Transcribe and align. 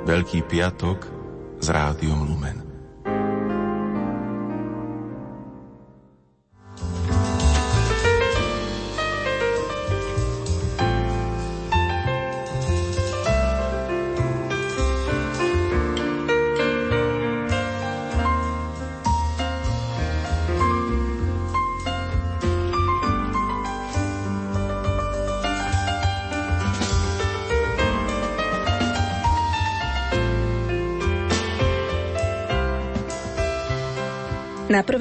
Veľký 0.00 0.48
piatok 0.48 0.98
s 1.60 1.66
rádiom 1.68 2.24
Lumen. 2.24 2.69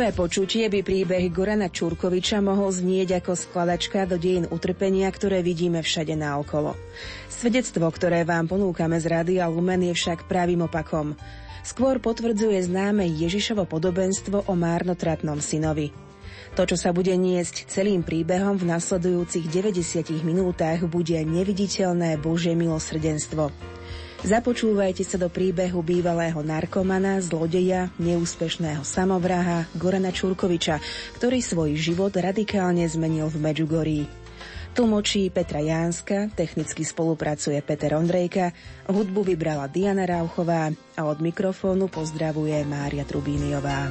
Prvé 0.10 0.26
počutie 0.26 0.66
by 0.74 0.82
príbeh 0.82 1.30
Gorana 1.30 1.70
Čurkoviča 1.70 2.42
mohol 2.42 2.74
znieť 2.74 3.22
ako 3.22 3.38
skladačka 3.38 4.10
do 4.10 4.18
dejín 4.18 4.50
utrpenia, 4.50 5.06
ktoré 5.06 5.46
vidíme 5.46 5.86
všade 5.86 6.18
naokolo. 6.18 6.74
Svedectvo, 7.30 7.86
ktoré 7.94 8.26
vám 8.26 8.50
ponúkame 8.50 8.98
z 8.98 9.06
Rádia 9.06 9.46
Lumen, 9.46 9.86
je 9.86 9.94
však 9.94 10.26
pravým 10.26 10.66
opakom. 10.66 11.14
Skôr 11.62 12.02
potvrdzuje 12.02 12.58
známe 12.58 13.06
Ježišovo 13.06 13.70
podobenstvo 13.70 14.50
o 14.50 14.54
márnotratnom 14.58 15.38
synovi. 15.46 15.94
To, 16.58 16.66
čo 16.66 16.74
sa 16.74 16.90
bude 16.90 17.14
niesť 17.14 17.70
celým 17.70 18.02
príbehom 18.02 18.58
v 18.58 18.66
nasledujúcich 18.66 19.46
90 19.46 20.26
minútach, 20.26 20.90
bude 20.90 21.22
neviditeľné 21.22 22.18
Božie 22.18 22.58
milosrdenstvo. 22.58 23.54
Započúvajte 24.20 25.08
sa 25.08 25.16
do 25.16 25.32
príbehu 25.32 25.80
bývalého 25.80 26.44
narkomana, 26.44 27.24
zlodeja, 27.24 27.88
neúspešného 27.96 28.84
samovraha 28.84 29.64
Gorana 29.80 30.12
Čurkoviča, 30.12 30.84
ktorý 31.16 31.40
svoj 31.40 31.80
život 31.80 32.12
radikálne 32.12 32.84
zmenil 32.84 33.32
v 33.32 33.38
Medžugorí. 33.40 34.02
Tlmočí 34.76 35.32
Petra 35.32 35.64
Jánska, 35.64 36.36
technicky 36.36 36.84
spolupracuje 36.84 37.64
Peter 37.64 37.96
Ondrejka, 37.96 38.52
hudbu 38.92 39.24
vybrala 39.24 39.72
Diana 39.72 40.04
Rauchová 40.04 40.68
a 41.00 41.02
od 41.08 41.24
mikrofónu 41.24 41.88
pozdravuje 41.88 42.60
Mária 42.68 43.08
Trubíniová. 43.08 43.90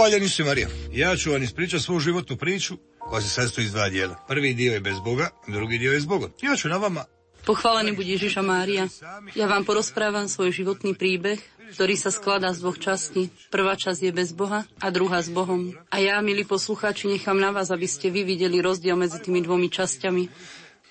Hvaljen 0.00 0.22
Isu 0.22 0.44
Marija. 0.44 0.68
Ja 0.92 1.16
ću 1.16 1.30
vam 1.30 1.42
ispričati 1.42 1.82
svoju 1.82 2.00
životnu 2.00 2.36
priču 2.36 2.76
koja 2.98 3.22
se 3.22 3.28
sastoji 3.28 3.64
iz 3.64 3.72
dva 3.72 3.88
dijela. 3.88 4.14
Prvi 4.28 4.54
dio 4.54 4.72
je 4.72 4.80
bez 4.80 4.94
Boga, 5.04 5.28
drugi 5.48 5.78
dio 5.78 5.92
je 5.92 6.00
s 6.00 6.06
Bogom. 6.06 6.30
Ja 6.42 6.56
ću 6.56 6.68
na 6.68 6.76
vama 6.76 7.04
Pochválený 7.44 7.96
bude 7.96 8.08
Ježiša 8.08 8.40
Mária. 8.40 8.88
Ja 9.36 9.46
vám 9.48 9.64
porozprávam 9.64 10.28
svoj 10.28 10.52
životný 10.52 10.96
príbeh, 10.96 11.40
ktorý 11.76 12.00
sa 12.00 12.08
skladá 12.08 12.52
z 12.52 12.64
dvoch 12.64 12.80
častí. 12.80 13.28
Prvá 13.52 13.76
časť 13.76 14.00
je 14.08 14.12
bez 14.12 14.32
Boha 14.32 14.64
a 14.80 14.86
druhá 14.88 15.20
s 15.20 15.28
Bohom. 15.28 15.76
A 15.92 15.96
ja, 16.00 16.16
milí 16.24 16.48
poslucháči, 16.48 17.08
nechám 17.08 17.36
na 17.36 17.52
vás, 17.52 17.68
aby 17.68 17.88
ste 17.88 18.08
vy 18.08 18.24
videli 18.24 18.60
rozdiel 18.60 18.96
medzi 18.96 19.20
tými 19.20 19.44
dvomi 19.44 19.68
časťami. 19.68 20.24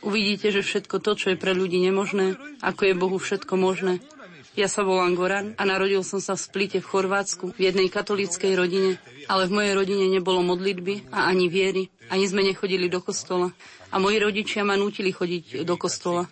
Uvidíte, 0.05 0.53
že 0.53 0.61
všetko 0.61 1.01
to, 1.01 1.11
čo 1.17 1.27
je 1.33 1.41
pre 1.41 1.57
ľudí 1.57 1.81
nemožné, 1.81 2.37
ako 2.61 2.81
je 2.85 2.93
Bohu 2.93 3.17
všetko 3.17 3.53
možné, 3.57 4.05
ja 4.57 4.65
sa 4.65 4.81
volám 4.81 5.13
Goran 5.13 5.53
a 5.57 5.63
narodil 5.67 6.01
som 6.01 6.17
sa 6.17 6.33
v 6.33 6.41
Splite 6.41 6.79
v 6.81 6.89
Chorvátsku 6.89 7.53
v 7.53 7.69
jednej 7.69 7.87
katolíckej 7.91 8.53
rodine, 8.57 8.97
ale 9.29 9.45
v 9.45 9.55
mojej 9.55 9.73
rodine 9.77 10.05
nebolo 10.09 10.41
modlitby 10.41 11.13
a 11.13 11.29
ani 11.29 11.45
viery, 11.51 11.93
ani 12.09 12.25
sme 12.25 12.41
nechodili 12.41 12.89
do 12.89 13.01
kostola. 13.03 13.53
A 13.93 14.01
moji 14.01 14.17
rodičia 14.21 14.65
ma 14.65 14.73
nútili 14.73 15.13
chodiť 15.13 15.65
do 15.65 15.75
kostola. 15.77 16.25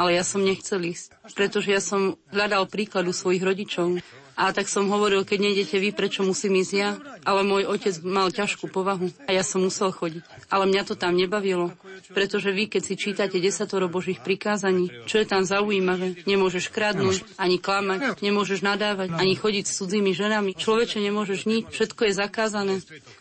Ale 0.00 0.16
ja 0.16 0.24
som 0.24 0.40
nechcel 0.40 0.80
ísť, 0.88 1.36
pretože 1.36 1.68
ja 1.68 1.84
som 1.84 2.16
hľadal 2.32 2.64
príkladu 2.64 3.12
svojich 3.12 3.44
rodičov. 3.44 4.00
A 4.36 4.52
tak 4.52 4.68
som 4.68 4.92
hovoril, 4.92 5.24
keď 5.24 5.48
nejdete 5.48 5.80
vy, 5.80 5.96
prečo 5.96 6.20
musím 6.20 6.60
ísť 6.60 6.72
ja? 6.76 7.00
Ale 7.24 7.40
môj 7.40 7.72
otec 7.72 7.96
mal 8.04 8.28
ťažkú 8.28 8.68
povahu 8.68 9.08
a 9.24 9.32
ja 9.32 9.40
som 9.40 9.64
musel 9.64 9.88
chodiť. 9.88 10.20
Ale 10.52 10.68
mňa 10.68 10.82
to 10.84 10.94
tam 10.94 11.16
nebavilo, 11.16 11.72
pretože 12.12 12.52
vy, 12.52 12.68
keď 12.68 12.82
si 12.84 13.00
čítate 13.00 13.40
desatoro 13.40 13.88
Božích 13.88 14.20
prikázaní, 14.20 14.92
čo 15.08 15.24
je 15.24 15.26
tam 15.26 15.48
zaujímavé, 15.48 16.20
nemôžeš 16.28 16.68
kradnúť, 16.68 17.24
ani 17.40 17.56
klamať, 17.56 18.20
nemôžeš 18.20 18.60
nadávať, 18.60 19.16
ani 19.16 19.40
chodiť 19.40 19.64
s 19.64 19.80
cudzími 19.80 20.12
ženami. 20.12 20.52
Človeče 20.52 21.00
nemôžeš 21.00 21.40
nič, 21.48 21.64
všetko 21.72 22.04
je 22.04 22.12
zakázané. 22.12 22.74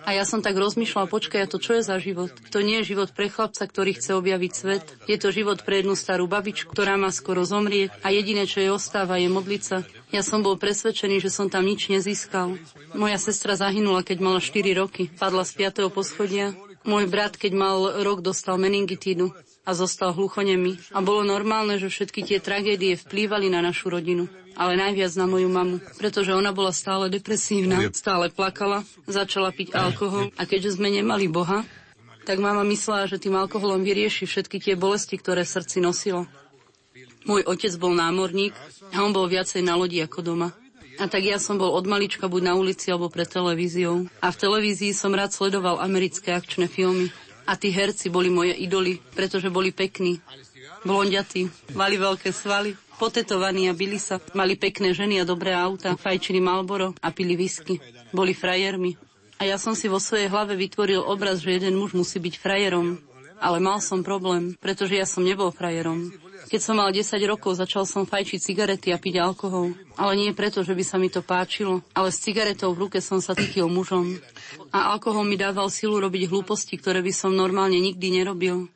A 0.03 0.11
ja 0.11 0.27
som 0.27 0.43
tak 0.43 0.59
rozmýšľal, 0.59 1.07
počkaj, 1.07 1.47
a 1.47 1.51
to 1.51 1.63
čo 1.63 1.79
je 1.79 1.87
za 1.87 1.95
život? 1.95 2.35
To 2.51 2.59
nie 2.59 2.83
je 2.83 2.91
život 2.91 3.15
pre 3.15 3.31
chlapca, 3.31 3.63
ktorý 3.63 3.95
chce 3.95 4.19
objaviť 4.19 4.51
svet. 4.51 4.83
Je 5.07 5.15
to 5.15 5.31
život 5.31 5.63
pre 5.63 5.79
jednu 5.79 5.95
starú 5.95 6.27
babičku, 6.27 6.75
ktorá 6.75 6.99
má 6.99 7.07
skoro 7.15 7.47
zomrieť 7.47 7.95
a 8.03 8.11
jediné, 8.11 8.43
čo 8.43 8.59
jej 8.59 8.67
ostáva, 8.67 9.15
je 9.15 9.31
modliť 9.31 9.63
sa. 9.63 9.87
Ja 10.13 10.21
som 10.21 10.45
bol 10.45 10.59
presvedčený, 10.59 11.17
že 11.21 11.33
som 11.33 11.49
tam 11.49 11.65
nič 11.65 11.89
nezískal. 11.89 12.61
Moja 12.93 13.17
sestra 13.17 13.57
zahynula, 13.57 14.05
keď 14.05 14.17
mala 14.21 14.39
4 14.41 14.61
roky. 14.77 15.09
Padla 15.09 15.41
z 15.41 15.57
5. 15.69 15.89
poschodia. 15.89 16.53
Môj 16.85 17.09
brat, 17.09 17.33
keď 17.33 17.51
mal 17.57 17.77
rok, 18.05 18.21
dostal 18.21 18.61
meningitídu 18.61 19.33
a 19.65 19.73
zostal 19.73 20.13
hluchonemý. 20.13 20.77
A 20.93 21.01
bolo 21.01 21.25
normálne, 21.25 21.81
že 21.81 21.89
všetky 21.89 22.21
tie 22.21 22.37
tragédie 22.37 22.93
vplývali 22.93 23.49
na 23.49 23.65
našu 23.65 23.89
rodinu. 23.89 24.29
Ale 24.55 24.79
najviac 24.79 25.11
na 25.19 25.27
moju 25.27 25.51
mamu, 25.51 25.83
pretože 25.99 26.31
ona 26.31 26.55
bola 26.55 26.71
stále 26.71 27.11
depresívna, 27.11 27.91
stále 27.91 28.31
plakala, 28.31 28.87
začala 29.03 29.51
piť 29.51 29.75
alkohol 29.75 30.31
a 30.39 30.47
keďže 30.47 30.79
sme 30.79 30.87
nemali 30.87 31.27
Boha, 31.27 31.67
tak 32.23 32.39
mama 32.39 32.63
myslela, 32.63 33.11
že 33.11 33.19
tým 33.19 33.35
alkoholom 33.35 33.83
vyrieši 33.83 34.23
všetky 34.23 34.63
tie 34.63 34.79
bolesti, 34.79 35.19
ktoré 35.19 35.43
v 35.43 35.53
srdci 35.59 35.83
nosila. 35.83 36.23
Môj 37.25 37.41
otec 37.49 37.73
bol 37.81 37.97
námorník 37.97 38.53
a 38.93 39.01
on 39.01 39.09
bol 39.09 39.25
viacej 39.25 39.65
na 39.65 39.73
lodi 39.73 39.97
ako 40.01 40.21
doma. 40.21 40.49
A 40.95 41.11
tak 41.11 41.27
ja 41.27 41.35
som 41.41 41.59
bol 41.59 41.75
od 41.75 41.83
malička 41.83 42.31
buď 42.31 42.41
na 42.47 42.53
ulici 42.55 42.87
alebo 42.87 43.11
pred 43.11 43.27
televíziou. 43.27 44.07
A 44.23 44.31
v 44.31 44.39
televízii 44.39 44.95
som 44.95 45.11
rád 45.11 45.35
sledoval 45.35 45.83
americké 45.83 46.31
akčné 46.31 46.71
filmy. 46.71 47.11
A 47.45 47.59
tí 47.59 47.69
herci 47.69 48.09
boli 48.09 48.31
moje 48.31 48.55
idoly, 48.57 48.97
pretože 49.13 49.51
boli 49.53 49.69
pekní. 49.69 50.23
Blondiatí, 50.85 51.49
mali 51.73 51.97
veľké 51.97 52.29
svaly, 52.29 52.77
potetovaní 52.97 53.69
a 53.69 53.77
byli 53.77 53.97
sa. 54.01 54.21
Mali 54.33 54.55
pekné 54.57 54.93
ženy 54.93 55.21
a 55.21 55.27
dobré 55.27 55.53
auta, 55.53 55.97
fajčili 55.97 56.41
Malboro 56.41 56.93
a 57.01 57.09
pili 57.11 57.37
whisky. 57.37 57.81
Boli 58.15 58.33
frajermi. 58.33 58.97
A 59.35 59.43
ja 59.43 59.59
som 59.59 59.75
si 59.75 59.91
vo 59.91 59.99
svojej 59.99 60.31
hlave 60.31 60.55
vytvoril 60.55 61.03
obraz, 61.03 61.43
že 61.43 61.59
jeden 61.59 61.75
muž 61.75 61.91
musí 61.91 62.23
byť 62.23 62.35
frajerom. 62.39 62.97
Ale 63.41 63.59
mal 63.59 63.83
som 63.83 64.05
problém, 64.05 64.55
pretože 64.59 64.95
ja 64.95 65.03
som 65.03 65.23
nebol 65.23 65.51
frajerom. 65.51 66.11
Keď 66.45 66.61
som 66.61 66.77
mal 66.77 66.93
10 66.93 67.17
rokov, 67.25 67.57
začal 67.57 67.89
som 67.89 68.05
fajčiť 68.05 68.39
cigarety 68.39 68.93
a 68.93 69.01
piť 69.01 69.17
alkohol. 69.17 69.73
Ale 69.97 70.13
nie 70.13 70.31
preto, 70.31 70.61
že 70.61 70.77
by 70.77 70.83
sa 70.85 71.01
mi 71.01 71.09
to 71.09 71.25
páčilo, 71.25 71.81
ale 71.97 72.13
s 72.13 72.21
cigaretou 72.21 72.71
v 72.71 72.87
ruke 72.87 72.99
som 73.01 73.17
sa 73.17 73.33
cítil 73.33 73.65
mužom. 73.65 74.21
A 74.69 74.93
alkohol 74.93 75.25
mi 75.25 75.41
dával 75.41 75.73
silu 75.73 75.97
robiť 75.97 76.29
hlúposti, 76.29 76.77
ktoré 76.77 77.01
by 77.01 77.13
som 77.15 77.33
normálne 77.33 77.81
nikdy 77.81 78.21
nerobil. 78.21 78.69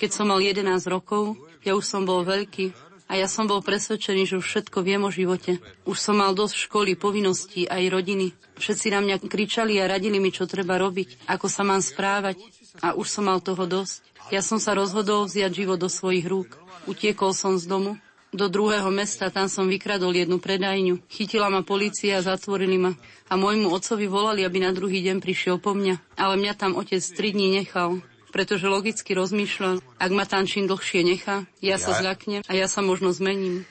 Keď 0.00 0.10
som 0.16 0.32
mal 0.32 0.40
11 0.40 0.64
rokov, 0.88 1.36
ja 1.60 1.76
už 1.76 1.84
som 1.84 2.08
bol 2.08 2.24
veľký 2.24 2.72
a 3.10 3.18
ja 3.18 3.26
som 3.26 3.50
bol 3.50 3.58
presvedčený, 3.58 4.22
že 4.22 4.38
už 4.38 4.46
všetko 4.46 4.86
viem 4.86 5.02
o 5.02 5.10
živote. 5.10 5.58
Už 5.82 5.98
som 5.98 6.22
mal 6.22 6.30
dosť 6.30 6.70
školy, 6.70 6.94
povinností 6.94 7.66
aj 7.66 7.90
rodiny. 7.90 8.30
Všetci 8.54 8.86
na 8.94 9.02
mňa 9.02 9.16
kričali 9.26 9.82
a 9.82 9.90
radili 9.90 10.22
mi, 10.22 10.30
čo 10.30 10.46
treba 10.46 10.78
robiť, 10.78 11.26
ako 11.26 11.50
sa 11.50 11.66
mám 11.66 11.82
správať. 11.82 12.38
A 12.78 12.94
už 12.94 13.10
som 13.10 13.26
mal 13.26 13.42
toho 13.42 13.66
dosť. 13.66 14.06
Ja 14.30 14.46
som 14.46 14.62
sa 14.62 14.78
rozhodol 14.78 15.26
vziať 15.26 15.50
život 15.50 15.82
do 15.82 15.90
svojich 15.90 16.22
rúk. 16.30 16.54
Utiekol 16.86 17.34
som 17.34 17.58
z 17.58 17.66
domu 17.66 17.98
do 18.30 18.46
druhého 18.46 18.86
mesta, 18.94 19.26
tam 19.30 19.50
som 19.50 19.66
vykradol 19.66 20.14
jednu 20.14 20.38
predajňu. 20.38 21.02
Chytila 21.10 21.50
ma 21.50 21.66
policia 21.66 22.22
a 22.22 22.26
zatvorili 22.26 22.78
ma. 22.78 22.92
A 23.26 23.34
môjmu 23.34 23.70
otcovi 23.74 24.06
volali, 24.06 24.46
aby 24.46 24.62
na 24.62 24.70
druhý 24.70 25.02
deň 25.02 25.18
prišiel 25.18 25.58
po 25.58 25.74
mňa. 25.74 25.98
Ale 26.14 26.38
mňa 26.38 26.54
tam 26.54 26.78
otec 26.78 27.02
tri 27.02 27.34
dní 27.34 27.58
nechal, 27.58 27.98
pretože 28.30 28.70
logicky 28.70 29.18
rozmýšľal, 29.18 29.82
ak 29.98 30.10
ma 30.14 30.24
tam 30.26 30.46
čím 30.46 30.70
dlhšie 30.70 31.02
nechá, 31.02 31.50
ja 31.58 31.76
sa 31.76 31.98
zľaknem 31.98 32.46
a 32.46 32.52
ja 32.54 32.70
sa 32.70 32.80
možno 32.86 33.10
zmením. 33.10 33.66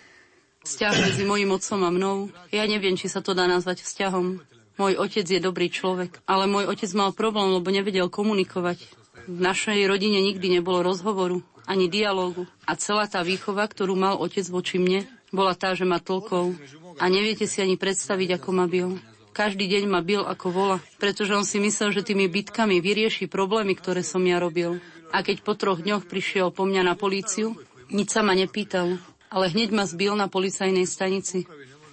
Vzťah 0.67 0.95
medzi 1.07 1.23
mojim 1.23 1.55
otcom 1.55 1.79
a 1.87 1.89
mnou, 1.89 2.17
ja 2.51 2.67
neviem, 2.67 2.99
či 2.99 3.07
sa 3.07 3.23
to 3.23 3.31
dá 3.31 3.47
nazvať 3.47 3.79
vzťahom. 3.87 4.43
Môj 4.79 4.95
otec 4.95 5.27
je 5.27 5.43
dobrý 5.43 5.67
človek, 5.67 6.23
ale 6.23 6.47
môj 6.47 6.71
otec 6.71 6.87
mal 6.95 7.11
problém, 7.11 7.51
lebo 7.51 7.67
nevedel 7.67 8.07
komunikovať. 8.07 8.79
V 9.27 9.39
našej 9.43 9.83
rodine 9.91 10.23
nikdy 10.23 10.47
nebolo 10.47 10.79
rozhovoru 10.81 11.43
ani 11.67 11.91
dialógu. 11.91 12.47
A 12.63 12.79
celá 12.79 13.05
tá 13.05 13.19
výchova, 13.21 13.67
ktorú 13.67 13.93
mal 13.93 14.15
otec 14.17 14.47
voči 14.47 14.79
mne, 14.79 15.03
bola 15.35 15.53
tá, 15.53 15.75
že 15.77 15.83
ma 15.83 15.99
tlkol. 15.99 16.55
A 16.97 17.11
neviete 17.11 17.43
si 17.45 17.59
ani 17.59 17.75
predstaviť, 17.75 18.41
ako 18.41 18.49
ma 18.55 18.65
bil. 18.65 18.97
Každý 19.35 19.67
deň 19.67 19.83
ma 19.85 20.01
bil 20.01 20.25
ako 20.25 20.47
vola, 20.49 20.77
pretože 20.97 21.35
on 21.35 21.45
si 21.45 21.61
myslel, 21.61 21.93
že 21.93 22.03
tými 22.03 22.31
bitkami 22.31 22.81
vyrieši 22.81 23.29
problémy, 23.29 23.77
ktoré 23.77 24.01
som 24.01 24.23
ja 24.25 24.41
robil. 24.41 24.81
A 25.13 25.21
keď 25.21 25.45
po 25.45 25.53
troch 25.59 25.83
dňoch 25.83 26.09
prišiel 26.09 26.49
po 26.55 26.65
mňa 26.65 26.87
na 26.87 26.95
políciu, 26.97 27.55
nič 27.93 28.15
sa 28.15 28.25
ma 28.25 28.33
nepýtal, 28.33 28.97
ale 29.29 29.45
hneď 29.53 29.69
ma 29.75 29.85
zbil 29.85 30.17
na 30.17 30.25
policajnej 30.27 30.89
stanici. 30.89 31.45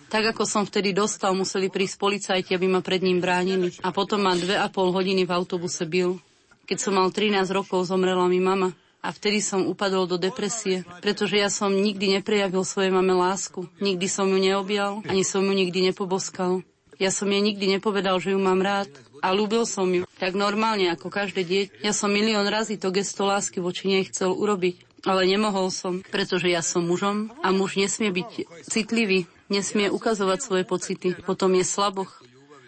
Tak 0.06 0.22
ako 0.34 0.46
som 0.46 0.62
vtedy 0.62 0.94
dostal, 0.94 1.34
museli 1.34 1.66
prísť 1.66 1.96
policajti, 1.98 2.54
aby 2.54 2.70
ma 2.70 2.78
pred 2.78 3.02
ním 3.02 3.18
bránili. 3.18 3.74
A 3.82 3.90
potom 3.90 4.22
ma 4.22 4.38
dve 4.38 4.54
a 4.54 4.70
pol 4.70 4.94
hodiny 4.94 5.26
v 5.26 5.34
autobuse 5.34 5.82
bil. 5.82 6.22
Keď 6.66 6.78
som 6.78 6.94
mal 6.94 7.10
13 7.10 7.46
rokov, 7.50 7.90
zomrela 7.90 8.26
mi 8.30 8.38
mama. 8.38 8.70
A 9.02 9.14
vtedy 9.14 9.38
som 9.38 9.66
upadol 9.66 10.10
do 10.10 10.18
depresie, 10.18 10.82
pretože 10.98 11.38
ja 11.38 11.46
som 11.46 11.70
nikdy 11.70 12.18
neprejavil 12.18 12.66
svojej 12.66 12.90
mame 12.90 13.14
lásku. 13.14 13.70
Nikdy 13.78 14.06
som 14.10 14.26
ju 14.26 14.38
neobjal, 14.38 15.06
ani 15.06 15.22
som 15.22 15.46
ju 15.46 15.54
nikdy 15.54 15.90
nepoboskal. 15.90 16.66
Ja 16.98 17.14
som 17.14 17.30
jej 17.30 17.38
nikdy 17.38 17.78
nepovedal, 17.78 18.18
že 18.18 18.34
ju 18.34 18.40
mám 18.40 18.64
rád 18.64 18.90
a 19.20 19.30
ľúbil 19.30 19.68
som 19.68 19.86
ju. 19.92 20.08
Tak 20.16 20.32
normálne 20.32 20.90
ako 20.90 21.12
každé 21.12 21.44
dieťa. 21.44 21.86
Ja 21.86 21.92
som 21.92 22.10
milión 22.10 22.48
razy 22.48 22.80
to 22.80 22.88
gesto 22.90 23.28
lásky 23.28 23.60
voči 23.62 23.86
nej 23.86 24.02
chcel 24.08 24.32
urobiť. 24.32 25.06
Ale 25.06 25.22
nemohol 25.28 25.70
som, 25.70 26.02
pretože 26.02 26.50
ja 26.50 26.64
som 26.66 26.82
mužom 26.82 27.30
a 27.44 27.54
muž 27.54 27.78
nesmie 27.78 28.10
byť 28.10 28.30
citlivý, 28.66 29.30
nesmie 29.48 29.90
ukazovať 29.90 30.38
svoje 30.42 30.64
pocity. 30.64 31.08
Potom 31.24 31.54
je 31.54 31.64
slaboch. 31.64 32.22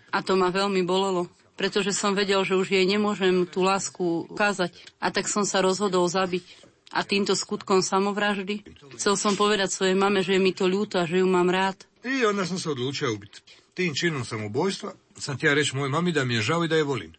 A 0.08 0.24
to 0.24 0.40
ma 0.40 0.48
veľmi 0.48 0.82
bolelo, 0.88 1.28
pretože 1.58 1.92
som 1.92 2.16
vedel, 2.16 2.40
že 2.46 2.56
už 2.56 2.72
jej 2.72 2.86
nemôžem 2.88 3.44
tú 3.44 3.60
lásku 3.60 4.24
ukázať. 4.32 4.72
A 5.02 5.12
tak 5.12 5.28
som 5.28 5.44
sa 5.44 5.60
rozhodol 5.60 6.08
zabiť. 6.08 6.44
A 6.88 7.04
týmto 7.04 7.36
skutkom 7.36 7.84
samovraždy 7.84 8.64
chcel 8.96 9.20
som 9.20 9.36
povedať 9.36 9.68
svojej 9.68 9.92
mame, 9.92 10.24
že 10.24 10.36
je 10.36 10.40
mi 10.40 10.56
to 10.56 10.64
ľúto 10.64 10.96
a 10.96 11.04
že 11.04 11.20
ju 11.20 11.28
mám 11.28 11.52
rád. 11.52 11.84
I 12.00 12.24
onda 12.24 12.46
sam 12.48 12.56
se 12.58 12.70
odlučio 12.70 13.12
ubiti. 13.12 13.44
Tim 13.76 13.92
činom 13.94 14.24
samobojstva 14.24 14.92
sam 15.18 15.38
ti 15.38 15.46
ja 15.46 15.54
reći 15.54 15.76
mojoj 15.76 15.90
mami 15.90 16.12
da 16.12 16.24
mi 16.24 16.34
je 16.34 16.42
žao 16.42 16.64
i 16.64 16.68
da 16.68 16.76
je 16.76 16.84
volim. 16.84 17.12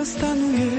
Duša 0.00 0.04
stanuje. 0.04 0.70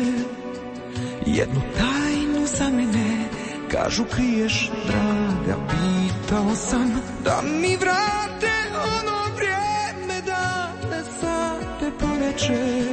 Jednu 1.26 1.62
tajnu 1.78 2.46
za 2.46 2.70
mene 2.70 3.30
kažu 3.72 4.04
kriješ 4.06 4.72
draga 4.88 5.60
Pitao 5.70 6.56
sam 6.56 7.02
da 7.24 7.42
mi 7.42 7.78
vrate 7.78 8.52
ono 8.76 9.36
vrijeme 9.36 10.22
da 10.26 10.74
ne 10.92 11.04
sate 11.04 11.92
poneče 12.00 12.84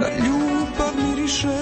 Da 0.00 0.08
ljubav 0.08 0.94
miriše 0.96 1.58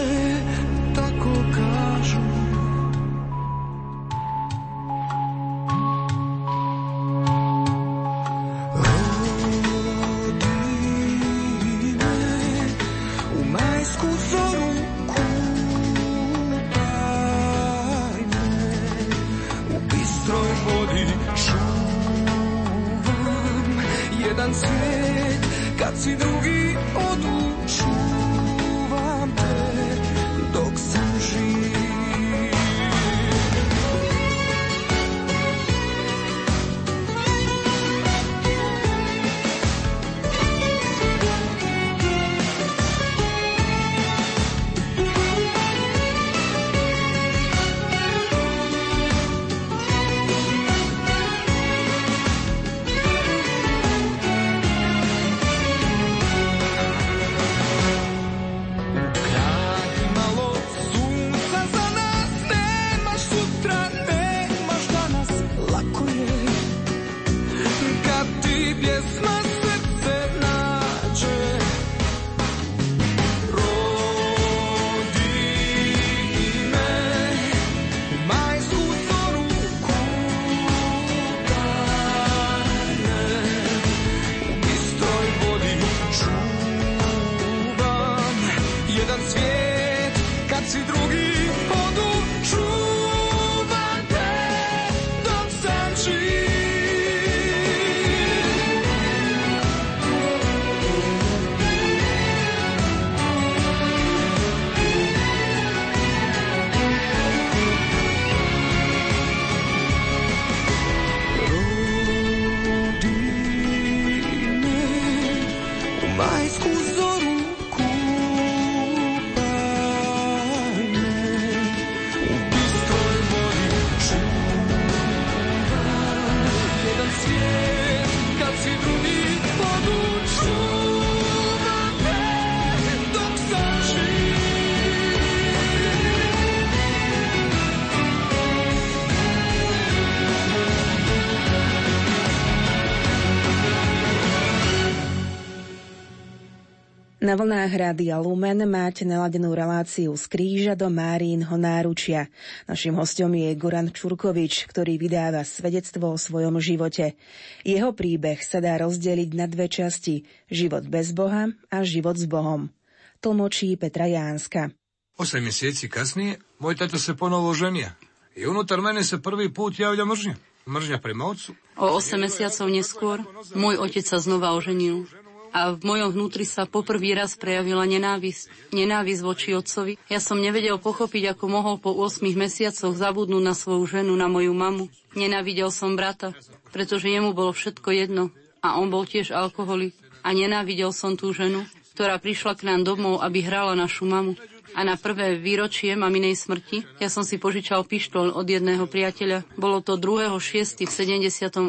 Na 147.23 147.39
vlnách 147.39 147.71
Rádia 147.79 148.19
Lumen 148.19 148.67
máte 148.67 149.07
naladenú 149.07 149.55
reláciu 149.55 150.11
z 150.19 150.27
kríža 150.27 150.75
do 150.75 150.91
Márínho 150.91 151.55
náručia. 151.55 152.27
Našim 152.67 152.99
hostom 152.99 153.31
je 153.39 153.55
Goran 153.55 153.95
Čurkovič, 153.95 154.67
ktorý 154.67 154.99
vydáva 154.99 155.47
svedectvo 155.47 156.11
o 156.11 156.19
svojom 156.19 156.59
živote. 156.59 157.15
Jeho 157.63 157.95
príbeh 157.95 158.43
sa 158.43 158.59
dá 158.59 158.75
rozdeliť 158.83 159.39
na 159.39 159.47
dve 159.47 159.71
časti. 159.71 160.27
Život 160.51 160.91
bez 160.91 161.15
Boha 161.15 161.55
a 161.71 161.77
život 161.87 162.19
s 162.19 162.27
Bohom. 162.27 162.75
Tlmočí 163.23 163.79
Petra 163.79 164.11
Jánska. 164.11 164.75
Osam 165.15 165.47
mjeseci 165.47 165.87
kasnije, 165.87 166.43
moj 166.59 166.75
tato 166.75 166.99
se 166.99 167.15
ponovo 167.15 167.55
ženija. 167.55 167.95
I 168.35 168.51
unutar 168.51 168.83
mene 168.83 169.07
se 169.07 169.23
prvi 169.23 169.47
put 169.47 169.79
javlja 169.79 170.03
mržnja. 170.03 170.35
Mržnja 170.67 170.99
prema 170.99 171.31
ocu. 171.31 171.55
O 171.79 171.87
8 171.87 172.19
mesiacov 172.19 172.67
neskôr 172.67 173.23
môj 173.55 173.79
otec 173.79 174.03
sa 174.03 174.19
znova 174.19 174.59
oženil. 174.59 175.07
A 175.53 175.77
v 175.77 175.85
mojom 175.85 176.17
vnútri 176.17 176.49
sa 176.49 176.65
poprvý 176.65 177.13
raz 177.13 177.37
prejavila 177.37 177.85
nenávisť. 177.85 178.73
Nenávisť 178.73 179.21
voči 179.21 179.53
otcovi. 179.53 180.01
Ja 180.09 180.17
som 180.17 180.41
nevedel 180.41 180.81
pochopiť, 180.81 181.37
ako 181.37 181.45
mohol 181.53 181.77
po 181.77 181.93
8 181.93 182.25
mesiacoch 182.33 182.97
zabudnúť 182.97 183.45
na 183.45 183.53
svoju 183.53 183.85
ženu, 183.85 184.17
na 184.17 184.33
moju 184.33 184.57
mamu. 184.57 184.89
Nenávidel 185.13 185.69
som 185.69 185.93
brata, 185.93 186.33
pretože 186.73 187.13
jemu 187.13 187.37
bolo 187.37 187.53
všetko 187.53 187.89
jedno. 187.93 188.33
A 188.65 188.81
on 188.81 188.89
bol 188.89 189.05
tiež 189.05 189.37
alkoholik. 189.37 189.93
A 190.25 190.33
nenávidel 190.33 190.95
som 190.95 191.19
tú 191.19 191.35
ženu, 191.37 191.69
ktorá 191.93 192.17
prišla 192.17 192.57
k 192.57 192.73
nám 192.73 192.89
domov, 192.89 193.21
aby 193.21 193.45
hrala 193.45 193.77
našu 193.77 194.09
mamu. 194.09 194.39
A 194.73 194.89
na 194.89 194.97
prvé 194.97 195.37
výročie 195.37 195.93
maminej 195.93 196.37
smrti 196.39 196.85
ja 196.97 197.13
som 197.13 197.23
si 197.23 197.37
požičal 197.37 197.85
pištol 197.85 198.33
od 198.33 198.47
jedného 198.49 198.89
priateľa. 198.89 199.45
Bolo 199.61 199.85
to 199.85 200.01
2.6. 200.01 200.89
v 200.89 200.93
78. 200.93 201.69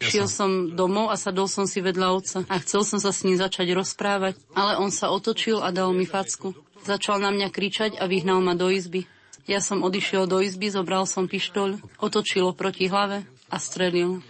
Šiel 0.00 0.26
som 0.28 0.72
domov 0.72 1.12
a 1.12 1.16
sadol 1.20 1.48
som 1.48 1.68
si 1.68 1.84
vedľa 1.84 2.08
otca 2.12 2.38
a 2.48 2.54
chcel 2.64 2.82
som 2.84 2.98
sa 3.00 3.12
s 3.12 3.28
ním 3.28 3.36
začať 3.36 3.76
rozprávať, 3.76 4.40
ale 4.56 4.80
on 4.80 4.88
sa 4.88 5.12
otočil 5.12 5.60
a 5.60 5.68
dal 5.68 5.92
mi 5.92 6.08
facku. 6.08 6.56
Začal 6.84 7.20
na 7.20 7.32
mňa 7.32 7.48
kričať 7.48 7.96
a 7.96 8.08
vyhnal 8.08 8.44
ma 8.44 8.52
do 8.56 8.68
izby. 8.68 9.08
Ja 9.44 9.60
som 9.60 9.84
odišiel 9.84 10.24
do 10.24 10.40
izby, 10.40 10.72
zobral 10.72 11.04
som 11.04 11.28
pištoľ, 11.28 12.00
otočil 12.00 12.56
proti 12.56 12.88
hlave 12.88 13.28
a 13.52 13.56
strelil. 13.60 14.24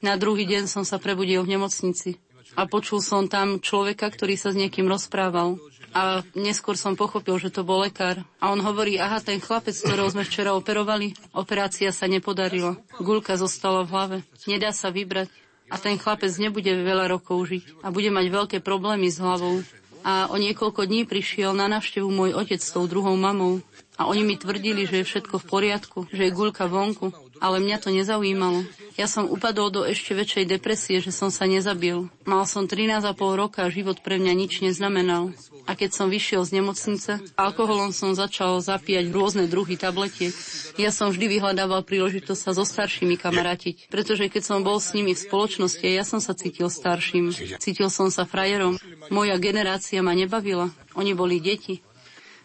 Na 0.00 0.16
druhý 0.16 0.48
deň 0.48 0.68
som 0.68 0.84
sa 0.84 0.96
prebudil 0.96 1.44
v 1.44 1.56
nemocnici 1.56 2.16
a 2.56 2.64
počul 2.64 3.04
som 3.04 3.28
tam 3.28 3.60
človeka, 3.60 4.08
ktorý 4.08 4.36
sa 4.40 4.52
s 4.52 4.56
niekým 4.56 4.88
rozprával. 4.88 5.60
A 5.92 6.24
neskôr 6.34 6.74
som 6.74 6.98
pochopil, 6.98 7.36
že 7.38 7.52
to 7.52 7.62
bol 7.62 7.82
lekár. 7.84 8.22
A 8.42 8.50
on 8.50 8.60
hovorí, 8.62 8.98
aha, 8.98 9.22
ten 9.22 9.38
chlapec, 9.38 9.74
ktorého 9.76 10.10
sme 10.10 10.26
včera 10.26 10.56
operovali, 10.56 11.14
operácia 11.36 11.94
sa 11.94 12.10
nepodarila. 12.10 12.80
Gulka 12.98 13.38
zostala 13.38 13.86
v 13.86 13.90
hlave. 13.92 14.16
Nedá 14.48 14.74
sa 14.74 14.90
vybrať. 14.90 15.30
A 15.66 15.82
ten 15.82 15.98
chlapec 15.98 16.30
nebude 16.38 16.70
veľa 16.70 17.10
rokov 17.10 17.50
žiť. 17.50 17.82
A 17.82 17.90
bude 17.90 18.10
mať 18.10 18.26
veľké 18.30 18.58
problémy 18.62 19.10
s 19.10 19.18
hlavou. 19.18 19.66
A 20.06 20.30
o 20.30 20.38
niekoľko 20.38 20.86
dní 20.86 21.02
prišiel 21.02 21.50
na 21.50 21.66
návštevu 21.66 22.06
môj 22.06 22.38
otec 22.38 22.62
s 22.62 22.70
tou 22.70 22.86
druhou 22.86 23.18
mamou. 23.18 23.58
A 23.98 24.06
oni 24.06 24.22
mi 24.22 24.36
tvrdili, 24.38 24.86
že 24.86 25.02
je 25.02 25.08
všetko 25.08 25.42
v 25.42 25.48
poriadku, 25.48 25.98
že 26.12 26.28
je 26.28 26.36
guľka 26.36 26.68
vonku, 26.68 27.10
ale 27.40 27.64
mňa 27.64 27.76
to 27.80 27.88
nezaujímalo. 27.90 28.62
Ja 29.00 29.08
som 29.08 29.26
upadol 29.26 29.72
do 29.72 29.82
ešte 29.82 30.12
väčšej 30.12 30.44
depresie, 30.46 31.00
že 31.00 31.10
som 31.10 31.32
sa 31.32 31.48
nezabil. 31.48 32.06
Mal 32.28 32.44
som 32.44 32.68
13,5 32.68 33.16
roka 33.34 33.64
a 33.64 33.72
život 33.72 34.04
pre 34.04 34.20
mňa 34.20 34.32
nič 34.36 34.60
neznamenal. 34.60 35.32
A 35.66 35.74
keď 35.74 35.90
som 35.90 36.06
vyšiel 36.06 36.46
z 36.46 36.62
nemocnice, 36.62 37.10
alkoholom 37.34 37.90
som 37.90 38.14
začal 38.14 38.62
zapíjať 38.62 39.10
rôzne 39.10 39.50
druhy 39.50 39.74
tabletiek. 39.74 40.30
Ja 40.78 40.94
som 40.94 41.10
vždy 41.10 41.26
vyhľadával 41.26 41.82
príležitosť 41.82 42.40
sa 42.40 42.54
so 42.54 42.62
staršími 42.62 43.18
kamarátiť, 43.18 43.90
pretože 43.90 44.30
keď 44.30 44.42
som 44.46 44.62
bol 44.62 44.78
s 44.78 44.94
nimi 44.94 45.10
v 45.10 45.24
spoločnosti, 45.26 45.82
ja 45.82 46.06
som 46.06 46.22
sa 46.22 46.38
cítil 46.38 46.70
starším. 46.70 47.34
Cítil 47.58 47.90
som 47.90 48.14
sa 48.14 48.22
frajerom. 48.22 48.78
Moja 49.10 49.34
generácia 49.42 49.98
ma 50.06 50.14
nebavila. 50.14 50.70
Oni 50.94 51.18
boli 51.18 51.42
deti. 51.42 51.82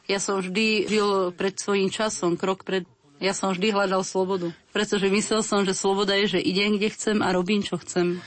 Ja 0.09 0.17
som 0.17 0.41
vždy 0.41 0.89
žil 0.89 1.29
pred 1.37 1.53
svojím 1.55 1.93
časom, 1.93 2.35
krok 2.35 2.65
pred... 2.65 2.89
Ja 3.21 3.37
som 3.37 3.53
vždy 3.53 3.69
hľadal 3.69 4.01
slobodu, 4.01 4.49
pretože 4.73 5.05
myslel 5.05 5.45
som, 5.45 5.61
že 5.61 5.77
sloboda 5.77 6.17
je, 6.17 6.35
že 6.35 6.39
idem, 6.41 6.81
kde 6.81 6.89
chcem 6.89 7.17
a 7.21 7.29
robím, 7.29 7.61
čo 7.61 7.77
chcem. 7.77 8.17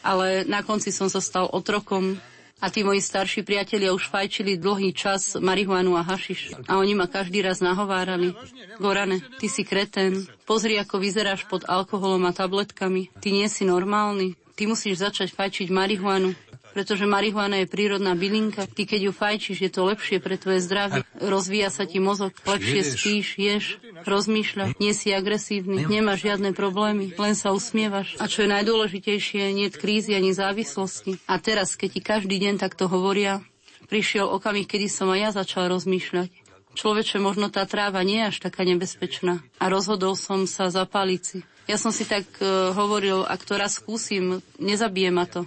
Ale 0.00 0.48
na 0.48 0.64
konci 0.64 0.88
som 0.88 1.12
sa 1.12 1.20
stal 1.20 1.44
otrokom 1.52 2.16
a 2.58 2.66
tí 2.70 2.82
moji 2.82 2.98
starší 2.98 3.46
priatelia 3.46 3.94
už 3.94 4.10
fajčili 4.10 4.58
dlhý 4.58 4.90
čas 4.90 5.38
marihuanu 5.38 5.94
a 5.94 6.02
hašiš. 6.02 6.58
A 6.66 6.78
oni 6.82 6.98
ma 6.98 7.06
každý 7.06 7.42
raz 7.42 7.62
nahovárali. 7.62 8.34
Gorane, 8.82 9.22
ty 9.38 9.46
si 9.46 9.62
kretén. 9.62 10.26
Pozri, 10.42 10.74
ako 10.78 10.98
vyzeráš 10.98 11.46
pod 11.46 11.62
alkoholom 11.70 12.26
a 12.26 12.34
tabletkami. 12.34 13.14
Ty 13.22 13.28
nie 13.30 13.46
si 13.46 13.62
normálny. 13.62 14.34
Ty 14.58 14.66
musíš 14.66 15.06
začať 15.06 15.30
fajčiť 15.30 15.70
marihuanu 15.70 16.34
pretože 16.78 17.10
marihuana 17.10 17.64
je 17.64 17.66
prírodná 17.66 18.14
bylinka. 18.14 18.68
Ty 18.70 18.86
keď 18.86 19.10
ju 19.10 19.12
fajčíš, 19.12 19.58
je 19.66 19.70
to 19.72 19.82
lepšie 19.88 20.22
pre 20.22 20.38
tvoje 20.38 20.62
zdravie. 20.62 21.02
Rozvíja 21.18 21.74
sa 21.74 21.88
ti 21.88 21.98
mozog, 21.98 22.30
lepšie 22.46 22.86
spíš, 22.86 23.26
ješ, 23.34 23.64
rozmýšľaš, 24.04 24.76
nie 24.78 24.92
si 24.94 25.10
agresívny, 25.10 25.86
nemáš 25.88 26.26
žiadne 26.26 26.54
problémy, 26.54 27.14
len 27.16 27.34
sa 27.34 27.50
usmievaš. 27.50 28.14
A 28.22 28.30
čo 28.30 28.44
je 28.44 28.52
najdôležitejšie, 28.52 29.54
nie 29.56 29.72
je 29.72 29.78
krízy 29.78 30.14
ani 30.14 30.36
závislosti. 30.36 31.18
A 31.26 31.40
teraz, 31.40 31.74
keď 31.74 31.88
ti 31.96 32.00
každý 32.04 32.36
deň 32.38 32.60
takto 32.60 32.86
hovoria, 32.86 33.42
prišiel 33.88 34.28
okamih, 34.28 34.68
kedy 34.68 34.86
som 34.86 35.08
aj 35.10 35.18
ja 35.18 35.30
začal 35.32 35.72
rozmýšľať. 35.72 36.30
Človeče, 36.78 37.18
možno 37.18 37.50
tá 37.50 37.66
tráva 37.66 38.04
nie 38.06 38.22
je 38.22 38.28
až 38.30 38.36
taká 38.38 38.62
nebezpečná. 38.62 39.42
A 39.58 39.64
rozhodol 39.66 40.14
som 40.14 40.46
sa 40.46 40.70
zapáliť 40.70 41.22
si. 41.24 41.38
Ja 41.66 41.74
som 41.74 41.90
si 41.90 42.06
tak 42.06 42.24
uh, 42.38 42.70
hovoril, 42.72 43.26
ak 43.26 43.42
to 43.42 43.58
raz 43.58 43.82
skúsim, 43.82 44.40
nezabije 44.62 45.10
ma 45.10 45.26
to. 45.26 45.42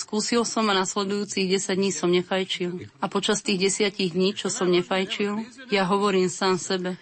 Skúsil 0.00 0.48
som 0.48 0.64
a 0.72 0.74
nasledujúcich 0.76 1.44
10 1.60 1.76
dní 1.76 1.90
som 1.92 2.08
nefajčil. 2.08 2.88
A 3.04 3.10
počas 3.12 3.44
tých 3.44 3.68
desiatich 3.68 4.16
dní, 4.16 4.32
čo 4.32 4.48
som 4.48 4.72
nefajčil, 4.72 5.44
ja 5.68 5.84
hovorím 5.84 6.32
sám 6.32 6.56
sebe. 6.56 6.96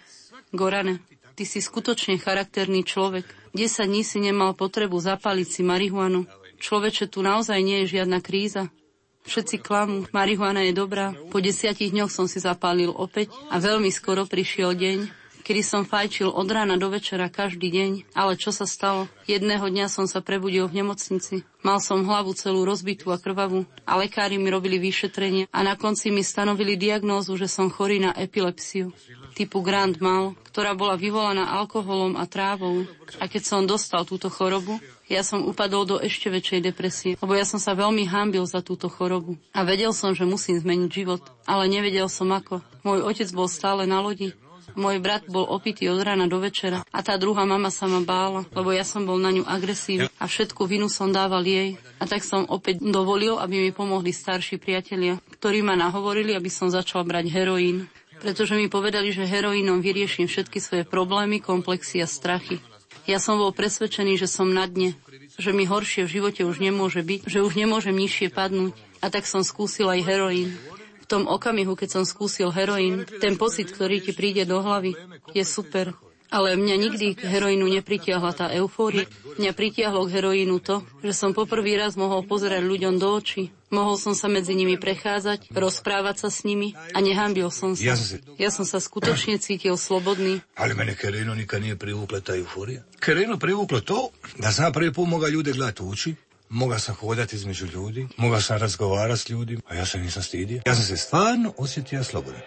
Gorane, 0.53 1.05
ty 1.37 1.45
si 1.45 1.61
skutočne 1.61 2.17
charakterný 2.17 2.83
človek. 2.83 3.29
10 3.53 3.89
dní 3.89 4.03
si 4.05 4.19
nemal 4.21 4.57
potrebu 4.57 4.97
zapaliť 4.97 5.49
si 5.49 5.61
marihuanu. 5.65 6.25
Človeče, 6.59 7.07
tu 7.13 7.21
naozaj 7.23 7.61
nie 7.61 7.85
je 7.85 8.01
žiadna 8.01 8.19
kríza. 8.25 8.73
Všetci 9.29 9.61
klamú, 9.61 10.09
marihuana 10.11 10.65
je 10.65 10.73
dobrá. 10.73 11.13
Po 11.29 11.39
desiatich 11.45 11.93
dňoch 11.93 12.09
som 12.09 12.25
si 12.25 12.41
zapálil 12.41 12.89
opäť 12.89 13.29
a 13.53 13.61
veľmi 13.61 13.93
skoro 13.93 14.25
prišiel 14.25 14.73
deň, 14.73 14.99
kedy 15.49 15.65
som 15.65 15.89
fajčil 15.89 16.29
od 16.29 16.45
rána 16.45 16.77
do 16.77 16.93
večera 16.93 17.33
každý 17.33 17.73
deň. 17.73 18.13
Ale 18.13 18.37
čo 18.37 18.53
sa 18.53 18.69
stalo? 18.69 19.09
Jedného 19.25 19.65
dňa 19.65 19.89
som 19.89 20.05
sa 20.05 20.21
prebudil 20.21 20.69
v 20.69 20.85
nemocnici. 20.85 21.49
Mal 21.65 21.81
som 21.81 22.05
hlavu 22.05 22.37
celú 22.37 22.69
rozbitú 22.69 23.09
a 23.09 23.17
krvavú 23.17 23.65
a 23.89 23.97
lekári 23.97 24.37
mi 24.37 24.53
robili 24.53 24.77
vyšetrenie 24.77 25.49
a 25.49 25.59
na 25.65 25.73
konci 25.81 26.13
mi 26.13 26.21
stanovili 26.21 26.77
diagnózu, 26.77 27.33
že 27.41 27.49
som 27.49 27.73
chorý 27.73 27.97
na 27.97 28.13
epilepsiu 28.13 28.93
typu 29.33 29.65
Grand 29.65 29.97
Mal, 30.05 30.37
ktorá 30.53 30.77
bola 30.77 31.01
vyvolaná 31.01 31.49
alkoholom 31.57 32.21
a 32.21 32.29
trávou. 32.29 32.85
A 33.17 33.25
keď 33.25 33.43
som 33.49 33.65
dostal 33.65 34.05
túto 34.05 34.29
chorobu, 34.29 34.77
ja 35.09 35.25
som 35.25 35.49
upadol 35.49 35.89
do 35.89 35.97
ešte 35.97 36.29
väčšej 36.29 36.61
depresie, 36.61 37.13
lebo 37.17 37.33
ja 37.33 37.49
som 37.49 37.57
sa 37.57 37.73
veľmi 37.73 38.05
hámbil 38.05 38.45
za 38.45 38.61
túto 38.61 38.93
chorobu. 38.93 39.41
A 39.57 39.65
vedel 39.65 39.97
som, 39.97 40.13
že 40.13 40.29
musím 40.29 40.61
zmeniť 40.61 40.91
život, 40.93 41.25
ale 41.49 41.71
nevedel 41.73 42.13
som 42.13 42.29
ako. 42.29 42.61
Môj 42.85 43.01
otec 43.07 43.29
bol 43.33 43.49
stále 43.49 43.89
na 43.89 44.05
lodi 44.05 44.37
môj 44.79 45.03
brat 45.03 45.27
bol 45.27 45.43
opitý 45.43 45.91
od 45.91 45.99
rána 45.99 46.31
do 46.31 46.39
večera 46.39 46.87
a 46.95 46.99
tá 47.03 47.19
druhá 47.19 47.43
mama 47.43 47.69
sa 47.75 47.91
ma 47.91 47.99
bála, 47.99 48.47
lebo 48.55 48.71
ja 48.71 48.87
som 48.87 49.03
bol 49.03 49.19
na 49.19 49.35
ňu 49.35 49.43
agresívny 49.43 50.07
a 50.07 50.25
všetku 50.31 50.63
vinu 50.71 50.87
som 50.87 51.11
dával 51.11 51.43
jej. 51.43 51.75
A 51.99 52.07
tak 52.07 52.23
som 52.23 52.47
opäť 52.47 52.79
dovolil, 52.79 53.37
aby 53.43 53.69
mi 53.69 53.71
pomohli 53.75 54.15
starší 54.15 54.63
priatelia, 54.63 55.19
ktorí 55.35 55.67
ma 55.67 55.75
nahovorili, 55.75 56.39
aby 56.39 56.47
som 56.47 56.71
začal 56.71 57.03
brať 57.03 57.27
heroín. 57.35 57.91
Pretože 58.23 58.55
mi 58.55 58.71
povedali, 58.71 59.11
že 59.11 59.27
heroínom 59.27 59.83
vyrieším 59.83 60.31
všetky 60.31 60.59
svoje 60.63 60.83
problémy, 60.87 61.43
komplexy 61.43 62.03
a 62.03 62.09
strachy. 62.11 62.63
Ja 63.07 63.23
som 63.23 63.39
bol 63.39 63.55
presvedčený, 63.55 64.21
že 64.21 64.29
som 64.29 64.51
na 64.51 64.69
dne, 64.69 64.95
že 65.39 65.55
mi 65.55 65.65
horšie 65.65 66.05
v 66.05 66.13
živote 66.19 66.43
už 66.45 66.59
nemôže 66.61 67.01
byť, 67.01 67.31
že 67.31 67.41
už 67.41 67.57
nemôžem 67.57 67.95
nižšie 67.95 68.31
padnúť. 68.35 68.75
A 68.99 69.09
tak 69.09 69.31
som 69.31 69.47
skúsil 69.47 69.87
aj 69.87 70.03
heroín 70.03 70.59
tom 71.09 71.25
okamihu, 71.25 71.73
keď 71.73 71.89
som 71.99 72.05
skúsil 72.05 72.53
heroín, 72.53 73.09
ten 73.19 73.41
pocit, 73.41 73.73
ktorý 73.73 74.05
ti 74.05 74.13
príde 74.13 74.45
do 74.45 74.61
hlavy, 74.61 74.93
je 75.33 75.43
super. 75.43 75.97
Ale 76.29 76.61
mňa 76.61 76.77
nikdy 76.77 77.17
k 77.17 77.25
heroínu 77.25 77.65
nepritiahla 77.65 78.37
tá 78.37 78.53
eufória. 78.53 79.09
Mňa 79.41 79.57
pritiahlo 79.57 80.05
k 80.05 80.21
heroínu 80.21 80.61
to, 80.61 80.85
že 81.01 81.17
som 81.17 81.33
poprvý 81.33 81.81
raz 81.81 81.97
mohol 81.97 82.21
pozerať 82.21 82.69
ľuďom 82.69 83.01
do 83.01 83.09
očí. 83.17 83.49
Mohol 83.73 83.97
som 83.97 84.13
sa 84.13 84.29
medzi 84.29 84.53
nimi 84.53 84.77
prechádzať, 84.77 85.49
rozprávať 85.57 86.17
sa 86.21 86.29
s 86.29 86.45
nimi 86.45 86.77
a 86.93 87.01
nehambil 87.01 87.49
som 87.49 87.73
sa. 87.73 87.81
Ja 87.81 87.97
som, 87.97 88.05
si... 88.05 88.17
ja 88.37 88.53
som 88.53 88.69
sa 88.69 88.77
skutočne 88.77 89.41
cítil 89.41 89.81
slobodný. 89.81 90.45
Ale 90.53 90.77
mene 90.77 90.93
heroínu 90.93 91.33
nikad 91.33 91.65
nije 91.65 91.81
privukla 91.81 92.21
ta 92.21 92.37
euforija. 92.37 92.85
Heroínu 93.01 93.41
privuklo 93.41 93.81
to 93.81 94.13
da 94.37 94.53
sam 94.53 94.69
prvi 94.69 94.93
mogao 94.93 95.33
ljude 95.33 95.57
gledati 95.57 95.81
u 95.81 95.89
oči, 95.89 96.13
Mogao 96.51 96.79
sam 96.79 96.95
hodati 96.95 97.37
između 97.37 97.67
ljudi, 97.67 98.09
mogao 98.17 98.41
sam 98.41 98.59
razgovarati 98.59 99.21
s 99.21 99.29
ljudima, 99.29 99.63
a 99.69 99.75
ja 99.75 99.87
se 99.87 99.99
nisam 99.99 100.23
stidio. 100.23 100.63
Ja 100.67 100.75
sam 100.75 100.85
se 100.85 100.97
stvarno 100.97 101.53
osjetio 101.57 102.05
slobodan. 102.05 102.41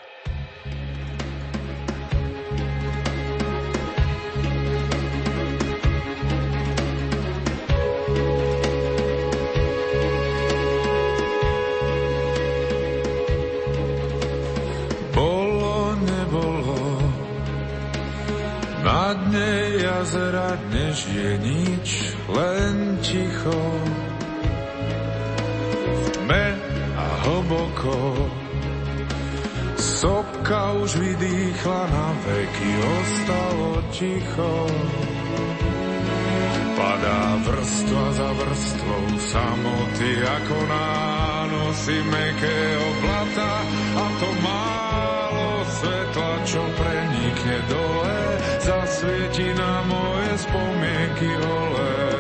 Bolo, 15.16 15.96
nebolo, 15.96 17.02
na 18.84 19.14
dne 19.14 19.71
jazera 20.02 20.58
dnes 20.66 20.98
je 21.14 21.30
nič, 21.46 21.88
len 22.34 22.98
ticho. 23.06 23.62
V 25.94 26.08
tme 26.18 26.46
a 26.98 27.06
hlboko 27.22 28.26
sopka 29.78 30.74
už 30.82 30.98
vydýchla 30.98 31.82
na 31.94 32.08
veky, 32.18 32.72
ostalo 32.82 33.72
ticho. 33.94 34.54
Padá 36.74 37.38
vrstva 37.46 38.06
za 38.18 38.30
vrstvou 38.42 39.06
samoty 39.22 40.12
ako 40.18 40.58
nánosy 40.66 41.98
mekého 42.10 42.88
blata 43.06 43.54
a 44.02 44.06
to 44.18 44.30
málo 44.42 45.21
svetla, 45.72 46.32
čo 46.44 46.62
prenikne 46.76 47.58
dole, 47.72 48.20
zasvieti 48.60 49.48
na 49.56 49.84
moje 49.88 50.32
spomienky 50.44 51.32
holé. 51.40 52.11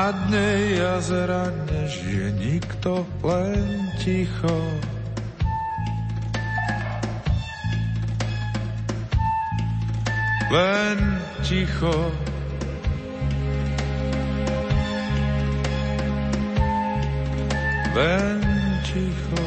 Na 0.00 0.12
dne 0.12 0.80
jazera 0.80 1.44
nežije 1.68 2.32
nikto, 2.32 3.04
len 3.24 3.68
ticho. 4.00 4.56
Len 10.52 11.00
ticho. 11.44 11.96
Len 17.96 18.40
ticho. 18.88 19.42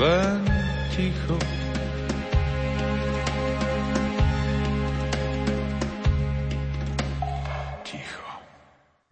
Len 0.00 0.44
ticho. 0.92 1.36
Ticho. 1.36 1.59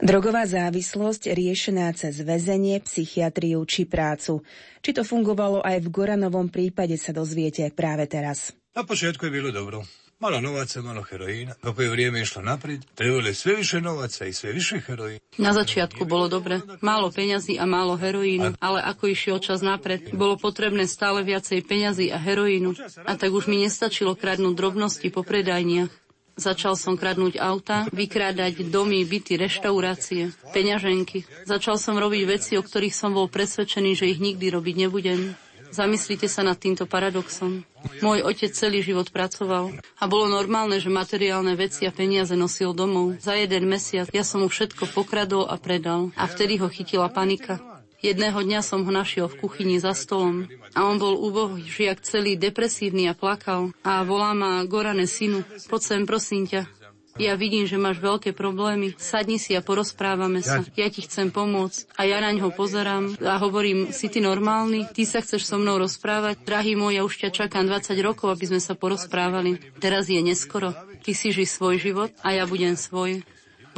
Drogová 0.08 0.48
závislosť 0.48 1.36
riešená 1.36 1.92
cez 1.92 2.24
väzenie, 2.24 2.80
psychiatriu 2.80 3.60
či 3.68 3.84
prácu. 3.84 4.40
Či 4.80 4.96
to 4.96 5.04
fungovalo 5.04 5.60
aj 5.60 5.84
v 5.84 5.92
Goranovom 5.92 6.48
prípade 6.48 6.96
sa 6.96 7.12
dozviete 7.12 7.68
práve 7.76 8.08
teraz. 8.08 8.56
Na 8.72 8.88
počiatku 8.88 9.28
je 9.28 9.32
bilo 9.36 9.52
dobro. 9.52 9.84
Malo 10.16 10.40
novaca, 10.40 10.80
malo 10.80 11.04
heroína. 11.04 11.60
Kako 11.60 11.82
je 11.82 11.92
vrijeme 11.92 12.24
išlo 12.24 12.40
naprijed, 12.42 12.88
trebalo 12.96 13.28
je 13.28 13.34
sve 13.34 13.54
više 13.54 13.80
novaca 13.84 14.24
i 14.24 14.32
sve 14.32 14.52
više 14.52 14.80
heroína. 14.80 15.20
Na 15.38 15.52
začiatku 15.52 16.08
bolo 16.08 16.32
dobre. 16.32 16.64
Málo 16.80 17.12
peňazí 17.12 17.60
a 17.60 17.68
málo 17.68 18.00
heroínu, 18.00 18.56
ale 18.64 18.80
ako 18.80 19.12
išiel 19.12 19.38
čas 19.44 19.60
napred, 19.60 20.08
bolo 20.16 20.40
potrebné 20.40 20.88
stále 20.88 21.20
viacej 21.20 21.68
peňazí 21.68 22.08
a 22.08 22.16
heroínu. 22.16 22.72
A 23.04 23.12
tak 23.20 23.28
už 23.28 23.44
mi 23.46 23.60
nestačilo 23.60 24.16
kradnúť 24.16 24.56
drobnosti 24.56 25.12
po 25.12 25.20
predajniach. 25.20 26.07
Začal 26.38 26.78
som 26.78 26.94
kradnúť 26.94 27.42
auta, 27.42 27.90
vykrádať 27.90 28.70
domy, 28.70 29.02
byty, 29.02 29.34
reštaurácie, 29.34 30.30
peňaženky. 30.54 31.26
Začal 31.42 31.82
som 31.82 31.98
robiť 31.98 32.22
veci, 32.30 32.52
o 32.54 32.62
ktorých 32.62 32.94
som 32.94 33.10
bol 33.10 33.26
presvedčený, 33.26 33.98
že 33.98 34.06
ich 34.06 34.22
nikdy 34.22 34.54
robiť 34.54 34.74
nebudem. 34.86 35.34
Zamyslite 35.68 36.32
sa 36.32 36.40
nad 36.40 36.56
týmto 36.56 36.88
paradoxom. 36.88 37.60
Môj 38.00 38.24
otec 38.24 38.56
celý 38.56 38.80
život 38.80 39.12
pracoval 39.12 39.76
a 40.00 40.04
bolo 40.08 40.24
normálne, 40.30 40.80
že 40.80 40.88
materiálne 40.88 41.52
veci 41.54 41.84
a 41.84 41.92
peniaze 41.92 42.32
nosil 42.32 42.72
domov. 42.72 43.20
Za 43.20 43.36
jeden 43.36 43.68
mesiac 43.68 44.08
ja 44.08 44.24
som 44.24 44.40
mu 44.40 44.48
všetko 44.48 44.88
pokradol 44.96 45.44
a 45.44 45.60
predal 45.60 46.08
a 46.16 46.24
vtedy 46.24 46.56
ho 46.62 46.72
chytila 46.72 47.12
panika. 47.12 47.60
Jedného 47.98 48.38
dňa 48.38 48.60
som 48.62 48.86
ho 48.86 48.92
našiel 48.94 49.26
v 49.26 49.42
kuchyni 49.42 49.82
za 49.82 49.90
stolom 49.90 50.46
a 50.74 50.86
on 50.86 51.02
bol 51.02 51.18
úbohý 51.18 51.66
žiak 51.66 52.02
celý 52.06 52.38
depresívny 52.38 53.10
a 53.10 53.14
plakal 53.18 53.74
a 53.82 54.06
volá 54.06 54.38
ma 54.38 54.62
Gorane 54.62 55.10
synu, 55.10 55.42
poď 55.66 55.80
sem 55.82 56.02
prosím 56.06 56.46
ťa, 56.46 56.70
ja 57.18 57.34
vidím, 57.34 57.66
že 57.66 57.74
máš 57.74 57.98
veľké 57.98 58.30
problémy. 58.30 58.94
Sadni 58.94 59.42
si 59.42 59.58
a 59.58 59.60
porozprávame 59.60 60.38
sa. 60.38 60.62
Ja 60.78 60.86
ti 60.86 61.02
chcem 61.02 61.34
pomôcť. 61.34 61.90
A 61.98 62.06
ja 62.06 62.22
na 62.22 62.30
ňo 62.30 62.54
pozerám 62.54 63.18
a 63.18 63.42
hovorím, 63.42 63.90
si 63.90 64.06
ty 64.06 64.22
normálny? 64.22 64.86
Ty 64.94 65.02
sa 65.02 65.18
chceš 65.18 65.50
so 65.50 65.58
mnou 65.58 65.82
rozprávať? 65.82 66.38
Drahý 66.46 66.78
môj, 66.78 66.94
ja 66.94 67.02
už 67.02 67.18
ťa 67.18 67.34
čakám 67.34 67.66
20 67.66 67.98
rokov, 68.06 68.30
aby 68.30 68.54
sme 68.54 68.62
sa 68.62 68.78
porozprávali. 68.78 69.58
Teraz 69.82 70.06
je 70.06 70.22
neskoro. 70.22 70.70
Ty 71.02 71.10
si 71.10 71.34
ži 71.34 71.42
svoj 71.42 71.82
život 71.82 72.14
a 72.22 72.38
ja 72.38 72.46
budem 72.46 72.78
svoj. 72.78 73.26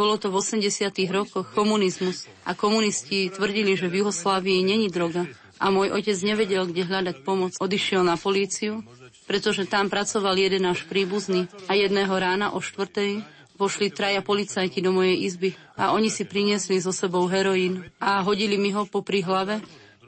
Bolo 0.00 0.16
to 0.16 0.32
v 0.32 0.40
80. 0.40 0.96
rokoch 1.12 1.52
komunizmus 1.52 2.24
a 2.48 2.56
komunisti 2.56 3.28
tvrdili, 3.28 3.76
že 3.76 3.92
v 3.92 4.00
Juhoslávii 4.00 4.64
není 4.64 4.88
droga. 4.88 5.28
A 5.60 5.68
môj 5.68 5.92
otec 5.92 6.16
nevedel, 6.24 6.64
kde 6.72 6.88
hľadať 6.88 7.16
pomoc. 7.20 7.52
Odišiel 7.60 8.00
na 8.00 8.16
políciu, 8.16 8.80
pretože 9.28 9.68
tam 9.68 9.92
pracoval 9.92 10.40
jeden 10.40 10.64
náš 10.64 10.88
príbuzný 10.88 11.52
a 11.68 11.76
jedného 11.76 12.16
rána 12.16 12.56
o 12.56 12.64
štvrtej 12.64 13.20
vošli 13.60 13.92
traja 13.92 14.24
policajti 14.24 14.80
do 14.80 14.88
mojej 14.88 15.20
izby 15.20 15.52
a 15.76 15.92
oni 15.92 16.08
si 16.08 16.24
priniesli 16.24 16.80
so 16.80 16.96
sebou 16.96 17.28
heroín 17.28 17.84
a 18.00 18.24
hodili 18.24 18.56
mi 18.56 18.72
ho 18.72 18.88
popri 18.88 19.20
hlave 19.20 19.60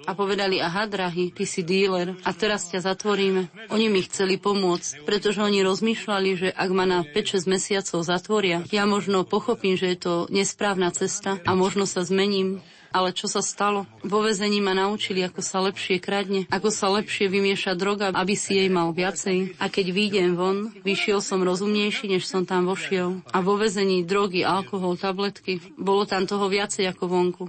a 0.06 0.12
povedali, 0.12 0.58
aha, 0.58 0.86
drahý, 0.90 1.30
ty 1.30 1.46
si 1.46 1.62
díler 1.62 2.18
a 2.26 2.30
teraz 2.34 2.70
ťa 2.70 2.92
zatvoríme. 2.92 3.48
Oni 3.70 3.86
mi 3.88 4.02
chceli 4.02 4.36
pomôcť, 4.38 5.06
pretože 5.06 5.42
oni 5.42 5.62
rozmýšľali, 5.62 6.30
že 6.38 6.48
ak 6.50 6.70
ma 6.74 6.84
na 6.88 7.06
5-6 7.06 7.46
mesiacov 7.46 7.98
zatvoria, 8.02 8.64
ja 8.70 8.84
možno 8.84 9.22
pochopím, 9.22 9.78
že 9.78 9.94
je 9.94 9.98
to 9.98 10.14
nesprávna 10.28 10.90
cesta 10.94 11.38
a 11.46 11.50
možno 11.54 11.86
sa 11.86 12.02
zmením. 12.02 12.62
Ale 12.92 13.16
čo 13.16 13.24
sa 13.24 13.40
stalo? 13.40 13.88
Vo 14.04 14.20
vezení 14.20 14.60
ma 14.60 14.76
naučili, 14.76 15.24
ako 15.24 15.40
sa 15.40 15.64
lepšie 15.64 15.96
kradne, 15.96 16.44
ako 16.52 16.68
sa 16.68 16.92
lepšie 16.92 17.32
vymieša 17.32 17.72
droga, 17.72 18.12
aby 18.12 18.36
si 18.36 18.60
jej 18.60 18.68
mal 18.68 18.92
viacej. 18.92 19.56
A 19.56 19.72
keď 19.72 19.96
výjdem 19.96 20.36
von, 20.36 20.76
vyšiel 20.84 21.24
som 21.24 21.40
rozumnejší, 21.40 22.12
než 22.12 22.28
som 22.28 22.44
tam 22.44 22.68
vošiel. 22.68 23.24
A 23.32 23.40
vo 23.40 23.56
vezení 23.56 24.04
drogy, 24.04 24.44
alkohol, 24.44 25.00
tabletky, 25.00 25.64
bolo 25.80 26.04
tam 26.04 26.28
toho 26.28 26.52
viacej 26.52 26.92
ako 26.92 27.04
vonku. 27.08 27.44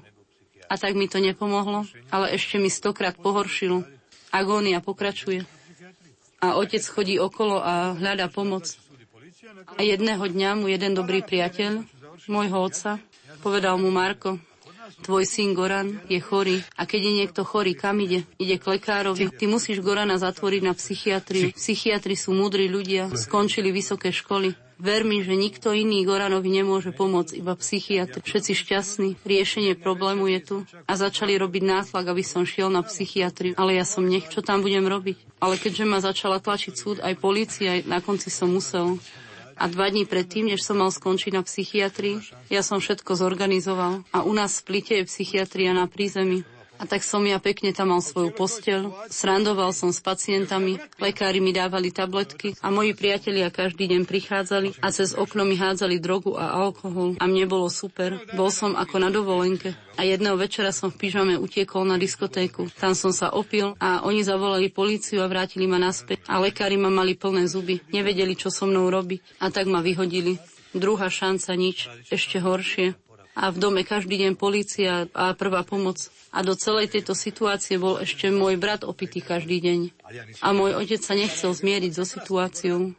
A 0.73 0.81
tak 0.81 0.97
mi 0.97 1.05
to 1.05 1.21
nepomohlo, 1.21 1.85
ale 2.09 2.33
ešte 2.33 2.57
mi 2.57 2.73
stokrát 2.73 3.13
pohoršilo. 3.13 3.85
Agónia 4.33 4.81
pokračuje. 4.81 5.45
A 6.41 6.57
otec 6.57 6.81
chodí 6.81 7.21
okolo 7.21 7.61
a 7.61 7.93
hľadá 7.93 8.25
pomoc. 8.33 8.73
A 9.77 9.85
jedného 9.85 10.25
dňa 10.25 10.57
mu 10.57 10.65
jeden 10.65 10.97
dobrý 10.97 11.21
priateľ, 11.21 11.85
môjho 12.25 12.57
otca, 12.57 12.97
povedal 13.45 13.77
mu 13.77 13.93
Marko, 13.93 14.41
tvoj 15.05 15.29
syn 15.29 15.53
Goran 15.53 16.01
je 16.09 16.17
chorý 16.17 16.65
a 16.73 16.89
keď 16.89 17.01
je 17.05 17.13
niekto 17.21 17.41
chorý, 17.45 17.77
kam 17.77 18.01
ide? 18.01 18.25
Ide 18.41 18.57
k 18.57 18.73
lekárovi. 18.73 19.29
Ty 19.29 19.45
musíš 19.45 19.79
Gorana 19.79 20.17
zatvoriť 20.17 20.61
na 20.65 20.73
psychiatriu. 20.73 21.53
Psychiatri 21.53 22.17
sú 22.17 22.33
múdri 22.33 22.65
ľudia, 22.65 23.13
skončili 23.13 23.69
vysoké 23.69 24.09
školy. 24.09 24.57
Ver 24.81 25.05
mi, 25.05 25.21
že 25.21 25.37
nikto 25.37 25.71
iný 25.71 26.03
Goranovi 26.03 26.49
nemôže 26.49 26.91
pomôcť, 26.91 27.37
iba 27.37 27.53
psychiatr. 27.53 28.19
Všetci 28.19 28.51
šťastní, 28.57 29.09
riešenie 29.23 29.77
problému 29.77 30.27
je 30.33 30.39
tu. 30.41 30.55
A 30.89 30.93
začali 30.97 31.37
robiť 31.37 31.63
nátlak, 31.63 32.09
aby 32.09 32.23
som 32.25 32.43
šiel 32.43 32.73
na 32.73 32.81
psychiatriu. 32.81 33.53
Ale 33.55 33.77
ja 33.77 33.85
som 33.85 34.03
nech, 34.03 34.27
čo 34.27 34.43
tam 34.43 34.65
budem 34.65 34.85
robiť. 34.85 35.17
Ale 35.39 35.55
keďže 35.61 35.85
ma 35.85 35.99
začala 36.01 36.41
tlačiť 36.41 36.73
súd, 36.73 36.97
aj 36.99 37.19
polícia, 37.19 37.79
na 37.85 38.01
konci 38.01 38.33
som 38.33 38.51
musel. 38.51 38.97
A 39.53 39.69
dva 39.69 39.85
dní 39.87 40.09
predtým, 40.09 40.49
než 40.49 40.65
som 40.65 40.81
mal 40.81 40.89
skončiť 40.89 41.31
na 41.37 41.45
psychiatrii, 41.45 42.25
ja 42.49 42.65
som 42.65 42.81
všetko 42.81 43.13
zorganizoval. 43.13 44.01
A 44.09 44.25
u 44.25 44.33
nás 44.33 44.57
v 44.57 44.61
Splite 44.65 44.93
je 44.97 45.09
psychiatria 45.09 45.77
na 45.77 45.85
prízemí. 45.85 46.41
A 46.83 46.87
tak 46.89 46.99
som 46.99 47.23
ja 47.23 47.39
pekne 47.39 47.71
tam 47.71 47.95
mal 47.95 48.03
svoju 48.03 48.35
posteľ, 48.35 49.07
srandoval 49.07 49.71
som 49.71 49.95
s 49.95 50.03
pacientami, 50.03 50.83
lekári 50.99 51.39
mi 51.39 51.55
dávali 51.55 51.95
tabletky 51.95 52.59
a 52.59 52.67
moji 52.75 52.91
priatelia 52.91 53.47
každý 53.47 53.87
deň 53.87 54.03
prichádzali 54.03 54.83
a 54.83 54.91
cez 54.91 55.15
okno 55.15 55.47
mi 55.47 55.55
hádzali 55.55 56.03
drogu 56.03 56.35
a 56.35 56.59
alkohol 56.59 57.15
a 57.15 57.23
mne 57.23 57.47
bolo 57.47 57.71
super. 57.71 58.19
Bol 58.35 58.51
som 58.51 58.75
ako 58.75 58.99
na 58.99 59.07
dovolenke. 59.07 59.79
A 59.95 60.03
jedného 60.03 60.35
večera 60.35 60.75
som 60.75 60.91
v 60.91 61.07
pyžame 61.07 61.39
utiekol 61.39 61.87
na 61.87 61.95
diskotéku. 61.95 62.67
Tam 62.75 62.99
som 62.99 63.15
sa 63.15 63.31
opil 63.31 63.79
a 63.79 64.03
oni 64.03 64.25
zavolali 64.25 64.67
políciu 64.67 65.23
a 65.23 65.31
vrátili 65.31 65.69
ma 65.69 65.79
naspäť. 65.79 66.27
A 66.27 66.43
lekári 66.43 66.75
ma 66.75 66.91
mali 66.91 67.15
plné 67.15 67.47
zuby. 67.47 67.79
Nevedeli, 67.93 68.35
čo 68.35 68.51
so 68.51 68.67
mnou 68.67 68.91
robiť. 68.91 69.39
A 69.39 69.53
tak 69.53 69.69
ma 69.69 69.85
vyhodili. 69.85 70.41
Druhá 70.73 71.13
šanca 71.13 71.53
nič. 71.53 71.85
Ešte 72.09 72.41
horšie 72.41 72.97
a 73.33 73.49
v 73.49 73.57
dome 73.57 73.81
každý 73.81 74.21
deň 74.21 74.33
polícia 74.37 75.09
a 75.13 75.33
prvá 75.33 75.65
pomoc. 75.65 76.09
A 76.33 76.41
do 76.41 76.53
celej 76.57 76.93
tejto 76.93 77.13
situácie 77.17 77.77
bol 77.77 78.01
ešte 78.01 78.29
môj 78.29 78.57
brat 78.57 78.85
opitý 78.85 79.21
každý 79.21 79.61
deň. 79.61 79.79
A 80.41 80.53
môj 80.53 80.77
otec 80.77 81.01
sa 81.01 81.17
nechcel 81.17 81.53
zmieriť 81.53 81.91
so 81.93 82.05
situáciou. 82.05 82.93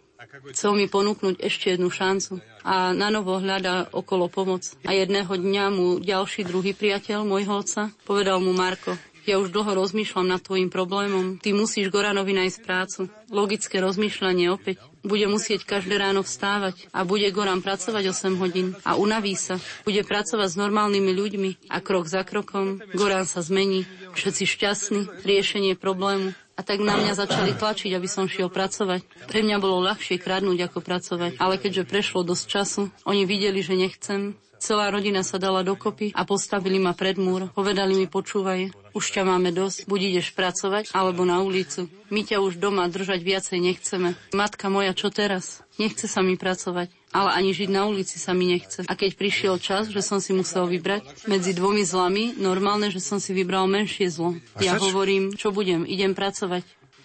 Chcel 0.51 0.73
mi 0.75 0.91
ponúknuť 0.91 1.39
ešte 1.39 1.75
jednu 1.75 1.95
šancu 1.95 2.43
a 2.67 2.91
na 2.91 3.07
novo 3.13 3.39
hľadá 3.39 3.87
okolo 3.95 4.27
pomoc. 4.27 4.67
A 4.83 4.91
jedného 4.91 5.31
dňa 5.31 5.65
mu 5.71 6.03
ďalší 6.03 6.43
druhý 6.43 6.75
priateľ 6.75 7.23
môjho 7.23 7.63
otca 7.63 7.95
povedal 8.03 8.43
mu 8.43 8.51
Marko, 8.51 8.99
ja 9.25 9.41
už 9.41 9.51
dlho 9.51 9.73
rozmýšľam 9.75 10.29
nad 10.29 10.41
tvojim 10.45 10.69
problémom. 10.69 11.41
Ty 11.41 11.57
musíš 11.57 11.89
Goranovi 11.89 12.37
nájsť 12.37 12.59
prácu. 12.61 13.01
Logické 13.33 13.81
rozmýšľanie 13.81 14.53
opäť. 14.53 14.81
Bude 15.05 15.29
musieť 15.29 15.69
každé 15.69 16.01
ráno 16.01 16.25
vstávať 16.25 16.89
a 16.89 17.05
bude 17.05 17.29
Goran 17.29 17.61
pracovať 17.61 18.09
8 18.09 18.41
hodín 18.41 18.73
a 18.89 18.97
unaví 18.97 19.37
sa. 19.37 19.61
Bude 19.85 20.01
pracovať 20.01 20.49
s 20.49 20.57
normálnymi 20.57 21.13
ľuďmi 21.13 21.51
a 21.69 21.85
krok 21.85 22.09
za 22.09 22.25
krokom 22.25 22.81
Goran 22.97 23.29
sa 23.29 23.45
zmení. 23.45 23.85
Všetci 24.17 24.45
šťastní, 24.49 25.01
riešenie 25.29 25.77
problému. 25.77 26.33
A 26.55 26.63
tak 26.63 26.81
na 26.81 26.95
mňa 26.97 27.19
začali 27.19 27.53
tlačiť, 27.53 27.93
aby 27.93 28.09
som 28.09 28.31
šiel 28.31 28.47
pracovať. 28.47 29.05
Pre 29.27 29.41
mňa 29.43 29.59
bolo 29.59 29.83
ľahšie 29.85 30.23
kradnúť 30.23 30.71
ako 30.71 30.79
pracovať. 30.81 31.37
Ale 31.43 31.59
keďže 31.59 31.85
prešlo 31.85 32.23
dosť 32.23 32.45
času, 32.47 32.83
oni 33.05 33.27
videli, 33.27 33.59
že 33.61 33.75
nechcem, 33.75 34.39
Celá 34.63 34.89
rodina 34.89 35.21
sa 35.21 35.37
dala 35.37 35.61
dokopy 35.61 36.15
a 36.17 36.25
postavili 36.25 36.81
ma 36.81 36.97
pred 36.97 37.21
múr. 37.21 37.53
Povedali 37.53 37.99
mi, 37.99 38.07
počúvaj, 38.09 38.73
už 38.95 39.05
ťa 39.11 39.23
máme 39.27 39.51
dosť, 39.51 39.91
buď 39.91 40.01
ideš 40.15 40.33
pracovať, 40.33 40.95
alebo 40.95 41.27
na 41.27 41.43
ulicu. 41.43 41.91
My 42.09 42.23
ťa 42.23 42.41
už 42.41 42.63
doma 42.63 42.87
držať 42.87 43.21
viacej 43.21 43.59
nechceme. 43.61 44.15
Matka 44.33 44.71
moja, 44.71 44.95
čo 44.95 45.11
teraz? 45.11 45.67
Nechce 45.75 46.07
sa 46.07 46.23
mi 46.23 46.39
pracovať, 46.39 46.95
ale 47.11 47.31
ani 47.35 47.51
žiť 47.51 47.69
na 47.75 47.91
ulici 47.91 48.23
sa 48.23 48.31
mi 48.31 48.47
nechce. 48.47 48.87
A 48.87 48.95
keď 48.95 49.19
prišiel 49.19 49.59
čas, 49.59 49.91
že 49.91 50.01
som 50.07 50.23
si 50.23 50.31
musel 50.31 50.71
vybrať 50.71 51.27
medzi 51.27 51.51
dvomi 51.51 51.83
zlami, 51.83 52.39
normálne, 52.39 52.95
že 52.95 53.03
som 53.03 53.19
si 53.19 53.35
vybral 53.35 53.67
menšie 53.67 54.07
zlo. 54.07 54.39
Ja 54.63 54.79
hovorím, 54.79 55.35
čo 55.35 55.51
budem, 55.51 55.83
idem 55.83 56.15
pracovať. 56.15 56.63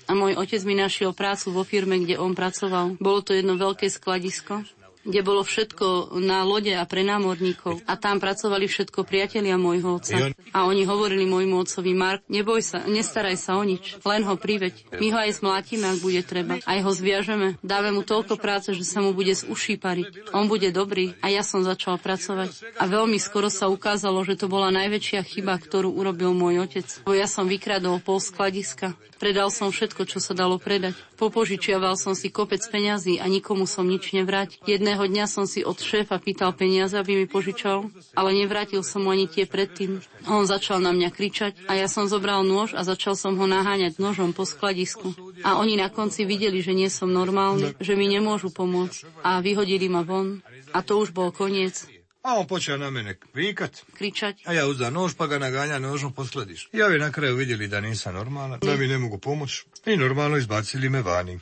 A 0.09 0.17
môj 0.17 0.41
otec 0.41 0.61
mi 0.65 0.73
našiel 0.73 1.13
prácu 1.13 1.53
vo 1.53 1.61
firme, 1.61 2.01
kde 2.01 2.17
on 2.17 2.33
pracoval. 2.33 2.97
Bolo 2.97 3.21
to 3.21 3.37
jedno 3.37 3.57
veľké 3.57 3.89
skladisko 3.89 4.65
kde 5.07 5.19
bolo 5.23 5.47
všetko 5.47 6.17
na 6.19 6.43
lode 6.43 6.71
a 6.75 6.83
pre 6.83 7.07
námorníkov. 7.07 7.83
A 7.87 7.95
tam 7.95 8.19
pracovali 8.19 8.67
všetko 8.67 9.07
priatelia 9.07 9.55
môjho 9.55 9.97
otca. 9.97 10.35
A 10.51 10.67
oni 10.67 10.83
hovorili 10.83 11.23
môjmu 11.23 11.63
otcovi, 11.63 11.95
Mark, 11.95 12.21
neboj 12.27 12.59
sa, 12.59 12.83
nestaraj 12.83 13.39
sa 13.39 13.55
o 13.55 13.63
nič, 13.63 13.97
len 14.03 14.27
ho 14.27 14.35
priveď. 14.35 14.99
My 14.99 15.07
ho 15.15 15.17
aj 15.23 15.39
smlátime, 15.39 15.87
ak 15.87 15.99
bude 16.03 16.21
treba. 16.27 16.59
Aj 16.63 16.79
ho 16.83 16.91
zviažeme. 16.91 17.55
Dáme 17.63 17.95
mu 17.95 18.03
toľko 18.03 18.35
práce, 18.35 18.75
že 18.75 18.83
sa 18.83 18.99
mu 18.99 19.15
bude 19.15 19.31
z 19.31 19.47
uší 19.47 19.79
pariť. 19.79 20.35
On 20.35 20.51
bude 20.51 20.69
dobrý 20.75 21.15
a 21.23 21.31
ja 21.31 21.41
som 21.41 21.63
začal 21.63 21.97
pracovať. 21.97 22.77
A 22.77 22.83
veľmi 22.85 23.17
skoro 23.17 23.47
sa 23.47 23.71
ukázalo, 23.71 24.21
že 24.27 24.35
to 24.35 24.51
bola 24.51 24.69
najväčšia 24.75 25.23
chyba, 25.23 25.55
ktorú 25.57 25.95
urobil 25.95 26.35
môj 26.35 26.67
otec. 26.67 26.87
Bo 27.07 27.15
ja 27.15 27.25
som 27.25 27.47
vykradol 27.47 28.03
pol 28.03 28.19
skladiska. 28.19 28.93
Predal 29.19 29.51
som 29.51 29.67
všetko, 29.67 30.07
čo 30.07 30.23
sa 30.23 30.31
dalo 30.31 30.55
predať. 30.55 30.95
Popožičiaval 31.19 31.99
som 31.99 32.15
si 32.15 32.31
kopec 32.31 32.63
peňazí 32.63 33.19
a 33.19 33.27
nikomu 33.27 33.67
som 33.67 33.83
nič 33.83 34.15
nevrátil. 34.15 34.63
Jedného 34.63 35.03
dňa 35.03 35.27
som 35.27 35.43
si 35.43 35.59
od 35.59 35.75
šéfa 35.75 36.15
pýtal 36.23 36.55
peniaze, 36.55 36.95
aby 36.95 37.19
mi 37.19 37.27
požičal, 37.27 37.91
ale 38.15 38.31
nevrátil 38.31 38.79
som 38.79 39.03
mu 39.03 39.11
ani 39.11 39.27
tie 39.27 39.43
predtým. 39.43 39.99
On 40.31 40.47
začal 40.47 40.79
na 40.79 40.95
mňa 40.95 41.09
kričať 41.11 41.67
a 41.67 41.75
ja 41.75 41.91
som 41.91 42.07
zobral 42.07 42.47
nôž 42.47 42.71
a 42.71 42.87
začal 42.87 43.19
som 43.19 43.35
ho 43.35 43.43
naháňať 43.43 43.99
nožom 43.99 44.31
po 44.31 44.47
skladisku. 44.47 45.11
A 45.43 45.59
oni 45.59 45.75
na 45.75 45.91
konci 45.91 46.23
videli, 46.23 46.63
že 46.63 46.71
nie 46.71 46.87
som 46.87 47.11
normálny, 47.11 47.75
že 47.83 47.99
mi 47.99 48.07
nemôžu 48.07 48.55
pomôcť 48.55 49.03
a 49.19 49.43
vyhodili 49.43 49.91
ma 49.91 50.07
von. 50.07 50.39
A 50.71 50.79
to 50.79 50.95
už 50.95 51.11
bol 51.11 51.35
koniec. 51.35 51.98
A 52.19 52.35
on 52.35 52.47
počal 52.47 52.75
na 52.83 52.91
mene 52.91 53.15
vikať. 53.31 53.87
Kričať. 53.95 54.43
A 54.43 54.51
ja 54.51 54.67
uzda 54.67 54.91
nož, 54.91 55.15
pa 55.15 55.31
ga 55.31 55.39
nagáňa 55.39 55.79
nožom 55.79 56.11
poslediš. 56.11 56.67
Ja 56.75 56.91
bi 56.91 56.99
na 56.99 57.15
kraju 57.15 57.39
vidjeli 57.39 57.71
da 57.71 57.79
nisam 57.79 58.13
normalna, 58.13 58.57
da 58.57 58.75
mi 58.75 58.87
ne 58.87 58.97
mogu 58.97 59.17
pomoć 59.17 59.63
i 59.85 59.97
normalno 59.97 60.37
izbacili 60.37 60.89
me 60.89 61.01
vani. 61.01 61.39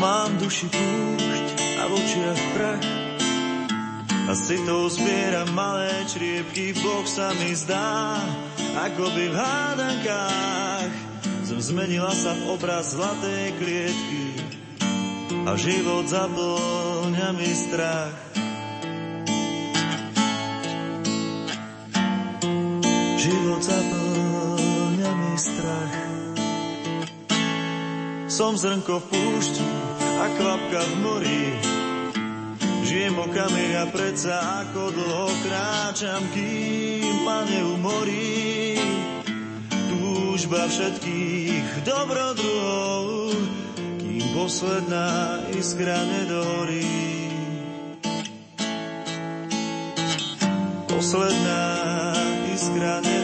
Mám 0.00 0.36
v 0.36 0.40
duši 0.40 0.66
púšť 0.72 1.46
a 1.80 1.82
v 1.88 1.92
očiach 1.92 2.42
prach 2.56 3.03
a 4.24 4.32
si 4.32 4.56
to 4.64 4.88
zbieram 4.88 5.52
malé 5.52 6.04
čriepky, 6.08 6.72
Boh 6.80 7.04
sa 7.04 7.32
mi 7.36 7.52
zdá, 7.52 8.20
ako 8.80 9.04
by 9.12 9.24
v 9.28 9.36
hádankách 9.36 10.92
som 11.44 11.60
zmenila 11.60 12.08
sa 12.08 12.32
v 12.32 12.56
obraz 12.56 12.96
zlatej 12.96 13.52
klietky 13.60 14.32
a 15.44 15.52
život 15.60 16.08
zaplňa 16.08 17.36
mi 17.36 17.52
strach. 17.52 18.16
Život 23.20 23.60
zaplňa 23.60 25.10
mi 25.20 25.34
strach. 25.36 25.94
Som 28.32 28.56
zrnko 28.56 28.98
v 28.98 29.06
púšti 29.12 29.68
a 30.00 30.24
kvapka 30.32 30.80
v 30.80 30.94
mori, 31.04 31.73
Žijem 32.84 33.16
okami 33.16 33.80
a 33.80 33.88
predsa 33.88 34.60
ako 34.60 34.92
dlho 34.92 35.32
kráčam, 35.40 36.20
kým 36.36 37.24
ma 37.24 37.40
neumorí. 37.48 38.76
Túžba 39.88 40.68
všetkých 40.68 41.80
dobrodruhov, 41.80 43.32
kým 44.04 44.24
posledná 44.36 45.40
iskra 45.56 45.96
nedohorí. 45.96 46.92
Posledná 50.84 51.64
iskra 52.52 53.00
nedohorí. 53.00 53.23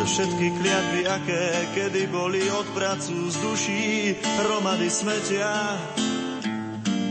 Za 0.00 0.08
všetky 0.08 0.46
kliatby, 0.56 1.00
aké 1.04 1.44
kedy 1.76 2.08
boli 2.08 2.40
od 2.48 2.64
pracu 2.72 3.28
z 3.28 3.36
duší, 3.36 4.16
hromady 4.40 4.88
smetia. 4.88 5.76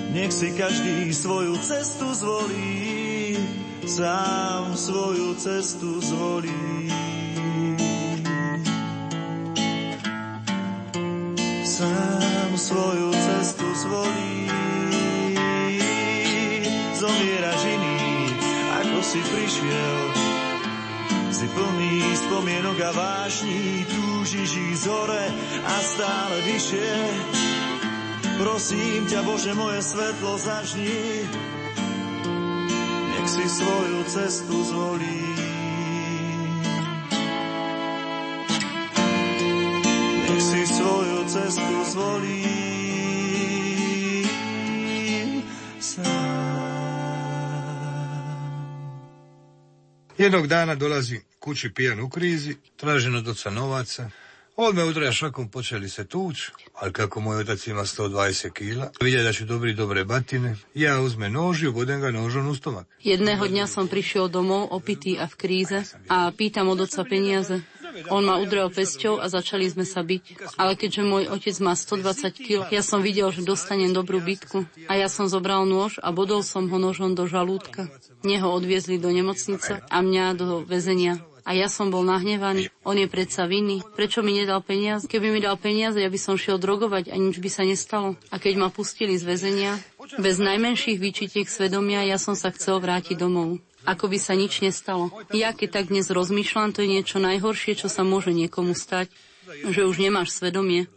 Nech 0.10 0.34
si 0.34 0.49
každý 0.58 1.13
svoju 1.13 1.54
cestu 1.62 2.10
zvolí, 2.17 3.38
sám 3.86 4.73
svoju 4.73 5.38
cestu 5.38 6.02
zvolí. 6.02 6.89
Sám 11.62 12.52
svoju 12.58 13.13
cestu 13.13 13.69
zvolí. 13.86 14.49
Zomieraš 16.97 17.62
iný, 17.69 18.02
ako 18.82 18.97
si 19.06 19.21
prišiel. 19.30 20.18
Si 21.39 21.47
plný 21.56 22.04
spomienok 22.19 22.75
a 22.84 22.91
vášní, 22.91 23.88
túžiš 23.88 24.60
ísť 24.60 24.91
hore 24.91 25.23
a 25.63 25.75
stále 25.80 26.36
vyššie. 26.43 26.91
Prosím 28.43 29.08
ťa, 29.08 29.23
Bože, 29.23 29.56
moje 29.56 29.80
svetlo 29.80 30.36
zažni, 30.36 30.99
nech 33.15 33.30
si 33.32 33.45
svoju 33.47 33.99
cestu 34.12 34.56
zvolí. 34.67 35.23
Nech 40.28 40.43
si 40.43 40.62
svoju 40.75 41.19
cestu 41.23 41.75
zvolí. 41.88 42.79
Jednog 50.30 50.48
dana 50.48 50.76
dolazi 50.76 51.22
kući 51.39 51.70
pijan 51.74 52.00
u 52.00 52.10
krizi, 52.10 52.56
tražen 52.78 53.15
od 53.15 53.28
oca 53.28 53.50
novaca. 53.50 54.10
Odme 54.56 54.84
udraja 54.84 55.12
šakom 55.12 55.50
počeli 55.50 55.89
se 55.89 56.08
tuć, 56.08 56.38
ali 56.74 56.94
kako 56.94 57.22
moj 57.22 57.38
otac 57.42 57.68
ima 57.68 57.82
120 57.82 58.52
kila, 58.52 58.92
vidje 59.02 59.24
da 59.24 59.34
ću 59.34 59.46
dobri 59.46 59.74
dobre 59.74 60.04
batine, 60.04 60.56
ja 60.74 61.02
uzme 61.02 61.30
nož 61.30 61.63
i 61.63 61.68
ubodem 61.68 62.02
ga 62.02 62.12
nožom 62.12 62.48
u 62.48 62.56
stomak. 62.56 62.88
Jedného 63.04 63.48
dňa 63.48 63.68
som 63.68 63.88
prišiel 63.88 64.30
domov 64.30 64.68
opitý 64.70 65.18
a 65.18 65.26
v 65.26 65.36
kríze 65.36 65.82
a 66.10 66.30
pýtam 66.38 66.70
od 66.70 66.82
otca 66.82 67.04
peniaze. 67.10 67.62
On 68.07 68.23
ma 68.23 68.39
udrel 68.39 68.71
pesťou 68.71 69.19
a 69.19 69.27
začali 69.27 69.67
sme 69.67 69.83
sa 69.83 69.99
byť. 69.99 70.55
Ale 70.55 70.79
keďže 70.79 71.03
môj 71.03 71.27
otec 71.27 71.55
má 71.59 71.75
120 71.75 72.31
kg, 72.39 72.71
ja 72.71 72.79
som 72.79 73.03
videl, 73.03 73.27
že 73.35 73.43
dostanem 73.43 73.91
dobrú 73.91 74.23
bitku. 74.23 74.63
A 74.88 74.95
ja 74.95 75.12
som 75.12 75.27
zobral 75.27 75.67
nôž 75.67 75.99
a 75.99 76.15
bodol 76.15 76.47
som 76.47 76.71
ho 76.71 76.77
nožom 76.79 77.13
do 77.13 77.27
žalúdka. 77.27 77.91
Neho 78.23 78.47
odviezli 78.47 78.95
do 78.95 79.12
nemocnice 79.12 79.83
a 79.83 79.97
mňa 79.99 80.25
do 80.39 80.63
väzenia. 80.63 81.19
A 81.49 81.57
ja 81.57 81.65
som 81.65 81.89
bol 81.89 82.05
nahnevaný. 82.05 82.69
On 82.85 82.93
je 82.93 83.09
predsa 83.09 83.49
vinný. 83.49 83.81
Prečo 83.97 84.21
mi 84.21 84.38
nedal 84.38 84.62
peniaze? 84.62 85.09
Keby 85.09 85.33
mi 85.33 85.39
dal 85.41 85.57
peniaze, 85.57 85.97
ja 85.97 86.05
by 86.05 86.19
som 86.21 86.38
šiel 86.38 86.62
drogovať 86.62 87.09
a 87.09 87.17
nič 87.17 87.41
by 87.41 87.49
sa 87.49 87.65
nestalo. 87.65 88.19
A 88.29 88.38
keď 88.38 88.62
ma 88.62 88.69
pustili 88.69 89.17
z 89.17 89.25
väzenia, 89.25 89.73
bez 90.21 90.38
najmenších 90.38 91.01
výčitiek 91.01 91.49
svedomia, 91.49 92.05
ja 92.05 92.21
som 92.21 92.38
sa 92.38 92.53
chcel 92.53 92.77
vrátiť 92.77 93.17
domov 93.17 93.57
ako 93.88 94.12
by 94.12 94.18
sa 94.20 94.34
nič 94.36 94.60
nestalo. 94.60 95.12
Ja 95.32 95.56
keď 95.56 95.70
tak 95.82 95.86
dnes 95.92 96.12
rozmýšľam, 96.12 96.76
to 96.76 96.84
je 96.84 96.89
niečo 97.00 97.22
najhoršie, 97.22 97.80
čo 97.80 97.88
sa 97.88 98.04
môže 98.04 98.36
niekomu 98.36 98.76
stať, 98.76 99.12
že 99.68 99.88
už 99.88 100.00
nemáš 100.02 100.36
svedomie. 100.36 100.92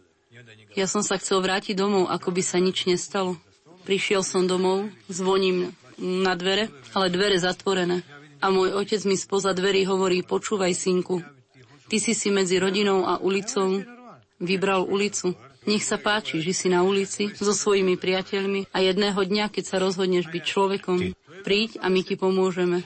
Ja 0.73 0.89
som 0.89 1.05
sa 1.05 1.21
chcel 1.21 1.39
vrátiť 1.39 1.77
domov, 1.77 2.09
ako 2.09 2.33
by 2.33 2.41
sa 2.41 2.57
nič 2.57 2.89
nestalo. 2.89 3.37
Prišiel 3.85 4.25
som 4.25 4.49
domov, 4.49 4.89
zvoním 5.11 5.75
na 6.01 6.33
dvere, 6.33 6.71
ale 6.97 7.13
dvere 7.13 7.37
zatvorené. 7.37 8.01
A 8.43 8.51
môj 8.51 8.75
otec 8.75 8.99
mi 9.07 9.15
spoza 9.15 9.55
dverí 9.55 9.87
hovorí, 9.87 10.25
počúvaj, 10.25 10.75
synku, 10.75 11.23
ty 11.87 12.01
si 12.01 12.11
si 12.11 12.27
medzi 12.33 12.59
rodinou 12.59 13.07
a 13.07 13.21
ulicou 13.21 13.79
vybral 14.41 14.83
ulicu. 14.83 15.37
Nech 15.63 15.87
sa 15.87 15.95
páči, 15.95 16.43
že 16.43 16.51
si 16.51 16.67
na 16.67 16.83
ulici 16.83 17.31
so 17.39 17.55
svojimi 17.55 17.95
priateľmi 17.95 18.67
a 18.75 18.83
jedného 18.83 19.15
dňa, 19.15 19.47
keď 19.47 19.63
sa 19.63 19.77
rozhodneš 19.79 20.27
byť 20.27 20.43
človekom, 20.43 21.15
príď 21.43 21.83
a 21.83 21.91
my 21.91 22.01
ti 22.01 22.15
pomôžeme. 22.15 22.81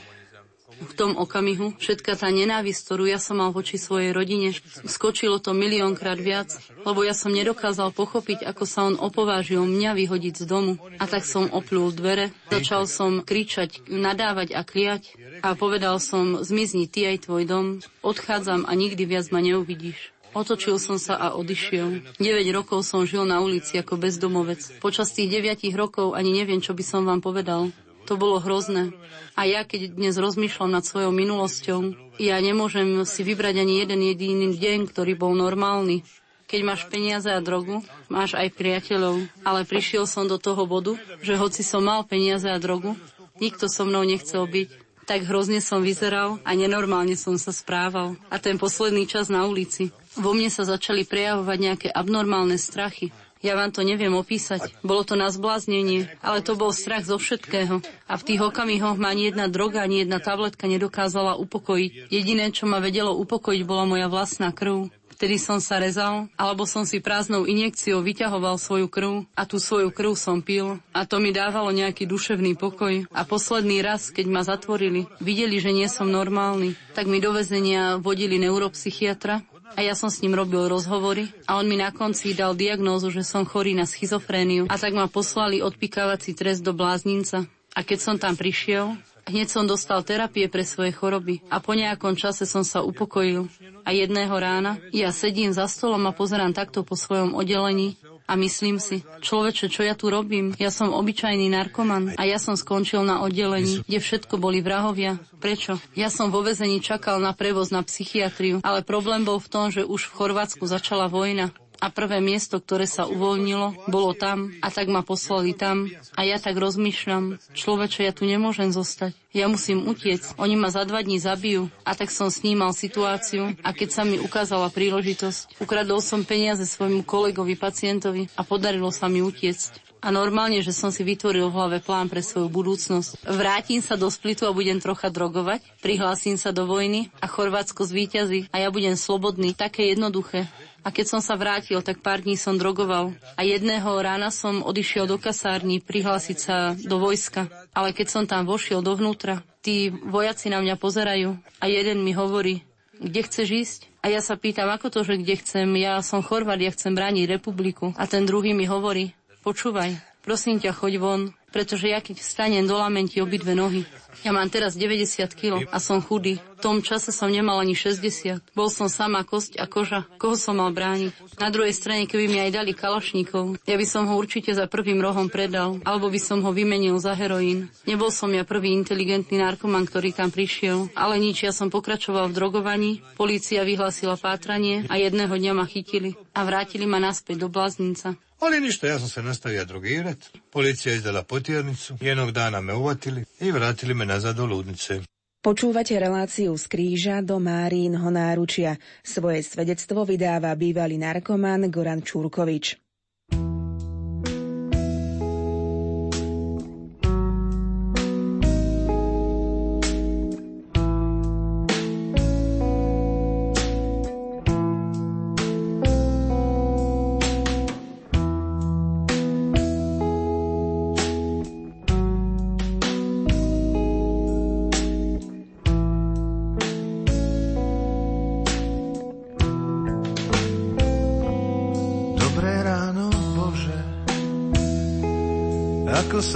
V 0.78 0.94
tom 0.94 1.18
okamihu 1.18 1.74
všetka 1.82 2.22
tá 2.22 2.30
nenávisť, 2.30 2.86
ktorú 2.86 3.10
ja 3.10 3.18
som 3.18 3.42
mal 3.42 3.50
voči 3.50 3.82
svojej 3.82 4.14
rodine, 4.14 4.54
skočilo 4.86 5.42
to 5.42 5.58
miliónkrát 5.58 6.22
viac, 6.22 6.54
lebo 6.86 7.02
ja 7.02 7.18
som 7.18 7.34
nedokázal 7.34 7.90
pochopiť, 7.98 8.46
ako 8.46 8.64
sa 8.70 8.86
on 8.86 8.94
opovážil 8.94 9.66
mňa 9.66 9.98
vyhodiť 9.98 10.34
z 10.38 10.46
domu. 10.46 10.74
A 11.02 11.10
tak 11.10 11.26
som 11.26 11.50
oplul 11.50 11.90
dvere, 11.90 12.30
začal 12.54 12.86
som 12.86 13.26
kričať, 13.26 13.90
nadávať 13.90 14.54
a 14.54 14.62
kliať 14.62 15.18
a 15.42 15.58
povedal 15.58 15.98
som, 15.98 16.46
zmizni 16.46 16.86
ty 16.86 17.10
aj 17.10 17.26
tvoj 17.26 17.44
dom, 17.50 17.66
odchádzam 18.06 18.70
a 18.70 18.72
nikdy 18.78 19.02
viac 19.10 19.34
ma 19.34 19.42
neuvidíš. 19.42 20.14
Otočil 20.38 20.78
som 20.78 21.02
sa 21.02 21.18
a 21.18 21.34
odišiel. 21.34 22.20
9 22.22 22.46
rokov 22.54 22.86
som 22.86 23.08
žil 23.10 23.26
na 23.26 23.42
ulici 23.42 23.82
ako 23.82 23.98
bezdomovec. 23.98 24.78
Počas 24.78 25.10
tých 25.10 25.34
9 25.34 25.66
rokov 25.74 26.14
ani 26.14 26.30
neviem, 26.30 26.62
čo 26.62 26.78
by 26.78 26.84
som 26.86 27.02
vám 27.08 27.26
povedal. 27.26 27.74
To 28.08 28.16
bolo 28.16 28.40
hrozné. 28.40 28.96
A 29.36 29.44
ja, 29.44 29.68
keď 29.68 30.00
dnes 30.00 30.16
rozmýšľam 30.16 30.72
nad 30.72 30.88
svojou 30.88 31.12
minulosťou, 31.12 31.80
ja 32.24 32.40
nemôžem 32.40 33.04
si 33.04 33.22
vybrať 33.22 33.62
ani 33.62 33.84
jeden 33.84 34.00
jediný 34.00 34.48
deň, 34.56 34.88
ktorý 34.88 35.20
bol 35.20 35.36
normálny. 35.36 36.08
Keď 36.48 36.60
máš 36.64 36.88
peniaze 36.88 37.28
a 37.28 37.44
drogu, 37.44 37.84
máš 38.08 38.40
aj 38.40 38.56
priateľov. 38.56 39.28
Ale 39.44 39.68
prišiel 39.68 40.08
som 40.08 40.24
do 40.32 40.40
toho 40.40 40.64
bodu, 40.64 40.96
že 41.20 41.36
hoci 41.36 41.68
som 41.68 41.84
mal 41.84 42.08
peniaze 42.08 42.48
a 42.48 42.56
drogu, 42.56 42.96
nikto 43.44 43.68
so 43.68 43.84
mnou 43.84 44.08
nechcel 44.08 44.48
byť. 44.48 44.88
Tak 45.04 45.28
hrozne 45.28 45.60
som 45.60 45.84
vyzeral 45.84 46.40
a 46.48 46.52
nenormálne 46.56 47.20
som 47.20 47.36
sa 47.36 47.52
správal. 47.52 48.16
A 48.32 48.40
ten 48.40 48.56
posledný 48.56 49.04
čas 49.04 49.28
na 49.28 49.44
ulici. 49.44 49.92
Vo 50.16 50.32
mne 50.32 50.48
sa 50.48 50.64
začali 50.64 51.04
prejavovať 51.04 51.58
nejaké 51.60 51.88
abnormálne 51.92 52.56
strachy. 52.56 53.12
Ja 53.46 53.54
vám 53.54 53.70
to 53.70 53.86
neviem 53.86 54.14
opísať. 54.18 54.74
Bolo 54.82 55.06
to 55.06 55.14
na 55.14 55.30
zbláznenie, 55.30 56.10
ale 56.26 56.42
to 56.42 56.58
bol 56.58 56.74
strach 56.74 57.06
zo 57.06 57.22
všetkého. 57.22 57.86
A 58.10 58.14
v 58.18 58.26
tých 58.26 58.42
okamihoch 58.42 58.98
ma 58.98 59.14
ani 59.14 59.30
jedna 59.30 59.46
droga, 59.46 59.86
ani 59.86 60.02
jedna 60.06 60.18
tabletka 60.18 60.66
nedokázala 60.66 61.38
upokojiť. 61.38 62.10
Jediné, 62.10 62.50
čo 62.50 62.66
ma 62.66 62.82
vedelo 62.82 63.14
upokojiť, 63.14 63.62
bola 63.68 63.86
moja 63.86 64.08
vlastná 64.10 64.50
krv. 64.50 64.90
Vtedy 65.18 65.42
som 65.42 65.58
sa 65.58 65.82
rezal, 65.82 66.30
alebo 66.38 66.70
som 66.70 66.86
si 66.86 67.02
prázdnou 67.02 67.50
injekciou 67.50 68.06
vyťahoval 68.06 68.62
svoju 68.62 68.86
krv 68.86 69.26
a 69.34 69.50
tú 69.50 69.58
svoju 69.58 69.90
krv 69.90 70.14
som 70.14 70.46
pil 70.46 70.78
a 70.94 71.10
to 71.10 71.18
mi 71.18 71.34
dávalo 71.34 71.74
nejaký 71.74 72.06
duševný 72.06 72.54
pokoj. 72.54 73.02
A 73.10 73.26
posledný 73.26 73.82
raz, 73.82 74.14
keď 74.14 74.30
ma 74.30 74.46
zatvorili, 74.46 75.10
videli, 75.18 75.58
že 75.58 75.74
nie 75.74 75.90
som 75.90 76.06
normálny, 76.06 76.78
tak 76.94 77.10
mi 77.10 77.18
do 77.18 77.34
väzenia 77.34 77.98
vodili 77.98 78.38
neuropsychiatra 78.38 79.42
a 79.76 79.80
ja 79.84 79.98
som 79.98 80.08
s 80.08 80.24
ním 80.24 80.38
robil 80.38 80.70
rozhovory 80.70 81.28
a 81.50 81.60
on 81.60 81.68
mi 81.68 81.76
na 81.76 81.92
konci 81.92 82.32
dal 82.38 82.56
diagnózu, 82.56 83.12
že 83.12 83.26
som 83.26 83.44
chorý 83.44 83.76
na 83.76 83.84
schizofréniu 83.84 84.70
a 84.72 84.76
tak 84.80 84.96
ma 84.96 85.12
poslali 85.12 85.60
odpikávací 85.60 86.38
trest 86.38 86.64
do 86.64 86.72
blázninca. 86.72 87.44
A 87.78 87.86
keď 87.86 88.00
som 88.02 88.16
tam 88.18 88.34
prišiel, 88.34 88.98
hneď 89.28 89.48
som 89.52 89.68
dostal 89.68 90.02
terapie 90.02 90.48
pre 90.48 90.64
svoje 90.64 90.96
choroby 90.96 91.44
a 91.52 91.60
po 91.60 91.76
nejakom 91.76 92.16
čase 92.16 92.48
som 92.48 92.64
sa 92.64 92.82
upokojil. 92.82 93.52
A 93.84 93.94
jedného 93.94 94.34
rána 94.34 94.80
ja 94.96 95.12
sedím 95.12 95.52
za 95.52 95.68
stolom 95.68 96.02
a 96.08 96.16
pozerám 96.16 96.56
takto 96.56 96.82
po 96.82 96.96
svojom 96.96 97.36
oddelení 97.36 98.00
a 98.28 98.36
myslím 98.36 98.76
si, 98.78 99.08
človeče, 99.24 99.72
čo 99.72 99.88
ja 99.88 99.96
tu 99.96 100.12
robím? 100.12 100.52
Ja 100.60 100.68
som 100.68 100.92
obyčajný 100.92 101.48
narkoman 101.48 102.14
a 102.20 102.28
ja 102.28 102.38
som 102.38 102.60
skončil 102.60 103.08
na 103.08 103.24
oddelení, 103.24 103.88
kde 103.88 104.04
všetko 104.04 104.36
boli 104.36 104.60
vrahovia. 104.60 105.16
Prečo? 105.40 105.80
Ja 105.96 106.12
som 106.12 106.28
vo 106.28 106.44
vezení 106.44 106.84
čakal 106.84 107.24
na 107.24 107.32
prevoz 107.32 107.72
na 107.72 107.80
psychiatriu, 107.88 108.60
ale 108.68 108.84
problém 108.84 109.24
bol 109.24 109.40
v 109.40 109.48
tom, 109.48 109.66
že 109.72 109.88
už 109.88 110.12
v 110.12 110.16
Chorvátsku 110.20 110.68
začala 110.68 111.08
vojna 111.08 111.56
a 111.78 111.88
prvé 111.94 112.18
miesto, 112.20 112.58
ktoré 112.58 112.90
sa 112.90 113.06
uvoľnilo, 113.06 113.90
bolo 113.90 114.18
tam 114.18 114.54
a 114.62 114.68
tak 114.74 114.90
ma 114.90 115.06
poslali 115.06 115.54
tam 115.54 115.90
a 116.18 116.22
ja 116.26 116.42
tak 116.42 116.58
rozmýšľam, 116.58 117.38
človeče, 117.54 118.06
ja 118.06 118.14
tu 118.14 118.26
nemôžem 118.26 118.74
zostať. 118.74 119.14
Ja 119.38 119.46
musím 119.46 119.86
utiecť. 119.86 120.42
Oni 120.42 120.58
ma 120.58 120.74
za 120.74 120.82
dva 120.88 121.06
dní 121.06 121.22
zabijú. 121.22 121.70
A 121.86 121.94
tak 121.94 122.10
som 122.10 122.34
snímal 122.34 122.74
situáciu 122.74 123.54
a 123.62 123.70
keď 123.70 123.90
sa 123.94 124.02
mi 124.02 124.18
ukázala 124.18 124.74
príležitosť, 124.74 125.62
ukradol 125.62 126.02
som 126.02 126.26
peniaze 126.26 126.66
svojmu 126.66 127.06
kolegovi, 127.06 127.54
pacientovi 127.54 128.34
a 128.34 128.42
podarilo 128.42 128.90
sa 128.90 129.06
mi 129.06 129.22
utiecť. 129.22 129.88
A 129.98 130.14
normálne, 130.14 130.62
že 130.62 130.78
som 130.78 130.94
si 130.94 131.02
vytvoril 131.02 131.50
v 131.50 131.58
hlave 131.58 131.78
plán 131.82 132.06
pre 132.06 132.22
svoju 132.22 132.54
budúcnosť. 132.54 133.26
Vrátim 133.34 133.82
sa 133.82 133.98
do 133.98 134.06
Splitu 134.14 134.46
a 134.46 134.54
budem 134.54 134.78
trocha 134.78 135.10
drogovať, 135.10 135.66
prihlásim 135.82 136.38
sa 136.38 136.54
do 136.54 136.70
vojny 136.70 137.10
a 137.18 137.26
Chorvátsko 137.26 137.82
zvíťazí 137.82 138.46
a 138.54 138.62
ja 138.62 138.70
budem 138.70 138.94
slobodný. 138.94 139.58
Také 139.58 139.98
jednoduché. 139.98 140.46
A 140.88 140.96
keď 140.96 141.20
som 141.20 141.20
sa 141.20 141.36
vrátil, 141.36 141.84
tak 141.84 142.00
pár 142.00 142.24
dní 142.24 142.40
som 142.40 142.56
drogoval. 142.56 143.12
A 143.36 143.44
jedného 143.44 143.92
rána 144.00 144.32
som 144.32 144.64
odišiel 144.64 145.04
do 145.04 145.20
kasárny 145.20 145.84
prihlásiť 145.84 146.38
sa 146.40 146.80
do 146.80 146.96
vojska. 146.96 147.52
Ale 147.76 147.92
keď 147.92 148.08
som 148.08 148.24
tam 148.24 148.48
vošiel 148.48 148.80
dovnútra, 148.80 149.44
tí 149.60 149.92
vojaci 149.92 150.48
na 150.48 150.64
mňa 150.64 150.80
pozerajú 150.80 151.36
a 151.60 151.66
jeden 151.68 152.08
mi 152.08 152.16
hovorí, 152.16 152.64
kde 153.04 153.20
chceš 153.28 153.48
ísť? 153.52 153.80
A 154.00 154.16
ja 154.16 154.24
sa 154.24 154.40
pýtam, 154.40 154.72
ako 154.72 154.88
to, 154.88 155.04
že 155.04 155.20
kde 155.20 155.36
chcem? 155.44 155.68
Ja 155.76 156.00
som 156.00 156.24
Chorvát, 156.24 156.64
ja 156.64 156.72
chcem 156.72 156.96
brániť 156.96 157.36
republiku. 157.36 157.92
A 158.00 158.08
ten 158.08 158.24
druhý 158.24 158.56
mi 158.56 158.64
hovorí, 158.64 159.12
počúvaj, 159.44 159.92
prosím 160.24 160.64
ťa, 160.64 160.72
choď 160.72 161.04
von, 161.04 161.22
pretože 161.52 161.92
ja 161.92 162.00
keď 162.00 162.24
vstanem 162.24 162.64
do 162.64 162.80
lamenti 162.80 163.20
obidve 163.20 163.52
nohy, 163.52 163.84
ja 164.24 164.32
mám 164.32 164.48
teraz 164.48 164.80
90 164.80 165.28
kg 165.36 165.68
a 165.68 165.78
som 165.84 166.00
chudý. 166.00 166.40
Tom 166.58 166.82
čase 166.82 167.14
som 167.14 167.30
nemal 167.30 167.62
ani 167.62 167.78
60. 167.78 168.42
Bol 168.58 168.70
som 168.74 168.90
sama 168.90 169.22
kosť 169.22 169.62
a 169.62 169.70
koža. 169.70 170.10
Koho 170.18 170.34
som 170.34 170.58
mal 170.58 170.74
brániť? 170.74 171.38
Na 171.38 171.54
druhej 171.54 171.74
strane, 171.74 172.10
keby 172.10 172.26
mi 172.26 172.38
aj 172.42 172.52
dali 172.58 172.74
kalašníkov, 172.74 173.62
ja 173.64 173.76
by 173.78 173.86
som 173.86 174.10
ho 174.10 174.18
určite 174.18 174.54
za 174.54 174.66
prvým 174.66 174.98
rohom 174.98 175.30
predal, 175.30 175.78
alebo 175.86 176.10
by 176.10 176.18
som 176.18 176.42
ho 176.42 176.50
vymenil 176.50 176.98
za 176.98 177.14
heroín. 177.14 177.70
Nebol 177.86 178.10
som 178.10 178.34
ja 178.34 178.42
prvý 178.42 178.74
inteligentný 178.74 179.38
narkoman, 179.38 179.86
ktorý 179.86 180.14
tam 180.18 180.34
prišiel, 180.34 180.90
ale 180.98 181.22
nič, 181.22 181.46
ja 181.46 181.54
som 181.54 181.70
pokračoval 181.70 182.30
v 182.30 182.38
drogovaní, 182.38 182.92
polícia 183.14 183.62
vyhlásila 183.62 184.18
pátranie 184.18 184.90
a 184.90 184.98
jedného 184.98 185.34
dňa 185.34 185.54
ma 185.54 185.66
chytili 185.70 186.18
a 186.34 186.42
vrátili 186.42 186.90
ma 186.90 186.98
naspäť 186.98 187.46
do 187.46 187.50
bláznica. 187.54 188.18
Ali 188.40 188.62
ništa, 188.62 188.88
ja 188.88 189.00
sam 189.00 189.10
se 189.10 189.24
nastavio 189.24 189.66
drogirat. 189.66 190.18
Policija 190.52 190.94
je 190.94 190.98
izdala 190.98 191.24
potjernicu. 191.24 191.98
Jednog 192.02 192.32
dana 192.32 192.62
me 192.62 192.74
uvatili 192.74 193.26
i 193.40 193.52
vratili 193.52 193.94
me 193.94 194.06
nazad 194.06 194.36
do 194.36 194.46
ludnice. 194.46 195.02
Počúvate 195.48 195.96
reláciu 195.96 196.60
z 196.60 196.68
kríža 196.68 197.24
do 197.24 197.40
Márínho 197.40 198.12
náručia. 198.12 198.76
Svoje 199.00 199.48
svedectvo 199.48 200.04
vydáva 200.04 200.52
bývalý 200.60 201.00
narkoman 201.00 201.72
Goran 201.72 202.04
Čurkovič. 202.04 202.87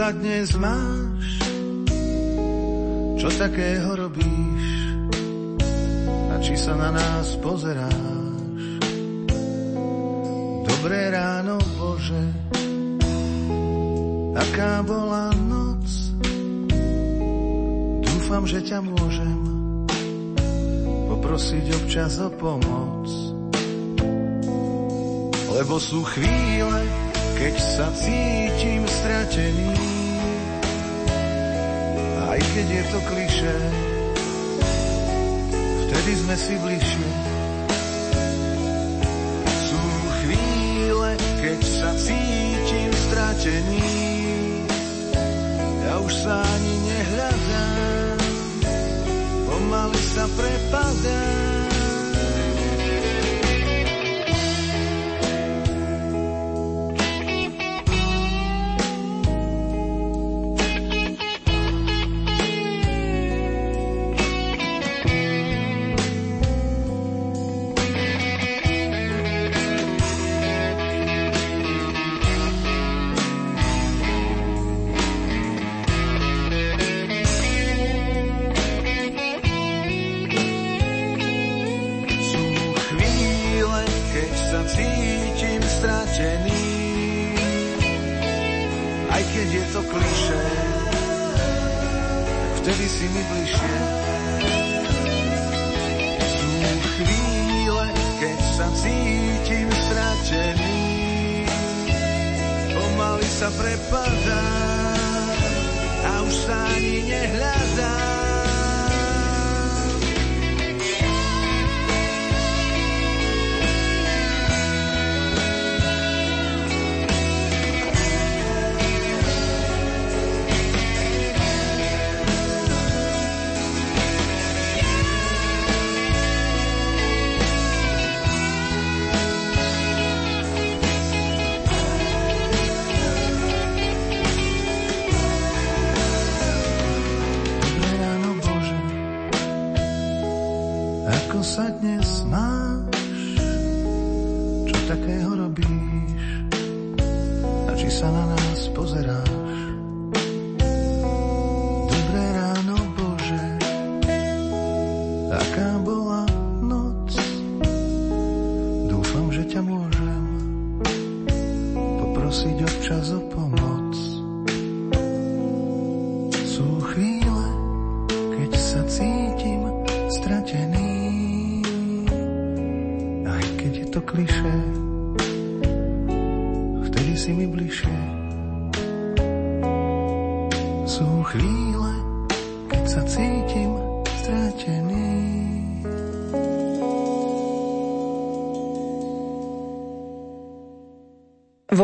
Sa 0.02 0.10
dnes 0.18 0.50
máš? 0.58 1.26
Čo 3.22 3.30
takého 3.38 3.94
robíš? 3.94 4.66
A 6.34 6.42
či 6.42 6.58
sa 6.58 6.74
na 6.74 6.90
nás 6.90 7.38
pozeráš. 7.38 8.82
Dobré 10.66 11.14
ráno, 11.14 11.62
Bože, 11.78 12.26
aká 14.34 14.82
bola 14.82 15.30
noc. 15.38 15.86
Dúfam, 18.02 18.42
že 18.50 18.58
ťa 18.66 18.82
môžem 18.82 19.38
poprosiť 21.14 21.78
občas 21.78 22.18
o 22.26 22.34
pomoc. 22.42 23.06
Lebo 25.62 25.78
sú 25.78 26.02
chvíle, 26.10 26.90
keď 27.42 27.58
sa 27.58 27.90
cítim 27.98 28.86
stratený. 28.86 29.74
Aj 32.30 32.38
keď 32.38 32.68
je 32.70 32.84
to 32.94 33.00
klišé, 33.10 33.58
vtedy 35.82 36.12
sme 36.22 36.36
si 36.38 36.54
bližšie. 36.62 37.10
Sú 39.58 39.82
chvíle, 40.22 41.18
keď 41.42 41.60
sa 41.66 41.90
cítim 41.98 42.94
stratený. 43.10 43.90
Ja 45.90 45.98
už 45.98 46.14
sa 46.14 46.46
ani 46.46 46.74
nehľadám, 46.94 48.18
pomaly 49.50 50.02
sa 50.14 50.26
prepadám. 50.30 51.71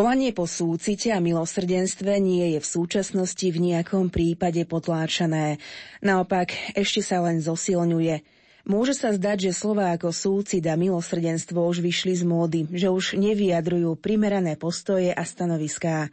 Volanie 0.07 0.31
po 0.31 0.47
súcite 0.47 1.11
a 1.11 1.19
milosrdenstve 1.19 2.15
nie 2.23 2.55
je 2.55 2.63
v 2.63 2.67
súčasnosti 2.79 3.43
v 3.43 3.59
nejakom 3.59 4.07
prípade 4.07 4.63
potláčané. 4.63 5.59
Naopak, 5.99 6.55
ešte 6.79 7.03
sa 7.03 7.19
len 7.19 7.43
zosilňuje. 7.43 8.23
Môže 8.71 8.95
sa 8.95 9.11
zdať, 9.11 9.51
že 9.51 9.59
slova 9.59 9.91
ako 9.91 10.15
súcit 10.15 10.63
a 10.63 10.79
milosrdenstvo 10.79 11.59
už 11.59 11.83
vyšli 11.83 12.15
z 12.15 12.23
módy, 12.23 12.71
že 12.71 12.87
už 12.87 13.19
nevyjadrujú 13.19 13.99
primerané 13.99 14.55
postoje 14.55 15.11
a 15.11 15.27
stanoviská. 15.27 16.07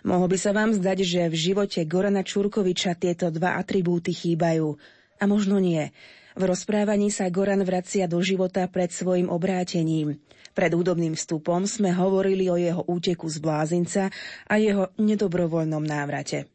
Mohlo 0.00 0.32
by 0.32 0.38
sa 0.40 0.56
vám 0.56 0.72
zdať, 0.72 1.04
že 1.04 1.28
v 1.28 1.36
živote 1.36 1.84
Gorana 1.84 2.24
Čurkoviča 2.24 2.96
tieto 2.96 3.28
dva 3.28 3.60
atribúty 3.60 4.16
chýbajú. 4.16 4.80
A 5.20 5.28
možno 5.28 5.60
nie. 5.60 5.92
V 6.36 6.44
rozprávaní 6.44 7.08
sa 7.08 7.32
Goran 7.32 7.64
vracia 7.64 8.04
do 8.04 8.20
života 8.20 8.68
pred 8.68 8.92
svojim 8.92 9.32
obrátením. 9.32 10.20
Pred 10.52 10.76
údobným 10.76 11.16
vstupom 11.16 11.64
sme 11.64 11.96
hovorili 11.96 12.52
o 12.52 12.60
jeho 12.60 12.84
úteku 12.84 13.24
z 13.32 13.40
blázinca 13.40 14.12
a 14.44 14.54
jeho 14.60 14.92
nedobrovoľnom 15.00 15.80
návrate. 15.80 16.52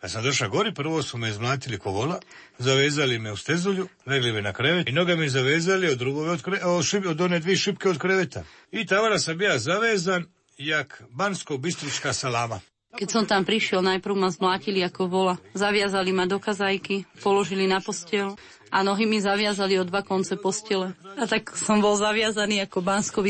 Kad 0.00 0.10
sam 0.10 0.22
došao 0.22 0.48
gori, 0.48 0.74
prvo 0.74 1.02
su 1.02 1.18
me 1.18 1.30
izmlatili 1.30 1.78
ko 1.78 2.18
zavezali 2.58 3.18
me 3.18 3.32
u 3.32 3.36
stezulju, 3.36 3.88
legli 4.06 4.32
me 4.32 4.42
na 4.42 4.52
krevet 4.52 4.88
i 4.88 4.92
noga 4.92 5.16
mi 5.16 5.28
zavezali 5.28 5.90
od 5.90 5.98
drugove 5.98 6.30
od, 6.30 6.42
kre, 6.42 6.64
od, 6.64 6.84
šip, 6.84 7.06
od 7.06 7.20
one 7.20 7.38
dvije 7.38 7.56
šipke 7.56 7.88
od 7.88 7.98
kreveta. 7.98 8.44
I 8.72 8.86
tavara 8.86 9.18
sam 9.18 9.38
bija 9.38 9.58
zavezan 9.58 10.24
jak 10.58 11.02
bansko-bistrička 11.10 12.12
salama. 12.12 12.60
Keď 12.90 13.08
som 13.08 13.22
tam 13.22 13.46
prišiel, 13.46 13.86
najprv 13.86 14.18
ma 14.18 14.34
zmlátili 14.34 14.82
ako 14.82 15.06
vola. 15.06 15.34
Zaviazali 15.54 16.10
ma 16.10 16.26
do 16.26 16.42
kazajky, 16.42 17.06
položili 17.22 17.70
na 17.70 17.78
postel 17.78 18.34
a 18.70 18.82
nohy 18.82 19.06
mi 19.06 19.22
zaviazali 19.22 19.78
o 19.78 19.86
dva 19.86 20.02
konce 20.02 20.34
postele. 20.34 20.98
A 21.18 21.26
tak 21.26 21.54
som 21.54 21.78
bol 21.78 21.94
zaviazaný 21.94 22.66
ako 22.66 22.82
bansko 22.82 23.22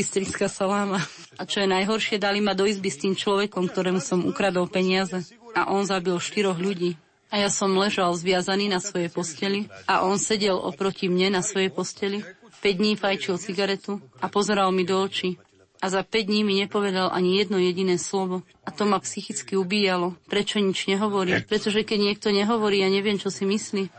saláma. 0.49 1.01
A 1.37 1.45
čo 1.45 1.61
je 1.61 1.69
najhoršie, 1.69 2.21
dali 2.21 2.41
ma 2.41 2.57
do 2.57 2.65
izby 2.65 2.89
s 2.89 3.01
tým 3.01 3.13
človekom, 3.13 3.69
ktorému 3.69 4.01
som 4.01 4.25
ukradol 4.25 4.65
peniaze. 4.65 5.25
A 5.53 5.69
on 5.69 5.85
zabil 5.85 6.17
štyroch 6.17 6.57
ľudí. 6.57 6.97
A 7.31 7.39
ja 7.39 7.49
som 7.49 7.73
ležal 7.77 8.13
zviazaný 8.17 8.67
na 8.67 8.81
svojej 8.83 9.07
posteli 9.07 9.71
a 9.87 10.03
on 10.03 10.19
sedel 10.19 10.57
oproti 10.57 11.07
mne 11.07 11.37
na 11.37 11.41
svojej 11.45 11.71
posteli. 11.71 12.25
5 12.61 12.77
dní 12.77 12.93
fajčil 12.93 13.41
cigaretu 13.41 14.03
a 14.21 14.29
pozeral 14.29 14.69
mi 14.69 14.85
do 14.85 15.01
očí 15.01 15.41
a 15.81 15.85
za 15.89 16.05
5 16.05 16.29
dní 16.29 16.45
mi 16.45 16.61
nepovedal 16.61 17.09
ani 17.09 17.41
jedno 17.41 17.57
jediné 17.57 17.97
slovo. 17.97 18.45
A 18.61 18.69
to 18.69 18.85
ma 18.85 19.01
psychicky 19.01 19.57
ubíjalo. 19.57 20.13
Prečo 20.29 20.61
nič 20.61 20.85
nehovorí? 20.85 21.41
Pretože 21.49 21.81
keď 21.81 21.99
niekto 22.13 22.29
nehovorí, 22.29 22.85
ja 22.85 22.89
neviem, 22.93 23.17
čo 23.17 23.33
si 23.33 23.49
myslí. 23.49 23.89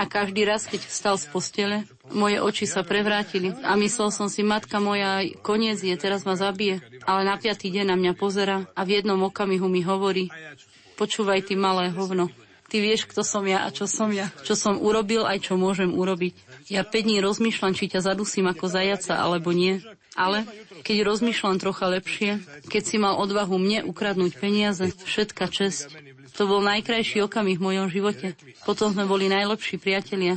A 0.00 0.08
každý 0.08 0.48
raz, 0.48 0.64
keď 0.64 0.88
vstal 0.88 1.16
z 1.20 1.28
postele, 1.28 1.76
moje 2.08 2.40
oči 2.40 2.64
sa 2.64 2.84
prevrátili 2.84 3.52
a 3.64 3.76
myslel 3.76 4.08
som 4.12 4.32
si, 4.32 4.40
matka 4.40 4.80
moja, 4.80 5.24
koniec 5.44 5.80
je, 5.80 5.92
teraz 5.96 6.24
ma 6.24 6.36
zabije. 6.36 6.80
Ale 7.04 7.28
na 7.28 7.36
piatý 7.36 7.68
deň 7.68 7.92
na 7.92 7.96
mňa 7.96 8.12
pozera 8.16 8.64
a 8.72 8.80
v 8.84 9.00
jednom 9.00 9.20
okamihu 9.24 9.68
mi 9.68 9.84
hovorí, 9.84 10.32
počúvaj 10.96 11.48
ty 11.48 11.56
malé 11.56 11.92
hovno, 11.92 12.32
ty 12.68 12.80
vieš, 12.80 13.08
kto 13.08 13.24
som 13.24 13.44
ja 13.48 13.64
a 13.64 13.72
čo 13.72 13.88
som 13.88 14.12
ja, 14.12 14.28
čo 14.44 14.52
som 14.52 14.76
urobil 14.80 15.24
aj 15.24 15.48
čo 15.48 15.56
môžem 15.56 15.92
urobiť. 15.92 16.34
Ja 16.68 16.84
5 16.84 16.92
dní 16.92 17.20
rozmýšľam, 17.24 17.72
či 17.72 17.88
ťa 17.88 18.04
zadusím 18.04 18.52
ako 18.52 18.68
zajaca, 18.68 19.16
alebo 19.16 19.52
nie. 19.54 19.80
Ale 20.16 20.48
keď 20.82 20.96
rozmýšľam 21.06 21.56
trocha 21.62 21.86
lepšie, 21.88 22.42
keď 22.66 22.82
si 22.82 22.96
mal 22.98 23.16
odvahu 23.16 23.56
mne 23.56 23.86
ukradnúť 23.86 24.36
peniaze, 24.36 24.92
všetka 24.92 25.48
česť. 25.48 25.92
To 26.36 26.44
bol 26.44 26.60
najkrajší 26.60 27.24
okamih 27.24 27.56
v 27.56 27.66
mojom 27.72 27.86
živote. 27.88 28.36
Potom 28.68 28.92
sme 28.92 29.08
boli 29.08 29.30
najlepší 29.32 29.80
priatelia. 29.80 30.36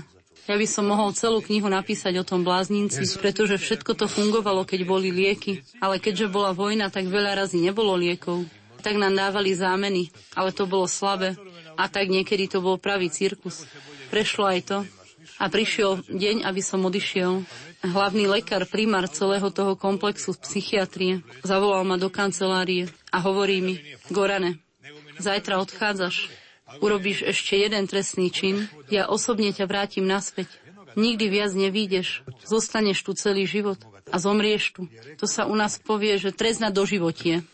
Ja 0.49 0.57
by 0.57 0.65
som 0.65 0.89
mohol 0.89 1.13
celú 1.13 1.45
knihu 1.45 1.69
napísať 1.69 2.17
o 2.17 2.25
tom 2.25 2.41
blázninci, 2.41 3.05
pretože 3.21 3.61
všetko 3.61 3.93
to 3.93 4.05
fungovalo, 4.09 4.65
keď 4.65 4.81
boli 4.81 5.13
lieky. 5.13 5.61
Ale 5.77 6.01
keďže 6.01 6.31
bola 6.31 6.57
vojna, 6.57 6.89
tak 6.89 7.05
veľa 7.05 7.37
razy 7.37 7.61
nebolo 7.61 7.93
liekov. 7.93 8.49
Tak 8.81 8.97
nám 8.97 9.13
dávali 9.13 9.53
zámeny, 9.53 10.09
ale 10.33 10.49
to 10.49 10.65
bolo 10.65 10.89
slabé. 10.89 11.37
A 11.77 11.85
tak 11.85 12.09
niekedy 12.09 12.49
to 12.49 12.65
bol 12.65 12.81
pravý 12.81 13.13
cirkus. 13.13 13.69
Prešlo 14.09 14.49
aj 14.49 14.59
to. 14.65 14.77
A 15.37 15.53
prišiel 15.53 16.01
deň, 16.09 16.41
aby 16.47 16.61
som 16.65 16.81
odišiel. 16.81 17.45
Hlavný 17.79 18.27
lekár, 18.27 18.67
primár 18.67 19.07
celého 19.07 19.47
toho 19.55 19.79
komplexu 19.79 20.35
z 20.35 20.39
psychiatrie, 20.43 21.13
zavolal 21.47 21.87
ma 21.87 21.95
do 21.95 22.11
kancelárie 22.11 22.91
a 23.07 23.23
hovorí 23.23 23.63
mi, 23.63 23.79
Gorane, 24.11 24.59
zajtra 25.15 25.63
odchádzaš, 25.63 26.27
urobíš 26.83 27.23
ešte 27.23 27.55
jeden 27.55 27.87
trestný 27.87 28.35
čin, 28.35 28.67
ja 28.91 29.07
osobne 29.07 29.55
ťa 29.55 29.63
vrátim 29.63 30.03
naspäť. 30.03 30.51
Nikdy 30.99 31.25
viac 31.31 31.55
nevídeš, 31.55 32.27
zostaneš 32.43 32.99
tu 32.99 33.15
celý 33.15 33.47
život 33.47 33.79
a 34.11 34.19
zomrieš 34.19 34.75
tu. 34.75 34.81
To 35.21 35.29
sa 35.29 35.47
u 35.47 35.55
nás 35.55 35.79
povie, 35.79 36.19
že 36.19 36.35
trest 36.35 36.59
na 36.59 36.73
doživotie. 36.73 37.47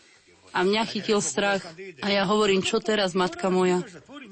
A 0.50 0.66
mňa 0.66 0.82
chytil 0.90 1.22
strach 1.22 1.62
a 2.02 2.08
ja 2.10 2.26
hovorím, 2.26 2.66
čo 2.66 2.82
teraz, 2.82 3.14
matka 3.14 3.46
moja? 3.46 3.84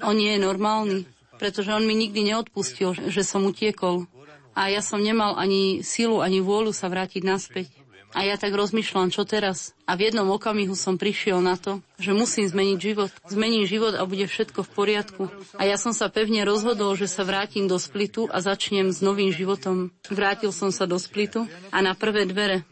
On 0.02 0.16
nie 0.16 0.34
je 0.34 0.40
normálny, 0.42 0.98
pretože 1.38 1.70
on 1.70 1.86
mi 1.86 1.94
nikdy 1.94 2.34
neodpustil, 2.34 2.96
že 3.12 3.22
som 3.22 3.46
utiekol. 3.46 4.08
A 4.54 4.70
ja 4.70 4.80
som 4.80 5.02
nemal 5.02 5.34
ani 5.34 5.82
silu, 5.82 6.22
ani 6.22 6.38
vôľu 6.38 6.70
sa 6.70 6.86
vrátiť 6.86 7.22
naspäť. 7.26 7.68
A 8.14 8.22
ja 8.22 8.38
tak 8.38 8.54
rozmýšľam, 8.54 9.10
čo 9.10 9.26
teraz. 9.26 9.74
A 9.90 9.98
v 9.98 10.06
jednom 10.06 10.30
okamihu 10.30 10.78
som 10.78 10.94
prišiel 10.94 11.42
na 11.42 11.58
to, 11.58 11.82
že 11.98 12.14
musím 12.14 12.46
zmeniť 12.46 12.78
život. 12.78 13.10
Zmením 13.26 13.66
život 13.66 13.98
a 13.98 14.06
bude 14.06 14.30
všetko 14.30 14.62
v 14.62 14.70
poriadku. 14.70 15.22
A 15.58 15.66
ja 15.66 15.74
som 15.74 15.90
sa 15.90 16.06
pevne 16.06 16.46
rozhodol, 16.46 16.94
že 16.94 17.10
sa 17.10 17.26
vrátim 17.26 17.66
do 17.66 17.74
Splitu 17.74 18.30
a 18.30 18.38
začnem 18.38 18.94
s 18.94 19.02
novým 19.02 19.34
životom. 19.34 19.90
Vrátil 20.06 20.54
som 20.54 20.70
sa 20.70 20.86
do 20.86 20.94
Splitu 20.94 21.50
a 21.74 21.82
na 21.82 21.98
prvé 21.98 22.22
dvere 22.30 22.62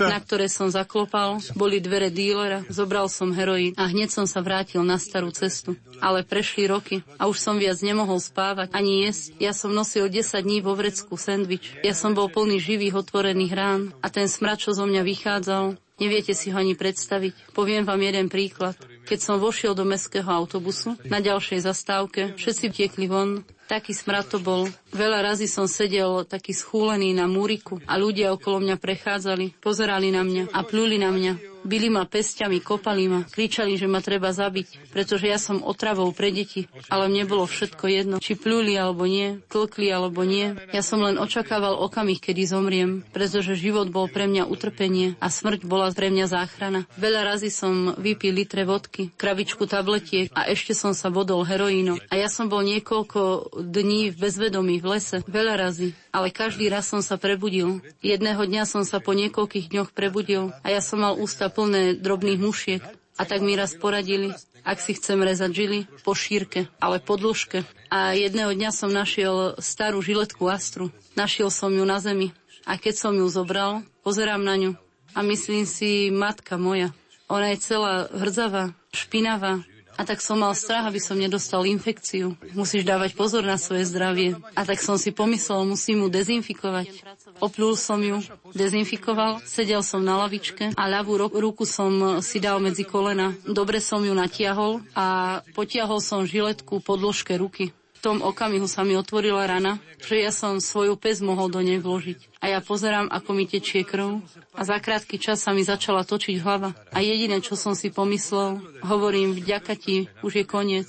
na 0.00 0.18
ktoré 0.20 0.48
som 0.48 0.72
zaklopal, 0.72 1.38
boli 1.52 1.78
dvere 1.78 2.08
dílera, 2.08 2.64
zobral 2.72 3.12
som 3.12 3.32
heroín 3.36 3.76
a 3.76 3.88
hneď 3.88 4.08
som 4.08 4.24
sa 4.24 4.40
vrátil 4.40 4.80
na 4.80 4.96
starú 4.96 5.28
cestu. 5.30 5.76
Ale 6.00 6.24
prešli 6.24 6.64
roky 6.64 7.04
a 7.20 7.28
už 7.28 7.36
som 7.36 7.60
viac 7.60 7.76
nemohol 7.84 8.16
spávať 8.16 8.72
ani 8.72 9.08
jesť. 9.08 9.36
Ja 9.36 9.52
som 9.52 9.76
nosil 9.76 10.08
10 10.08 10.40
dní 10.40 10.64
vo 10.64 10.72
vrecku 10.72 11.20
sendvič. 11.20 11.84
Ja 11.84 11.92
som 11.92 12.16
bol 12.16 12.32
plný 12.32 12.56
živých 12.56 13.04
otvorených 13.04 13.52
rán 13.52 13.80
a 14.00 14.08
ten 14.08 14.26
smrad, 14.26 14.60
čo 14.60 14.72
zo 14.72 14.88
mňa 14.88 15.02
vychádzal, 15.04 15.76
Neviete 16.00 16.32
si 16.32 16.48
ho 16.48 16.56
ani 16.56 16.72
predstaviť. 16.72 17.52
Poviem 17.52 17.84
vám 17.84 18.00
jeden 18.00 18.32
príklad. 18.32 18.72
Keď 19.04 19.20
som 19.20 19.36
vošiel 19.36 19.76
do 19.76 19.84
mestského 19.84 20.32
autobusu, 20.32 20.96
na 21.04 21.20
ďalšej 21.20 21.68
zastávke, 21.68 22.40
všetci 22.40 22.72
tiekli 22.72 23.04
von, 23.04 23.44
taký 23.68 23.92
smrad 23.92 24.32
to 24.32 24.40
bol. 24.40 24.64
Veľa 24.90 25.22
razy 25.22 25.46
som 25.46 25.70
sedel 25.70 26.26
taký 26.26 26.50
schúlený 26.50 27.14
na 27.14 27.30
múriku 27.30 27.78
a 27.86 27.94
ľudia 27.94 28.34
okolo 28.34 28.58
mňa 28.58 28.76
prechádzali, 28.76 29.62
pozerali 29.62 30.10
na 30.10 30.26
mňa 30.26 30.50
a 30.50 30.60
pluli 30.66 30.98
na 30.98 31.14
mňa. 31.14 31.50
Bili 31.60 31.92
ma 31.92 32.08
pestiami, 32.08 32.64
kopali 32.64 33.04
ma, 33.04 33.20
kričali, 33.28 33.76
že 33.76 33.84
ma 33.84 34.00
treba 34.00 34.32
zabiť, 34.32 34.96
pretože 34.96 35.28
ja 35.28 35.36
som 35.36 35.60
otravou 35.60 36.08
pre 36.16 36.32
deti, 36.32 36.64
ale 36.88 37.12
mne 37.12 37.28
bolo 37.28 37.44
všetko 37.44 37.84
jedno, 37.84 38.16
či 38.16 38.32
plúli 38.32 38.80
alebo 38.80 39.04
nie, 39.04 39.44
tlkli 39.52 39.92
alebo 39.92 40.24
nie. 40.24 40.56
Ja 40.72 40.80
som 40.80 41.04
len 41.04 41.20
očakával 41.20 41.76
okamih, 41.76 42.16
kedy 42.16 42.48
zomriem, 42.48 43.04
pretože 43.12 43.60
život 43.60 43.92
bol 43.92 44.08
pre 44.08 44.24
mňa 44.24 44.48
utrpenie 44.48 45.20
a 45.20 45.28
smrť 45.28 45.68
bola 45.68 45.92
pre 45.92 46.08
mňa 46.08 46.26
záchrana. 46.32 46.88
Veľa 46.96 47.36
razy 47.36 47.52
som 47.52 47.92
vypil 47.92 48.40
litre 48.40 48.64
vodky, 48.64 49.12
krabičku 49.12 49.68
tabletiek 49.68 50.32
a 50.32 50.48
ešte 50.48 50.72
som 50.72 50.96
sa 50.96 51.12
bodol 51.12 51.44
heroínom. 51.44 52.00
A 52.08 52.16
ja 52.16 52.32
som 52.32 52.48
bol 52.48 52.64
niekoľko 52.64 53.52
dní 53.60 54.08
v 54.08 54.16
bezvedomí 54.16 54.79
v 54.80 54.96
lese, 54.96 55.16
veľa 55.28 55.54
razy, 55.60 55.92
ale 56.10 56.32
každý 56.32 56.66
raz 56.72 56.88
som 56.88 57.04
sa 57.04 57.20
prebudil. 57.20 57.84
Jedného 58.00 58.42
dňa 58.42 58.64
som 58.64 58.82
sa 58.82 58.98
po 58.98 59.12
niekoľkých 59.12 59.70
dňoch 59.70 59.90
prebudil 59.92 60.56
a 60.64 60.66
ja 60.72 60.80
som 60.80 61.04
mal 61.04 61.14
ústa 61.16 61.52
plné 61.52 62.00
drobných 62.00 62.40
mušiek. 62.40 62.82
A 63.20 63.28
tak 63.28 63.44
mi 63.44 63.52
raz 63.52 63.76
poradili, 63.76 64.32
ak 64.64 64.80
si 64.80 64.96
chcem 64.96 65.20
rezať 65.20 65.52
žily, 65.52 65.78
po 66.08 66.16
šírke, 66.16 66.72
ale 66.80 67.04
po 67.04 67.20
dĺžke. 67.20 67.68
A 67.92 68.16
jedného 68.16 68.56
dňa 68.56 68.72
som 68.72 68.88
našiel 68.88 69.60
starú 69.60 70.00
žiletku 70.00 70.48
Astru. 70.48 70.88
Našiel 71.20 71.52
som 71.52 71.68
ju 71.68 71.84
na 71.84 72.00
zemi. 72.00 72.32
A 72.64 72.80
keď 72.80 72.96
som 72.96 73.12
ju 73.12 73.28
zobral, 73.28 73.84
pozerám 74.00 74.40
na 74.40 74.56
ňu 74.56 74.72
a 75.14 75.20
myslím 75.26 75.66
si, 75.66 76.08
matka 76.08 76.54
moja, 76.54 76.94
ona 77.30 77.54
je 77.54 77.62
celá 77.62 78.10
hrdzavá, 78.10 78.74
špinavá, 78.94 79.62
a 80.00 80.02
tak 80.08 80.24
som 80.24 80.40
mal 80.40 80.56
strach, 80.56 80.88
aby 80.88 80.96
som 80.96 81.20
nedostal 81.20 81.68
infekciu. 81.68 82.32
Musíš 82.56 82.88
dávať 82.88 83.12
pozor 83.12 83.44
na 83.44 83.60
svoje 83.60 83.84
zdravie. 83.84 84.32
A 84.56 84.64
tak 84.64 84.80
som 84.80 84.96
si 84.96 85.12
pomyslel, 85.12 85.68
musím 85.68 86.08
ju 86.08 86.08
dezinfikovať. 86.08 87.04
Oplul 87.36 87.76
som 87.76 88.00
ju, 88.00 88.24
dezinfikoval, 88.56 89.44
sedel 89.44 89.84
som 89.84 90.00
na 90.00 90.16
lavičke 90.24 90.72
a 90.72 90.82
ľavú 90.88 91.20
ruku 91.28 91.68
som 91.68 92.24
si 92.24 92.40
dal 92.40 92.64
medzi 92.64 92.88
kolena. 92.88 93.36
Dobre 93.44 93.84
som 93.84 94.00
ju 94.00 94.16
natiahol 94.16 94.80
a 94.96 95.40
potiahol 95.52 96.00
som 96.00 96.24
žiletku 96.24 96.80
po 96.80 96.96
dĺžke 96.96 97.36
ruky. 97.36 97.76
Tom 98.00 98.24
okamihu 98.24 98.64
sa 98.64 98.80
mi 98.80 98.96
otvorila 98.96 99.44
rana, 99.44 99.76
že 100.00 100.24
ja 100.24 100.32
som 100.32 100.56
svoju 100.56 100.96
pes 100.96 101.20
mohol 101.20 101.52
do 101.52 101.60
nej 101.60 101.76
vložiť. 101.76 102.40
A 102.40 102.48
ja 102.48 102.64
pozerám, 102.64 103.12
ako 103.12 103.36
mi 103.36 103.44
tečie 103.44 103.84
krv 103.84 104.24
a 104.56 104.60
za 104.64 104.80
krátky 104.80 105.20
čas 105.20 105.44
sa 105.44 105.52
mi 105.52 105.60
začala 105.60 106.08
točiť 106.08 106.40
hlava. 106.40 106.72
A 106.96 107.04
jediné, 107.04 107.44
čo 107.44 107.60
som 107.60 107.76
si 107.76 107.92
pomyslel, 107.92 108.56
hovorím, 108.80 109.36
vďaka 109.36 109.76
ti, 109.76 110.08
už 110.24 110.32
je 110.40 110.44
koniec. 110.48 110.88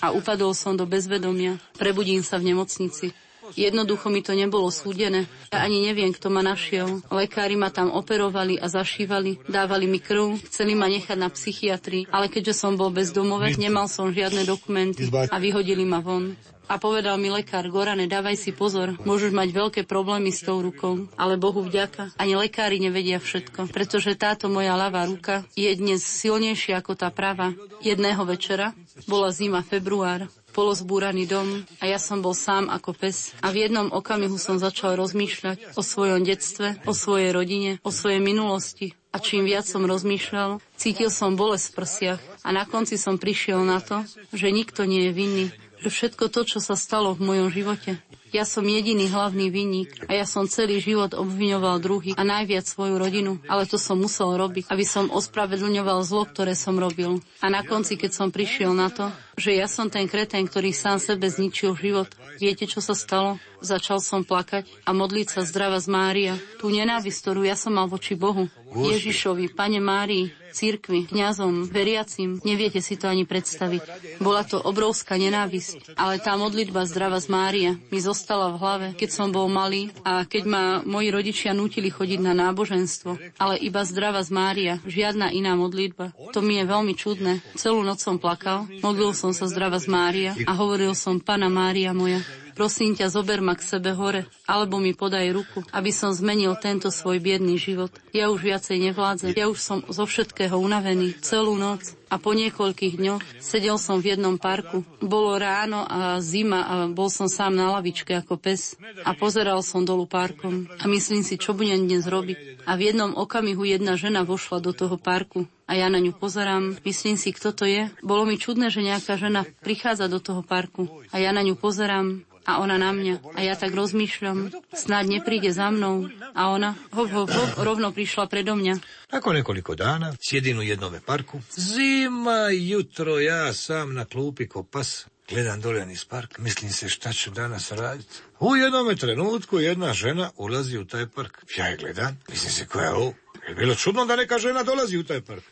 A 0.00 0.16
upadol 0.16 0.56
som 0.56 0.76
do 0.76 0.88
bezvedomia. 0.88 1.60
Prebudím 1.76 2.24
sa 2.24 2.40
v 2.40 2.52
nemocnici. 2.52 3.12
Jednoducho 3.54 4.10
mi 4.10 4.24
to 4.24 4.34
nebolo 4.34 4.72
súdené. 4.74 5.30
Ja 5.54 5.62
ani 5.62 5.86
neviem, 5.86 6.10
kto 6.10 6.32
ma 6.32 6.42
našiel. 6.42 7.04
Lekári 7.12 7.54
ma 7.54 7.70
tam 7.70 7.94
operovali 7.94 8.58
a 8.58 8.66
zašívali, 8.66 9.46
dávali 9.46 9.86
mi 9.86 10.02
krv, 10.02 10.42
chceli 10.50 10.74
ma 10.74 10.90
nechať 10.90 11.14
na 11.14 11.30
psychiatrii, 11.30 12.10
ale 12.10 12.26
keďže 12.26 12.58
som 12.58 12.74
bol 12.74 12.90
bezdomovec, 12.90 13.54
nemal 13.60 13.86
som 13.86 14.10
žiadne 14.10 14.42
dokumenty 14.42 15.06
a 15.12 15.36
vyhodili 15.38 15.86
ma 15.86 16.02
von. 16.02 16.34
A 16.66 16.82
povedal 16.82 17.14
mi 17.14 17.30
lekár, 17.30 17.62
Gorane, 17.70 18.10
dávaj 18.10 18.34
si 18.34 18.50
pozor, 18.50 18.98
môžeš 19.06 19.30
mať 19.30 19.54
veľké 19.54 19.80
problémy 19.86 20.34
s 20.34 20.42
tou 20.42 20.58
rukou, 20.58 21.06
ale 21.14 21.38
Bohu 21.38 21.62
vďaka, 21.62 22.18
ani 22.18 22.34
lekári 22.34 22.82
nevedia 22.82 23.22
všetko, 23.22 23.70
pretože 23.70 24.18
táto 24.18 24.50
moja 24.50 24.74
ľavá 24.74 25.06
ruka 25.06 25.46
je 25.54 25.70
dnes 25.78 26.02
silnejšia 26.02 26.82
ako 26.82 26.98
tá 26.98 27.14
prava. 27.14 27.54
Jedného 27.86 28.18
večera, 28.26 28.74
bola 29.06 29.30
zima, 29.30 29.62
február, 29.62 30.26
polozbúraný 30.56 31.28
dom 31.28 31.68
a 31.76 31.84
ja 31.84 32.00
som 32.00 32.24
bol 32.24 32.32
sám 32.32 32.72
ako 32.72 32.96
pes. 32.96 33.36
A 33.44 33.52
v 33.52 33.68
jednom 33.68 33.92
okamihu 33.92 34.40
som 34.40 34.56
začal 34.56 34.96
rozmýšľať 34.96 35.76
o 35.76 35.84
svojom 35.84 36.24
detstve, 36.24 36.80
o 36.88 36.96
svojej 36.96 37.36
rodine, 37.36 37.76
o 37.84 37.92
svojej 37.92 38.24
minulosti. 38.24 38.96
A 39.12 39.20
čím 39.20 39.44
viac 39.44 39.68
som 39.68 39.84
rozmýšľal, 39.84 40.64
cítil 40.80 41.12
som 41.12 41.36
bolesť 41.36 41.66
v 41.72 41.76
prsiach 41.76 42.20
a 42.40 42.48
na 42.56 42.64
konci 42.64 42.96
som 42.96 43.20
prišiel 43.20 43.60
na 43.68 43.84
to, 43.84 44.00
že 44.32 44.48
nikto 44.48 44.88
nie 44.88 45.08
je 45.08 45.12
vinný, 45.12 45.46
že 45.80 45.92
všetko 45.92 46.32
to, 46.32 46.48
čo 46.48 46.58
sa 46.60 46.76
stalo 46.76 47.12
v 47.12 47.24
mojom 47.24 47.48
živote, 47.52 48.00
ja 48.36 48.44
som 48.44 48.68
jediný 48.68 49.08
hlavný 49.08 49.48
vinník 49.48 50.04
a 50.04 50.12
ja 50.12 50.28
som 50.28 50.44
celý 50.44 50.84
život 50.84 51.16
obviňoval 51.16 51.80
druhých 51.80 52.20
a 52.20 52.22
najviac 52.28 52.68
svoju 52.68 53.00
rodinu, 53.00 53.40
ale 53.48 53.64
to 53.64 53.80
som 53.80 53.96
musel 53.96 54.36
robiť, 54.36 54.68
aby 54.68 54.84
som 54.84 55.08
ospravedlňoval 55.08 56.04
zlo, 56.04 56.28
ktoré 56.28 56.52
som 56.52 56.76
robil. 56.76 57.24
A 57.40 57.48
na 57.48 57.64
konci, 57.64 57.96
keď 57.96 58.12
som 58.12 58.28
prišiel 58.28 58.76
na 58.76 58.92
to, 58.92 59.08
že 59.40 59.56
ja 59.56 59.64
som 59.64 59.88
ten 59.88 60.04
kretén, 60.04 60.44
ktorý 60.44 60.76
sám 60.76 61.00
sebe 61.00 61.32
zničil 61.32 61.72
život, 61.80 62.12
viete, 62.36 62.68
čo 62.68 62.84
sa 62.84 62.92
stalo? 62.92 63.40
Začal 63.64 64.04
som 64.04 64.20
plakať 64.20 64.68
a 64.84 64.92
modliť 64.92 65.26
sa 65.32 65.40
zdrava 65.40 65.80
z 65.80 65.88
Mária. 65.88 66.34
Tú 66.60 66.68
nenávisť, 66.68 67.18
ktorú 67.24 67.48
ja 67.48 67.56
som 67.56 67.72
mal 67.72 67.88
voči 67.88 68.12
Bohu, 68.12 68.52
Ježišovi, 68.76 69.56
Pane 69.56 69.80
Márii, 69.80 70.28
církvi, 70.56 71.04
kňazom, 71.12 71.68
veriacim, 71.68 72.40
neviete 72.40 72.80
si 72.80 72.96
to 72.96 73.12
ani 73.12 73.28
predstaviť. 73.28 74.16
Bola 74.24 74.40
to 74.48 74.56
obrovská 74.56 75.20
nenávisť, 75.20 76.00
ale 76.00 76.16
tá 76.16 76.32
modlitba 76.40 76.88
zdrava 76.88 77.20
z 77.20 77.28
Mária 77.28 77.70
mi 77.92 78.00
zostala 78.00 78.56
v 78.56 78.60
hlave, 78.64 78.86
keď 78.96 79.10
som 79.12 79.28
bol 79.28 79.52
malý 79.52 79.92
a 80.00 80.24
keď 80.24 80.42
ma 80.48 80.64
moji 80.80 81.12
rodičia 81.12 81.52
nutili 81.52 81.92
chodiť 81.92 82.24
na 82.24 82.32
náboženstvo. 82.32 83.36
Ale 83.36 83.60
iba 83.60 83.84
zdrava 83.84 84.24
z 84.24 84.30
Mária, 84.32 84.74
žiadna 84.88 85.28
iná 85.36 85.52
modlitba. 85.52 86.16
To 86.32 86.40
mi 86.40 86.56
je 86.56 86.64
veľmi 86.64 86.96
čudné. 86.96 87.44
Celú 87.60 87.84
noc 87.84 88.00
som 88.00 88.16
plakal, 88.16 88.64
modlil 88.80 89.12
som 89.12 89.36
sa 89.36 89.44
zdrava 89.44 89.76
z 89.76 89.92
Mária 89.92 90.32
a 90.48 90.56
hovoril 90.56 90.96
som, 90.96 91.20
Pana 91.20 91.52
Mária 91.52 91.92
moja, 91.92 92.22
Prosím 92.56 92.96
ťa, 92.96 93.12
zober 93.12 93.44
ma 93.44 93.52
k 93.52 93.68
sebe 93.68 93.92
hore, 93.92 94.24
alebo 94.48 94.80
mi 94.80 94.96
podaj 94.96 95.28
ruku, 95.28 95.60
aby 95.76 95.92
som 95.92 96.16
zmenil 96.16 96.56
tento 96.56 96.88
svoj 96.88 97.20
biedný 97.20 97.60
život. 97.60 97.92
Ja 98.16 98.32
už 98.32 98.40
viacej 98.40 98.80
nevládzem, 98.80 99.36
ja 99.36 99.52
už 99.52 99.60
som 99.60 99.78
zo 99.84 100.08
všetkého 100.08 100.56
unavený 100.56 101.20
celú 101.20 101.52
noc 101.52 101.92
a 102.06 102.16
po 102.22 102.32
niekoľkých 102.32 102.94
dňoch 102.96 103.22
sedel 103.42 103.76
som 103.76 103.98
v 103.98 104.14
jednom 104.14 104.38
parku. 104.38 104.86
Bolo 105.02 105.36
ráno 105.36 105.84
a 105.84 106.22
zima 106.22 106.64
a 106.64 106.74
bol 106.88 107.10
som 107.10 107.26
sám 107.26 107.52
na 107.58 107.74
lavičke 107.76 108.14
ako 108.14 108.38
pes 108.38 108.78
a 109.02 109.10
pozeral 109.12 109.60
som 109.60 109.82
dolu 109.82 110.06
parkom 110.06 110.70
a 110.80 110.84
myslím 110.86 111.26
si, 111.26 111.36
čo 111.36 111.52
budem 111.52 111.84
dnes 111.84 112.06
robiť. 112.06 112.64
A 112.66 112.78
v 112.78 112.94
jednom 112.94 113.12
okamihu 113.14 113.66
jedna 113.66 113.98
žena 113.98 114.22
vošla 114.22 114.62
do 114.62 114.72
toho 114.72 114.96
parku 114.98 115.50
a 115.66 115.74
ja 115.74 115.90
na 115.90 115.98
ňu 115.98 116.14
pozerám, 116.14 116.78
myslím 116.86 117.18
si, 117.18 117.34
kto 117.34 117.50
to 117.50 117.66
je. 117.66 117.90
Bolo 118.06 118.22
mi 118.22 118.38
čudné, 118.38 118.70
že 118.70 118.86
nejaká 118.86 119.18
žena 119.18 119.42
prichádza 119.66 120.06
do 120.06 120.22
toho 120.22 120.46
parku 120.46 120.86
a 121.10 121.18
ja 121.18 121.34
na 121.34 121.42
ňu 121.42 121.58
pozerám 121.58 122.22
A 122.46 122.62
ona 122.62 122.78
na 122.78 122.94
mňa. 122.94 123.34
A 123.34 123.42
ja 123.42 123.58
tak 123.58 123.74
rozmýšľam, 123.74 124.54
snáď 124.70 125.18
nepríde 125.18 125.50
za 125.50 125.70
mnou. 125.74 126.06
A 126.34 126.54
ona, 126.54 126.78
hop, 126.94 127.10
hop, 127.10 127.30
hop, 127.30 127.50
rovno 127.58 127.90
prišla 127.90 128.30
predo 128.30 128.54
mňa. 128.54 128.78
Nakon 129.12 129.34
nekoliko 129.34 129.74
dana 129.74 130.14
sjedim 130.22 130.58
u 130.58 130.62
jednome 130.62 131.00
parku. 131.02 131.42
Zima, 131.50 132.54
jutro, 132.54 133.18
ja 133.18 133.52
sam 133.52 133.94
na 133.94 134.04
klupi 134.04 134.46
ko 134.46 134.62
pas. 134.62 135.06
Gledam 135.28 135.60
dole 135.60 135.86
niz 135.86 136.04
park, 136.04 136.38
mislim 136.38 136.72
se 136.72 136.88
šta 136.88 137.12
ću 137.12 137.30
danas 137.30 137.72
raditi. 137.72 138.14
U 138.40 138.56
jednome 138.56 138.96
trenutku 138.96 139.58
jedna 139.58 139.92
žena 139.92 140.30
ulazi 140.36 140.78
u 140.78 140.84
taj 140.84 141.06
park. 141.06 141.44
Ja 141.58 141.66
je 141.66 141.76
gledam, 141.76 142.20
mislim 142.28 142.52
se 142.52 142.66
koja 142.66 142.84
je 142.84 142.92
ovo. 142.92 143.14
Je 143.48 143.54
bilo 143.54 143.74
čudno 143.74 144.04
da 144.06 144.16
neka 144.16 144.38
žena 144.38 144.62
dolazi 144.62 144.98
u 144.98 145.04
taj 145.04 145.20
park. 145.20 145.44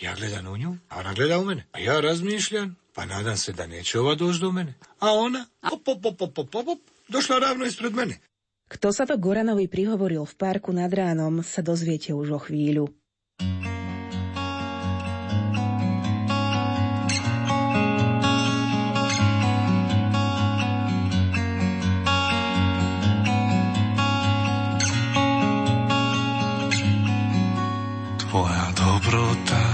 Ja 0.00 0.14
gledam 0.14 0.46
u 0.46 0.56
nju, 0.56 0.76
a 0.88 0.98
ona 0.98 1.12
gleda 1.12 1.38
u 1.38 1.44
mene. 1.44 1.66
A 1.72 1.78
ja 1.78 2.00
razmišljam, 2.00 2.76
pa 2.98 3.04
nadam 3.04 3.36
se 3.36 3.52
da 3.52 3.66
neće 3.66 3.98
ova 3.98 4.14
doći 4.14 4.40
do 4.40 4.52
mene. 4.52 4.74
A 4.98 5.12
ona, 5.12 5.46
op, 5.72 5.88
op, 5.88 6.04
op, 6.06 6.22
op, 6.22 6.38
op, 6.38 6.54
op, 6.54 6.68
op, 6.68 6.78
došla 7.08 7.38
ravno 7.38 7.64
ispred 7.64 7.94
mene. 7.94 8.18
Kto 8.68 8.92
sa 8.92 9.06
to 9.06 9.16
Goranovi 9.16 9.70
prihovoril 9.70 10.26
v 10.26 10.34
parku 10.34 10.74
nad 10.74 10.90
ránom, 10.90 11.46
sa 11.46 11.62
dozviete 11.62 12.10
už 12.12 12.30
o 12.34 12.40
chvíľu. 12.42 12.90
Tvoja 28.26 28.66
dobrota 28.74 29.67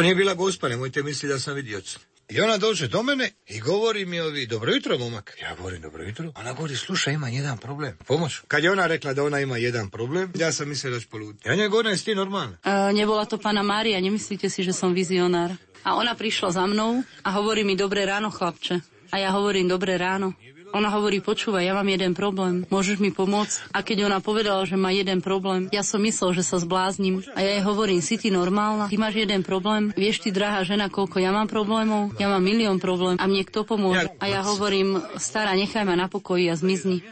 To 0.00 0.04
nije 0.04 0.14
bila 0.14 0.34
gospa, 0.34 0.68
nemojte 0.68 1.02
misliti 1.02 1.32
da 1.32 1.38
sam 1.38 1.54
vidioc. 1.54 1.98
I 2.28 2.40
ona 2.40 2.56
dođe 2.56 2.88
do 2.88 3.02
mene 3.02 3.30
i 3.46 3.60
govori 3.60 4.04
mi 4.06 4.20
ovi, 4.20 4.46
dobro 4.46 4.72
jutro, 4.72 4.98
momak. 4.98 5.36
Ja 5.42 5.54
govorim, 5.56 5.82
dobro 5.82 6.02
jutro. 6.02 6.32
Ona 6.36 6.52
govori, 6.52 6.76
slušaj, 6.76 7.14
ima 7.14 7.28
jedan 7.28 7.58
problem. 7.58 7.96
Pomoć. 8.06 8.40
Kad 8.48 8.64
je 8.64 8.70
ona 8.70 8.86
rekla 8.86 9.14
da 9.14 9.24
ona 9.24 9.40
ima 9.40 9.56
jedan 9.56 9.90
problem, 9.90 10.32
ja 10.36 10.52
sam 10.52 10.68
mislio 10.68 10.92
da 10.92 11.00
ću 11.00 11.08
poluditi. 11.08 11.48
Ja 11.48 11.54
njoj 11.54 11.68
govorim, 11.68 11.90
jesi 11.90 12.04
ti 12.04 12.14
normalna? 12.14 12.56
E, 12.64 12.92
nebola 12.92 13.24
to 13.24 13.36
pána 13.38 13.62
Mária, 13.62 14.00
nemyslíte 14.00 14.48
si, 14.48 14.62
že 14.62 14.72
som 14.72 14.94
vizionár. 14.94 15.50
A 15.84 15.96
ona 15.96 16.14
prišla 16.14 16.50
za 16.50 16.66
mnou 16.66 17.02
a 17.22 17.30
hovorí 17.32 17.64
mi, 17.64 17.76
dobré 17.76 18.06
ráno, 18.06 18.30
chlapče. 18.30 18.80
A 19.10 19.18
ja 19.18 19.30
hovorím, 19.30 19.68
dobré 19.68 19.98
ráno. 19.98 20.32
Ona 20.70 20.86
hovorí, 20.94 21.18
počúvaj, 21.18 21.66
ja 21.66 21.74
mám 21.74 21.86
jeden 21.90 22.14
problém, 22.14 22.62
môžeš 22.70 23.02
mi 23.02 23.10
pomôcť? 23.10 23.74
A 23.74 23.82
keď 23.82 24.06
ona 24.06 24.22
povedala, 24.22 24.62
že 24.62 24.78
má 24.78 24.94
jeden 24.94 25.18
problém, 25.18 25.66
ja 25.74 25.82
som 25.82 25.98
myslel, 25.98 26.30
že 26.30 26.46
sa 26.46 26.62
zbláznim. 26.62 27.26
A 27.34 27.42
ja 27.42 27.58
jej 27.58 27.62
hovorím, 27.66 27.98
si 27.98 28.14
ty 28.14 28.30
normálna? 28.30 28.86
Ty 28.86 28.98
máš 28.98 29.18
jeden 29.18 29.42
problém? 29.42 29.90
Vieš 29.98 30.22
ty, 30.22 30.30
drahá 30.30 30.62
žena, 30.62 30.86
koľko 30.86 31.18
ja 31.18 31.34
mám 31.34 31.50
problémov? 31.50 32.14
Ja 32.22 32.30
mám 32.30 32.46
milión 32.46 32.78
problém. 32.78 33.18
A 33.18 33.26
mne 33.26 33.42
kto 33.42 33.66
pomôže? 33.66 34.14
A 34.22 34.30
ja 34.30 34.46
hovorím, 34.46 35.02
stará, 35.18 35.58
nechaj 35.58 35.82
ma 35.82 35.98
na 35.98 36.06
pokoji 36.06 36.46
a 36.46 36.54
zmizni. 36.54 37.02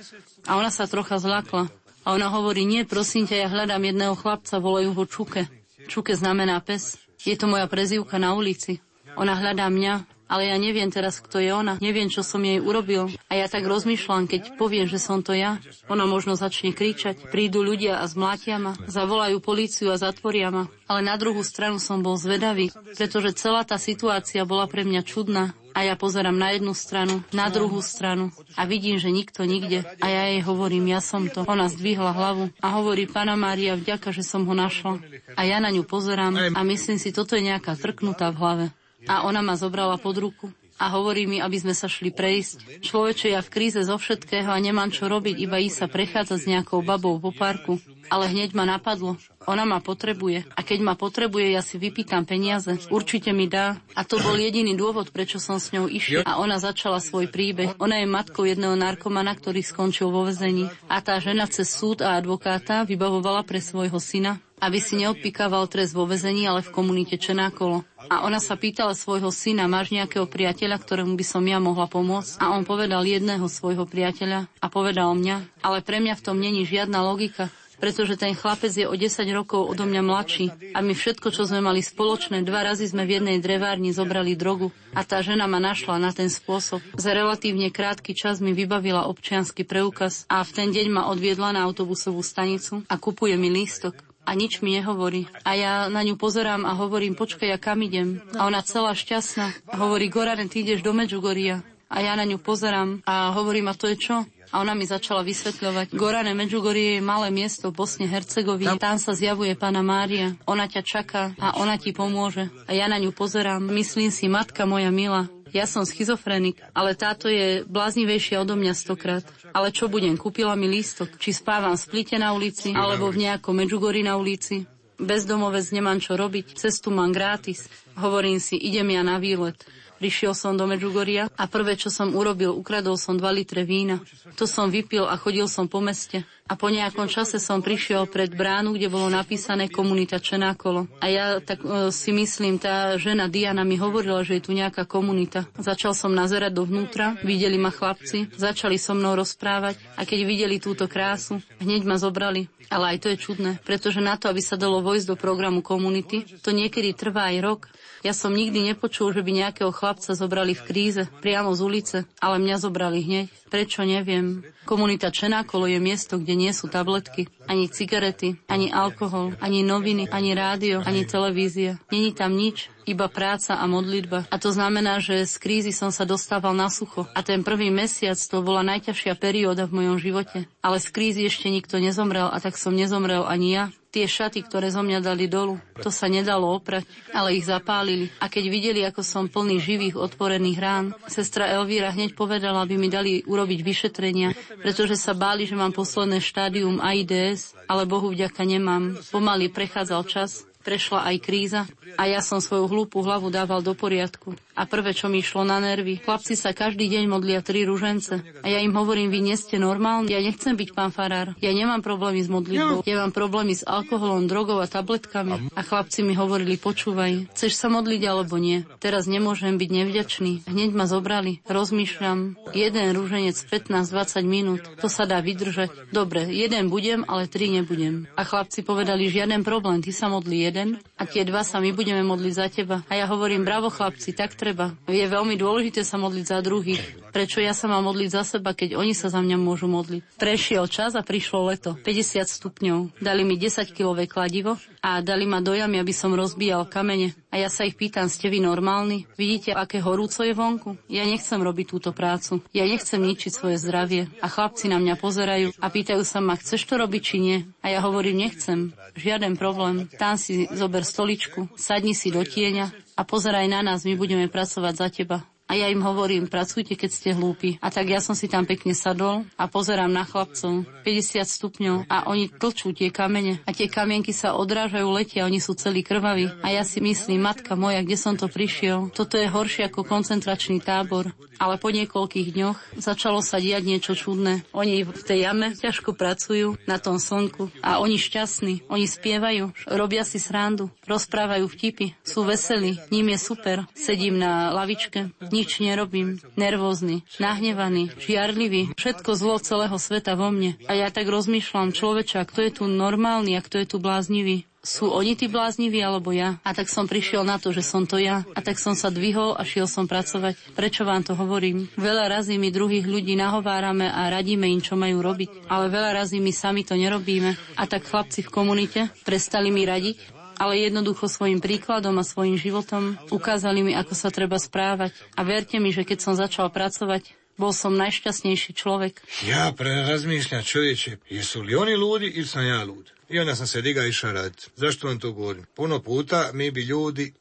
A 0.47 0.55
ona 0.55 0.71
sa 0.71 0.87
trocha 0.87 1.19
zlakla. 1.19 1.67
A 2.07 2.15
ona 2.15 2.31
hovorí, 2.31 2.63
nie, 2.63 2.87
prosím 2.87 3.27
ťa, 3.27 3.37
ja 3.37 3.49
hľadám 3.51 3.83
jedného 3.85 4.15
chlapca, 4.15 4.63
volajú 4.63 4.95
ho 4.95 5.05
Čuke. 5.05 5.51
Čuke 5.91 6.15
znamená 6.15 6.63
pes. 6.63 6.97
Je 7.27 7.35
to 7.35 7.51
moja 7.51 7.67
prezývka 7.67 8.23
na 8.23 8.39
ulici. 8.39 8.79
Ona 9.19 9.35
hľadá 9.35 9.67
mňa, 9.67 10.07
ale 10.29 10.53
ja 10.53 10.57
neviem 10.61 10.93
teraz, 10.93 11.25
kto 11.25 11.41
je 11.41 11.51
ona. 11.51 11.81
Neviem, 11.81 12.13
čo 12.13 12.21
som 12.21 12.45
jej 12.45 12.61
urobil. 12.61 13.09
A 13.27 13.33
ja 13.35 13.49
tak 13.49 13.65
rozmýšľam, 13.65 14.29
keď 14.29 14.61
poviem, 14.61 14.85
že 14.85 15.01
som 15.01 15.25
to 15.25 15.33
ja. 15.33 15.57
Ona 15.89 16.05
možno 16.05 16.37
začne 16.37 16.77
kričať. 16.77 17.33
Prídu 17.33 17.65
ľudia 17.65 17.99
a 17.99 18.05
zmlátia 18.05 18.61
ma. 18.61 18.77
Zavolajú 18.85 19.41
políciu 19.41 19.89
a 19.89 19.97
zatvoria 19.97 20.53
ma. 20.53 20.69
Ale 20.85 21.01
na 21.01 21.17
druhú 21.17 21.41
stranu 21.41 21.81
som 21.81 22.05
bol 22.05 22.21
zvedavý, 22.21 22.69
pretože 22.97 23.37
celá 23.41 23.65
tá 23.65 23.81
situácia 23.81 24.45
bola 24.45 24.69
pre 24.69 24.85
mňa 24.85 25.03
čudná. 25.05 25.57
A 25.77 25.87
ja 25.87 25.95
pozerám 25.95 26.35
na 26.35 26.51
jednu 26.59 26.75
stranu, 26.75 27.23
na 27.31 27.47
druhú 27.55 27.79
stranu 27.85 28.35
a 28.59 28.67
vidím, 28.67 28.99
že 28.99 29.15
nikto 29.15 29.47
nikde. 29.47 29.87
A 30.03 30.07
ja 30.11 30.23
jej 30.35 30.43
hovorím, 30.43 30.91
ja 30.91 30.99
som 30.99 31.31
to. 31.31 31.47
Ona 31.47 31.71
zdvihla 31.71 32.11
hlavu 32.19 32.51
a 32.59 32.67
hovorí, 32.75 33.07
Pana 33.07 33.39
Mária, 33.39 33.79
vďaka, 33.79 34.11
že 34.11 34.27
som 34.27 34.43
ho 34.43 34.55
našla. 34.59 34.99
A 35.39 35.47
ja 35.47 35.63
na 35.63 35.71
ňu 35.71 35.87
pozerám 35.87 36.35
a 36.57 36.61
myslím 36.67 36.99
si, 36.99 37.15
toto 37.15 37.39
je 37.39 37.47
nejaká 37.47 37.79
trknutá 37.79 38.35
v 38.35 38.41
hlave. 38.43 38.65
A 39.07 39.23
ona 39.23 39.45
ma 39.45 39.55
zobrala 39.55 39.95
pod 40.01 40.19
ruku 40.19 40.47
a 40.79 40.95
hovorí 40.95 41.27
mi, 41.27 41.43
aby 41.43 41.59
sme 41.59 41.75
sa 41.75 41.91
šli 41.91 42.15
prejsť. 42.15 42.83
Človeče, 42.87 43.35
ja 43.35 43.43
v 43.43 43.51
kríze 43.51 43.83
zo 43.83 43.99
všetkého 43.99 44.47
a 44.47 44.59
nemám 44.63 44.95
čo 44.95 45.11
robiť, 45.11 45.35
iba 45.43 45.59
ísť 45.59 45.77
sa 45.85 45.87
prechádzať 45.91 46.39
s 46.39 46.47
nejakou 46.47 46.87
babou 46.87 47.19
po 47.19 47.35
parku. 47.35 47.83
Ale 48.09 48.29
hneď 48.33 48.57
ma 48.57 48.65
napadlo, 48.65 49.21
ona 49.49 49.65
ma 49.65 49.81
potrebuje. 49.81 50.45
A 50.53 50.61
keď 50.61 50.79
ma 50.85 50.93
potrebuje, 50.93 51.57
ja 51.57 51.65
si 51.65 51.81
vypýtam 51.81 52.29
peniaze. 52.29 52.69
Určite 52.93 53.33
mi 53.33 53.49
dá. 53.49 53.81
A 53.97 54.05
to 54.05 54.21
bol 54.21 54.37
jediný 54.37 54.77
dôvod, 54.77 55.09
prečo 55.09 55.41
som 55.41 55.57
s 55.57 55.73
ňou 55.73 55.89
išiel. 55.89 56.21
A 56.29 56.37
ona 56.37 56.61
začala 56.61 57.01
svoj 57.01 57.33
príbeh. 57.33 57.73
Ona 57.81 58.05
je 58.05 58.13
matkou 58.13 58.45
jedného 58.45 58.77
narkomana, 58.77 59.33
ktorý 59.33 59.65
skončil 59.65 60.13
vo 60.13 60.29
vezení. 60.29 60.69
A 60.93 61.01
tá 61.01 61.17
žena 61.17 61.49
cez 61.49 61.73
súd 61.73 62.05
a 62.05 62.21
advokáta 62.21 62.85
vybavovala 62.85 63.41
pre 63.49 63.65
svojho 63.65 63.97
syna, 63.97 64.37
aby 64.61 64.85
si 64.85 65.01
neodpikával 65.01 65.65
trest 65.65 65.97
vo 65.97 66.05
vezení, 66.05 66.45
ale 66.45 66.61
v 66.61 66.69
komunite 66.69 67.17
Čenákolo. 67.17 67.89
A 68.13 68.29
ona 68.29 68.45
sa 68.45 68.53
pýtala 68.53 68.93
svojho 68.93 69.33
syna, 69.33 69.65
máš 69.65 69.97
nejakého 69.97 70.29
priateľa, 70.29 70.77
ktorému 70.77 71.17
by 71.17 71.25
som 71.25 71.41
ja 71.49 71.57
mohla 71.57 71.89
pomôcť? 71.89 72.37
A 72.37 72.53
on 72.53 72.69
povedal 72.69 73.01
jedného 73.01 73.49
svojho 73.49 73.89
priateľa 73.89 74.45
a 74.61 74.67
povedal 74.69 75.17
mňa, 75.17 75.65
ale 75.65 75.81
pre 75.81 76.05
mňa 76.05 76.15
v 76.21 76.25
tom 76.25 76.37
není 76.37 76.69
žiadna 76.69 77.01
logika 77.01 77.49
pretože 77.79 78.19
ten 78.19 78.35
chlapec 78.35 78.75
je 78.75 78.87
o 78.87 78.95
10 78.95 79.25
rokov 79.35 79.71
odo 79.71 79.87
mňa 79.87 80.03
mladší 80.03 80.47
a 80.75 80.83
my 80.83 80.93
všetko, 80.93 81.31
čo 81.31 81.47
sme 81.47 81.63
mali 81.63 81.81
spoločné, 81.81 82.43
dva 82.43 82.67
razy 82.67 82.91
sme 82.91 83.07
v 83.07 83.23
jednej 83.23 83.39
drevárni 83.39 83.95
zobrali 83.95 84.35
drogu 84.35 84.75
a 84.93 85.07
tá 85.07 85.23
žena 85.23 85.47
ma 85.47 85.63
našla 85.63 85.97
na 85.99 86.11
ten 86.11 86.29
spôsob. 86.29 86.83
Za 86.99 87.15
relatívne 87.15 87.71
krátky 87.71 88.13
čas 88.13 88.43
mi 88.43 88.53
vybavila 88.53 89.07
občiansky 89.07 89.63
preukaz 89.63 90.27
a 90.27 90.43
v 90.43 90.51
ten 90.53 90.69
deň 90.75 90.87
ma 90.91 91.03
odviedla 91.09 91.55
na 91.55 91.65
autobusovú 91.65 92.21
stanicu 92.21 92.83
a 92.91 92.95
kupuje 92.99 93.39
mi 93.39 93.49
lístok 93.49 94.09
a 94.29 94.37
nič 94.37 94.61
mi 94.61 94.77
nehovorí. 94.77 95.25
A 95.41 95.57
ja 95.57 95.73
na 95.89 96.05
ňu 96.05 96.21
pozerám 96.21 96.69
a 96.69 96.77
hovorím, 96.77 97.17
počkaj, 97.17 97.49
ja 97.49 97.57
kam 97.57 97.81
idem? 97.81 98.21
A 98.37 98.45
ona 98.45 98.61
celá 98.61 98.93
šťastná. 98.93 99.73
Hovorí, 99.73 100.13
Gorane, 100.13 100.53
ty 100.53 100.61
ideš 100.61 100.85
do 100.85 100.93
Medžugoria. 100.93 101.65
A 101.89 102.05
ja 102.05 102.13
na 102.13 102.29
ňu 102.29 102.37
pozerám 102.37 103.01
a 103.09 103.33
hovorím, 103.33 103.73
a 103.73 103.75
to 103.75 103.89
je 103.89 103.97
čo? 103.97 104.29
A 104.53 104.65
ona 104.65 104.73
mi 104.73 104.89
začala 104.89 105.21
vysvetľovať. 105.25 105.93
Gorane 105.93 106.33
Medžugorie 106.33 106.99
je 106.99 107.03
malé 107.05 107.29
miesto 107.29 107.69
v 107.69 107.85
Bosne 107.85 108.09
Hercegovine. 108.09 108.81
Tam 108.81 108.97
sa 108.97 109.13
zjavuje 109.13 109.53
pána 109.55 109.85
Mária. 109.85 110.35
Ona 110.49 110.65
ťa 110.65 110.83
čaká 110.83 111.23
a 111.37 111.61
ona 111.61 111.77
ti 111.77 111.93
pomôže. 111.93 112.49
A 112.65 112.73
ja 112.73 112.89
na 112.89 112.97
ňu 112.97 113.13
pozerám. 113.13 113.61
Myslím 113.61 114.09
si, 114.09 114.25
matka 114.29 114.65
moja 114.65 114.89
milá, 114.89 115.29
ja 115.53 115.65
som 115.65 115.85
schizofrenik, 115.85 116.61
ale 116.77 116.93
táto 116.93 117.29
je 117.29 117.65
bláznivejšia 117.65 118.45
odo 118.45 118.57
mňa 118.57 118.75
stokrát. 118.77 119.25
Ale 119.57 119.73
čo 119.73 119.89
budem? 119.89 120.21
Kúpila 120.21 120.53
mi 120.53 120.69
lístok. 120.69 121.17
Či 121.17 121.41
spávam 121.41 121.73
v 121.73 121.85
splite 121.85 122.17
na 122.21 122.37
ulici, 122.37 122.73
alebo 122.77 123.09
v 123.09 123.25
nejakom 123.29 123.57
Medžugori 123.57 124.05
na 124.05 124.21
ulici. 124.21 124.69
Bezdomovec 124.99 125.71
nemám 125.71 126.03
čo 126.03 126.19
robiť, 126.19 126.59
cestu 126.59 126.91
mám 126.91 127.15
gratis. 127.15 127.71
Hovorím 127.95 128.43
si, 128.43 128.59
idem 128.59 128.91
ja 128.93 129.07
na 129.07 129.23
výlet. 129.23 129.57
Prišiel 129.99 130.31
som 130.31 130.55
do 130.55 130.63
Medžugoria 130.71 131.27
a 131.35 131.51
prvé, 131.51 131.75
čo 131.75 131.91
som 131.91 132.15
urobil, 132.15 132.55
ukradol 132.55 132.95
som 132.95 133.19
2 133.19 133.23
litre 133.35 133.67
vína. 133.67 133.99
To 134.39 134.47
som 134.47 134.71
vypil 134.71 135.03
a 135.03 135.19
chodil 135.19 135.51
som 135.51 135.67
po 135.67 135.83
meste. 135.83 136.23
A 136.49 136.57
po 136.57 136.73
nejakom 136.73 137.11
čase 137.13 137.37
som 137.37 137.61
prišiel 137.61 138.09
pred 138.09 138.33
bránu, 138.33 138.73
kde 138.73 138.89
bolo 138.89 139.13
napísané 139.13 139.69
komunita 139.69 140.17
Čenákolo. 140.17 140.89
A 141.03 141.07
ja 141.13 141.27
tak 141.45 141.61
e, 141.61 141.93
si 141.93 142.09
myslím, 142.09 142.57
tá 142.57 142.97
žena 142.97 143.29
Diana 143.29 143.69
mi 143.69 143.77
hovorila, 143.77 144.25
že 144.25 144.41
je 144.41 144.49
tu 144.49 144.57
nejaká 144.57 144.89
komunita. 144.89 145.45
Začal 145.61 145.93
som 145.93 146.15
nazerať 146.15 146.57
dovnútra, 146.57 147.21
videli 147.21 147.61
ma 147.61 147.69
chlapci, 147.69 148.33
začali 148.33 148.81
so 148.81 148.97
mnou 148.97 149.13
rozprávať 149.19 149.77
a 150.01 150.09
keď 150.09 150.19
videli 150.25 150.57
túto 150.57 150.89
krásu, 150.89 151.45
hneď 151.61 151.85
ma 151.85 152.01
zobrali. 152.01 152.49
Ale 152.73 152.97
aj 152.97 152.99
to 153.05 153.07
je 153.13 153.21
čudné, 153.21 153.51
pretože 153.61 154.01
na 154.01 154.17
to, 154.17 154.33
aby 154.33 154.41
sa 154.41 154.57
dalo 154.57 154.81
vojsť 154.81 155.05
do 155.05 155.17
programu 155.21 155.61
komunity, 155.61 156.25
to 156.41 156.55
niekedy 156.55 156.97
trvá 156.97 157.29
aj 157.29 157.37
rok. 157.45 157.61
Ja 158.07 158.15
som 158.15 158.31
nikdy 158.31 158.63
nepočul, 158.73 159.11
že 159.11 159.27
by 159.27 159.31
nejakého 159.35 159.75
chlapca 159.75 160.15
zobrali 160.15 160.55
v 160.55 160.63
kríze, 160.63 161.03
priamo 161.19 161.51
z 161.55 161.61
ulice, 161.61 161.97
ale 162.23 162.39
mňa 162.39 162.57
zobrali 162.63 163.03
hneď. 163.03 163.27
Prečo 163.49 163.83
neviem. 163.83 164.45
Komunita 164.69 165.09
Čenákolo 165.09 165.65
je 165.67 165.81
miesto, 165.81 166.21
kde 166.21 166.37
nie 166.37 166.53
sú 166.53 166.69
tabletky, 166.69 167.33
ani 167.49 167.73
cigarety, 167.73 168.37
ani 168.47 168.69
alkohol, 168.69 169.33
ani 169.41 169.65
noviny, 169.65 170.13
ani 170.13 170.37
rádio, 170.37 170.85
ani 170.85 171.09
televízia. 171.09 171.81
Není 171.89 172.13
tam 172.13 172.37
nič, 172.37 172.69
iba 172.85 173.09
práca 173.09 173.57
a 173.57 173.65
modlitba. 173.65 174.29
A 174.29 174.37
to 174.37 174.53
znamená, 174.53 175.01
že 175.01 175.25
z 175.25 175.35
krízy 175.41 175.73
som 175.73 175.89
sa 175.89 176.05
dostával 176.05 176.53
na 176.53 176.69
sucho. 176.69 177.09
A 177.17 177.25
ten 177.25 177.41
prvý 177.41 177.73
mesiac 177.73 178.17
to 178.17 178.45
bola 178.45 178.61
najťažšia 178.65 179.17
perióda 179.17 179.65
v 179.65 179.85
mojom 179.85 179.97
živote. 179.97 180.45
Ale 180.61 180.77
z 180.81 180.89
krízy 180.93 181.25
ešte 181.25 181.49
nikto 181.49 181.81
nezomrel 181.81 182.29
a 182.29 182.37
tak 182.41 182.61
som 182.61 182.77
nezomrel 182.77 183.25
ani 183.25 183.49
ja. 183.57 183.65
Tie 183.99 184.07
šaty, 184.07 184.47
ktoré 184.47 184.71
zo 184.71 184.87
mňa 184.87 185.03
dali 185.03 185.27
dolu, 185.27 185.59
to 185.83 185.91
sa 185.91 186.07
nedalo 186.07 186.55
oprať, 186.55 186.87
ale 187.11 187.35
ich 187.35 187.43
zapálili. 187.43 188.07
A 188.23 188.31
keď 188.31 188.45
videli, 188.47 188.87
ako 188.87 189.03
som 189.03 189.27
plný 189.27 189.59
živých, 189.59 189.99
otvorených 189.99 190.59
rán, 190.63 190.95
sestra 191.11 191.51
Elvíra 191.51 191.91
hneď 191.91 192.15
povedala, 192.15 192.63
aby 192.63 192.79
mi 192.79 192.87
dali 192.87 193.27
urobiť 193.27 193.59
vyšetrenia, 193.59 194.39
pretože 194.63 194.95
sa 194.95 195.19
báli, 195.19 195.51
že 195.51 195.59
mám 195.59 195.75
posledné 195.75 196.23
štádium 196.23 196.79
AIDS, 196.79 197.59
ale 197.67 197.91
Bohu 197.91 198.15
vďaka 198.15 198.39
nemám. 198.47 199.03
Pomaly 199.11 199.51
prechádzal 199.51 200.07
čas, 200.07 200.47
prešla 200.69 201.09
aj 201.09 201.17
kríza 201.25 201.65
a 201.97 202.05
ja 202.05 202.21
som 202.21 202.45
svoju 202.45 202.69
hlúpu 202.69 203.01
hlavu 203.01 203.33
dával 203.33 203.65
do 203.65 203.73
poriadku. 203.73 204.37
A 204.53 204.67
prvé, 204.67 204.93
čo 204.93 205.09
mi 205.09 205.25
išlo 205.25 205.47
na 205.47 205.63
nervy, 205.63 206.03
chlapci 206.03 206.35
sa 206.35 206.51
každý 206.51 206.91
deň 206.91 207.09
modlia 207.09 207.41
tri 207.41 207.63
ružence. 207.63 208.21
A 208.43 208.47
ja 208.51 208.59
im 208.59 208.75
hovorím, 208.75 209.09
vy 209.09 209.23
nie 209.23 209.39
ste 209.39 209.57
normálni, 209.57 210.13
ja 210.13 210.21
nechcem 210.21 210.59
byť 210.59 210.75
pán 210.75 210.91
farár. 210.91 211.39
Ja 211.39 211.55
nemám 211.55 211.79
problémy 211.79 212.21
s 212.21 212.29
modlitbou, 212.29 212.83
ja 212.83 212.99
mám 212.99 213.15
problémy 213.15 213.55
s 213.55 213.63
alkoholom, 213.63 214.27
drogou 214.27 214.59
a 214.59 214.67
tabletkami. 214.67 215.55
A 215.55 215.63
chlapci 215.63 216.03
mi 216.03 216.19
hovorili, 216.19 216.59
počúvaj, 216.59 217.31
chceš 217.39 217.55
sa 217.55 217.71
modliť 217.71 218.03
alebo 218.11 218.35
nie? 218.37 218.67
Teraz 218.83 219.07
nemôžem 219.07 219.55
byť 219.57 219.71
nevďačný. 219.71 220.33
Hneď 220.51 220.71
ma 220.75 220.91
zobrali, 220.91 221.39
rozmýšľam. 221.47 222.51
Jeden 222.51 222.87
rúženec 222.99 223.39
15-20 223.39 224.27
minút, 224.27 224.67
to 224.83 224.91
sa 224.91 225.07
dá 225.07 225.23
vydržať. 225.23 225.95
Dobre, 225.95 226.27
jeden 226.35 226.67
budem, 226.67 227.07
ale 227.07 227.31
tri 227.31 227.47
nebudem. 227.47 228.11
A 228.19 228.27
chlapci 228.27 228.67
povedali, 228.67 229.07
žiaden 229.07 229.47
problém, 229.47 229.79
ty 229.87 229.95
sa 229.95 230.11
modli 230.11 230.43
jeden 230.43 230.58
a 230.99 231.03
tie 231.07 231.23
dva 231.23 231.47
sa 231.47 231.63
my 231.63 231.71
budeme 231.71 232.03
modliť 232.03 232.33
za 232.35 232.47
teba. 232.51 232.77
A 232.91 232.99
ja 232.99 233.07
hovorím, 233.07 233.47
bravo 233.47 233.71
chlapci, 233.71 234.15
tak 234.15 234.35
treba. 234.35 234.75
Je 234.91 235.05
veľmi 235.07 235.39
dôležité 235.39 235.87
sa 235.87 236.01
modliť 236.01 236.25
za 236.25 236.39
druhých. 236.43 236.83
Prečo 237.15 237.41
ja 237.41 237.57
sa 237.57 237.67
mám 237.67 237.89
modliť 237.89 238.09
za 238.13 238.23
seba, 238.23 238.53
keď 238.53 238.79
oni 238.79 238.93
sa 238.93 239.09
za 239.09 239.19
mňa 239.19 239.37
môžu 239.41 239.67
modliť? 239.67 240.21
Prešiel 240.21 240.71
čas 240.71 240.95
a 240.95 241.03
prišlo 241.03 241.51
leto. 241.51 241.75
50 241.75 242.23
stupňov. 242.29 243.01
Dali 243.03 243.23
mi 243.27 243.41
10-kilové 243.41 244.07
kladivo 244.07 244.61
a 244.85 245.03
dali 245.03 245.27
ma 245.27 245.43
do 245.43 245.57
jamy, 245.57 245.83
aby 245.83 245.91
som 245.91 246.15
rozbíjal 246.15 246.69
kamene. 246.71 247.17
A 247.29 247.43
ja 247.43 247.51
sa 247.51 247.67
ich 247.67 247.75
pýtam, 247.75 248.09
ste 248.09 248.31
vy 248.31 248.41
normálni? 248.41 249.05
Vidíte, 249.19 249.53
aké 249.53 249.83
horúco 249.83 250.23
je 250.25 250.33
vonku? 250.33 250.81
Ja 250.89 251.05
nechcem 251.05 251.43
robiť 251.43 251.67
túto 251.69 251.91
prácu. 251.93 252.41
Ja 252.55 252.65
nechcem 252.65 253.03
ničiť 253.03 253.33
svoje 253.35 253.59
zdravie. 253.59 254.09
A 254.23 254.31
chlapci 254.31 254.71
na 254.71 254.79
mňa 254.81 254.95
pozerajú 254.97 255.49
a 255.59 255.67
pýtajú 255.69 256.07
sa 256.07 256.23
ma, 256.23 256.39
chceš 256.39 256.65
to 256.71 256.79
robiť 256.79 257.03
či 257.03 257.17
nie? 257.19 257.39
A 257.61 257.75
ja 257.75 257.83
hovorím, 257.83 258.23
nechcem. 258.23 258.73
Žiaden 258.95 259.35
problém. 259.35 259.91
Tam 259.99 260.15
si 260.15 260.38
zober 260.47 260.87
stoličku, 260.87 261.51
sadni 261.59 261.97
si 261.97 262.15
do 262.15 262.23
tieňa 262.23 262.95
a 262.95 263.03
pozeraj 263.03 263.49
na 263.51 263.65
nás, 263.65 263.83
my 263.83 263.99
budeme 263.99 264.31
pracovať 264.31 264.75
za 264.77 264.89
teba. 264.93 265.19
A 265.49 265.57
ja 265.57 265.73
im 265.73 265.81
hovorím, 265.81 266.29
pracujte, 266.29 266.77
keď 266.77 266.91
ste 266.93 267.11
hlúpi. 267.17 267.57
A 267.65 267.73
tak 267.73 267.89
ja 267.89 268.05
som 268.05 268.13
si 268.13 268.29
tam 268.29 268.45
pekne 268.45 268.77
sadol 268.77 269.25
a 269.41 269.49
pozerám 269.49 269.89
na 269.89 270.05
chlapcov. 270.05 270.69
50 270.85 271.25
stupňov 271.25 271.77
a 271.89 272.05
oni 272.13 272.29
tlčú 272.29 272.77
tie 272.77 272.93
kamene. 272.93 273.41
A 273.49 273.57
tie 273.57 273.65
kamienky 273.65 274.13
sa 274.13 274.37
odrážajú, 274.37 274.85
letia, 274.93 275.25
oni 275.25 275.41
sú 275.41 275.57
celí 275.57 275.81
krvaví. 275.81 276.29
A 276.45 276.53
ja 276.53 276.69
si 276.69 276.85
myslím, 276.85 277.25
matka 277.25 277.57
moja, 277.57 277.81
kde 277.81 277.97
som 277.97 278.13
to 278.13 278.29
prišiel? 278.29 278.93
Toto 278.93 279.17
je 279.17 279.25
horšie 279.25 279.73
ako 279.73 279.89
koncentračný 279.89 280.61
tábor. 280.61 281.17
Ale 281.39 281.55
po 281.57 281.71
niekoľkých 281.71 282.35
dňoch 282.35 282.59
začalo 282.83 283.23
sa 283.23 283.39
diať 283.39 283.63
niečo 283.63 283.95
čudné. 283.95 284.43
Oni 284.51 284.83
v 284.83 285.03
tej 285.07 285.23
jame 285.31 285.55
ťažko 285.55 285.95
pracujú 285.95 286.59
na 286.67 286.83
tom 286.83 286.99
slnku 286.99 287.55
a 287.63 287.79
oni 287.79 287.95
šťastní, 287.95 288.67
oni 288.67 288.91
spievajú, 288.91 289.55
robia 289.71 290.03
si 290.03 290.19
srandu, 290.19 290.67
rozprávajú 290.83 291.47
vtipy, 291.47 291.95
sú 292.03 292.27
veselí, 292.27 292.83
ním 292.91 293.15
je 293.15 293.19
super. 293.23 293.57
Sedím 293.79 294.19
na 294.19 294.51
lavičke, 294.51 295.15
nič 295.39 295.63
nerobím, 295.63 296.19
nervózny, 296.35 297.07
nahnevaný, 297.23 297.95
žiarlivý, 298.03 298.75
všetko 298.75 299.15
zlo 299.15 299.39
celého 299.39 299.79
sveta 299.79 300.19
vo 300.19 300.35
mne. 300.35 300.59
A 300.67 300.75
ja 300.75 300.91
tak 300.91 301.07
rozmýšľam, 301.07 301.71
človeča, 301.71 302.27
kto 302.27 302.43
je 302.43 302.51
tu 302.59 302.65
normálny 302.67 303.39
a 303.39 303.45
kto 303.47 303.63
je 303.63 303.67
tu 303.71 303.79
bláznivý 303.79 304.49
sú 304.69 304.93
oni 304.93 305.17
tí 305.17 305.33
blázniví 305.33 305.81
alebo 305.81 306.13
ja? 306.13 306.37
A 306.45 306.53
tak 306.53 306.69
som 306.69 306.85
prišiel 306.85 307.25
na 307.25 307.41
to, 307.41 307.55
že 307.57 307.65
som 307.65 307.89
to 307.89 307.97
ja. 307.97 308.27
A 308.37 308.45
tak 308.45 308.61
som 308.61 308.77
sa 308.77 308.93
dvihol 308.93 309.33
a 309.33 309.47
šiel 309.47 309.65
som 309.65 309.89
pracovať. 309.89 310.37
Prečo 310.53 310.85
vám 310.85 311.07
to 311.07 311.17
hovorím? 311.17 311.73
Veľa 311.81 312.21
razy 312.21 312.37
my 312.37 312.53
druhých 312.53 312.85
ľudí 312.85 313.17
nahovárame 313.17 313.89
a 313.89 314.13
radíme 314.13 314.45
im, 314.45 314.61
čo 314.61 314.77
majú 314.77 315.01
robiť. 315.01 315.49
Ale 315.49 315.73
veľa 315.73 316.05
razy 316.05 316.21
my 316.21 316.33
sami 316.35 316.69
to 316.69 316.77
nerobíme. 316.77 317.33
A 317.57 317.65
tak 317.65 317.89
chlapci 317.89 318.27
v 318.27 318.35
komunite 318.35 318.81
prestali 319.09 319.49
mi 319.49 319.65
radiť 319.65 320.18
ale 320.39 320.63
jednoducho 320.63 321.11
svojim 321.11 321.43
príkladom 321.43 321.99
a 321.99 322.07
svojim 322.07 322.39
životom 322.39 322.97
ukázali 323.11 323.63
mi, 323.63 323.73
ako 323.75 323.95
sa 323.95 324.09
treba 324.15 324.39
správať. 324.39 324.95
A 325.19 325.27
verte 325.27 325.59
mi, 325.59 325.75
že 325.75 325.85
keď 325.85 325.99
som 325.99 326.15
začal 326.15 326.49
pracovať, 326.49 327.13
bol 327.39 327.55
som 327.55 327.75
najšťastnejší 327.79 328.51
človek. 328.55 329.03
Ja 329.27 329.55
pre 329.55 329.87
razmišljam 329.87 330.43
čovječe, 330.43 330.99
jesu 331.11 331.43
li 331.43 331.55
oni 331.55 331.77
ludi 331.77 332.07
ili 332.07 332.27
sam 332.27 332.47
ja 332.47 332.65
lud? 332.65 332.91
I 333.09 333.19
onda 333.19 333.35
sam 333.35 333.47
se 333.47 333.63
diga 333.63 333.87
išao 333.87 334.13
raditi. 334.13 334.51
Zašto 334.57 334.87
vam 334.87 334.99
to 334.99 335.13
govorim? 335.13 335.47
Puno 335.55 335.79
puta 335.79 336.31
mi 336.33 336.51
bi 336.51 336.63
ljudi 336.63 337.13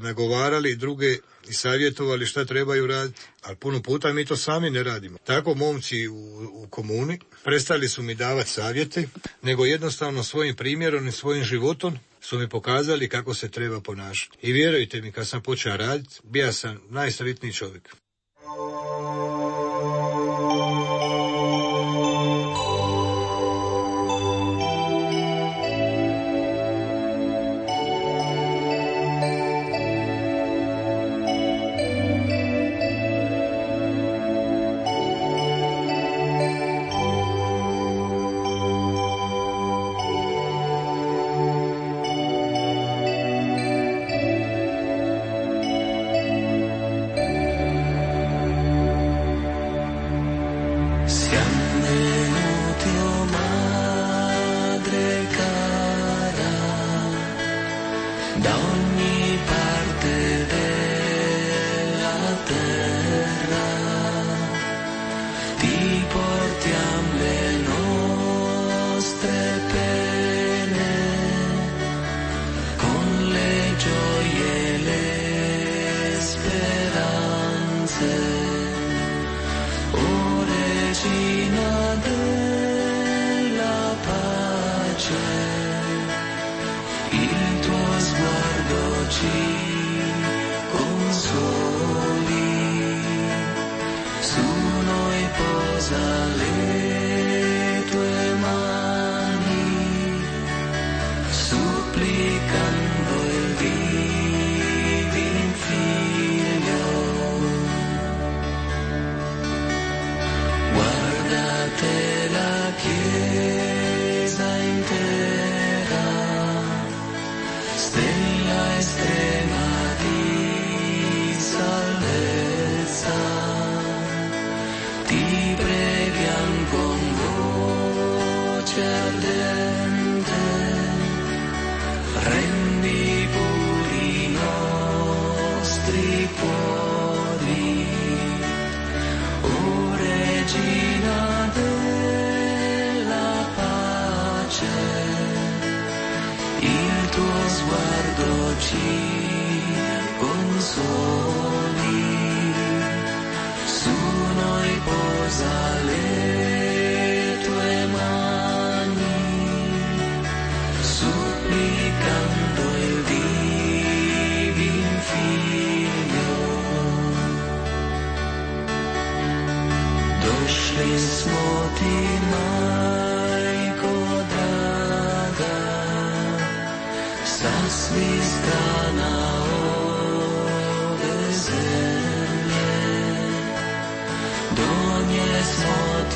nagovarali 0.00 0.76
druge 0.76 1.16
i 1.48 1.52
savjetovali 1.52 2.26
šta 2.26 2.44
trebaju 2.44 2.86
raditi, 2.86 3.20
ali 3.42 3.56
puno 3.56 3.82
puta 3.82 4.12
mi 4.12 4.24
to 4.24 4.36
sami 4.36 4.70
ne 4.70 4.82
radimo. 4.82 5.18
Tako 5.24 5.54
momci 5.54 6.08
u, 6.08 6.14
u 6.52 6.66
komuni 6.70 7.18
prestali 7.44 7.88
su 7.88 8.02
mi 8.02 8.14
davati 8.14 8.50
savjete, 8.50 9.08
nego 9.42 9.64
jednostavno 9.64 10.24
svojim 10.24 10.56
primjerom 10.56 11.08
i 11.08 11.12
svojim 11.12 11.44
životom 11.44 11.98
su 12.20 12.38
mi 12.38 12.48
pokazali 12.48 13.08
kako 13.08 13.34
se 13.34 13.50
treba 13.50 13.80
ponašati. 13.80 14.38
I 14.42 14.52
vjerujte 14.52 15.00
mi, 15.00 15.12
kad 15.12 15.28
sam 15.28 15.42
počeo 15.42 15.76
raditi, 15.76 16.20
bija 16.22 16.52
sam 16.52 16.80
najsretniji 16.88 17.52
čovjek. 17.52 17.96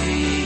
see. 0.05 0.44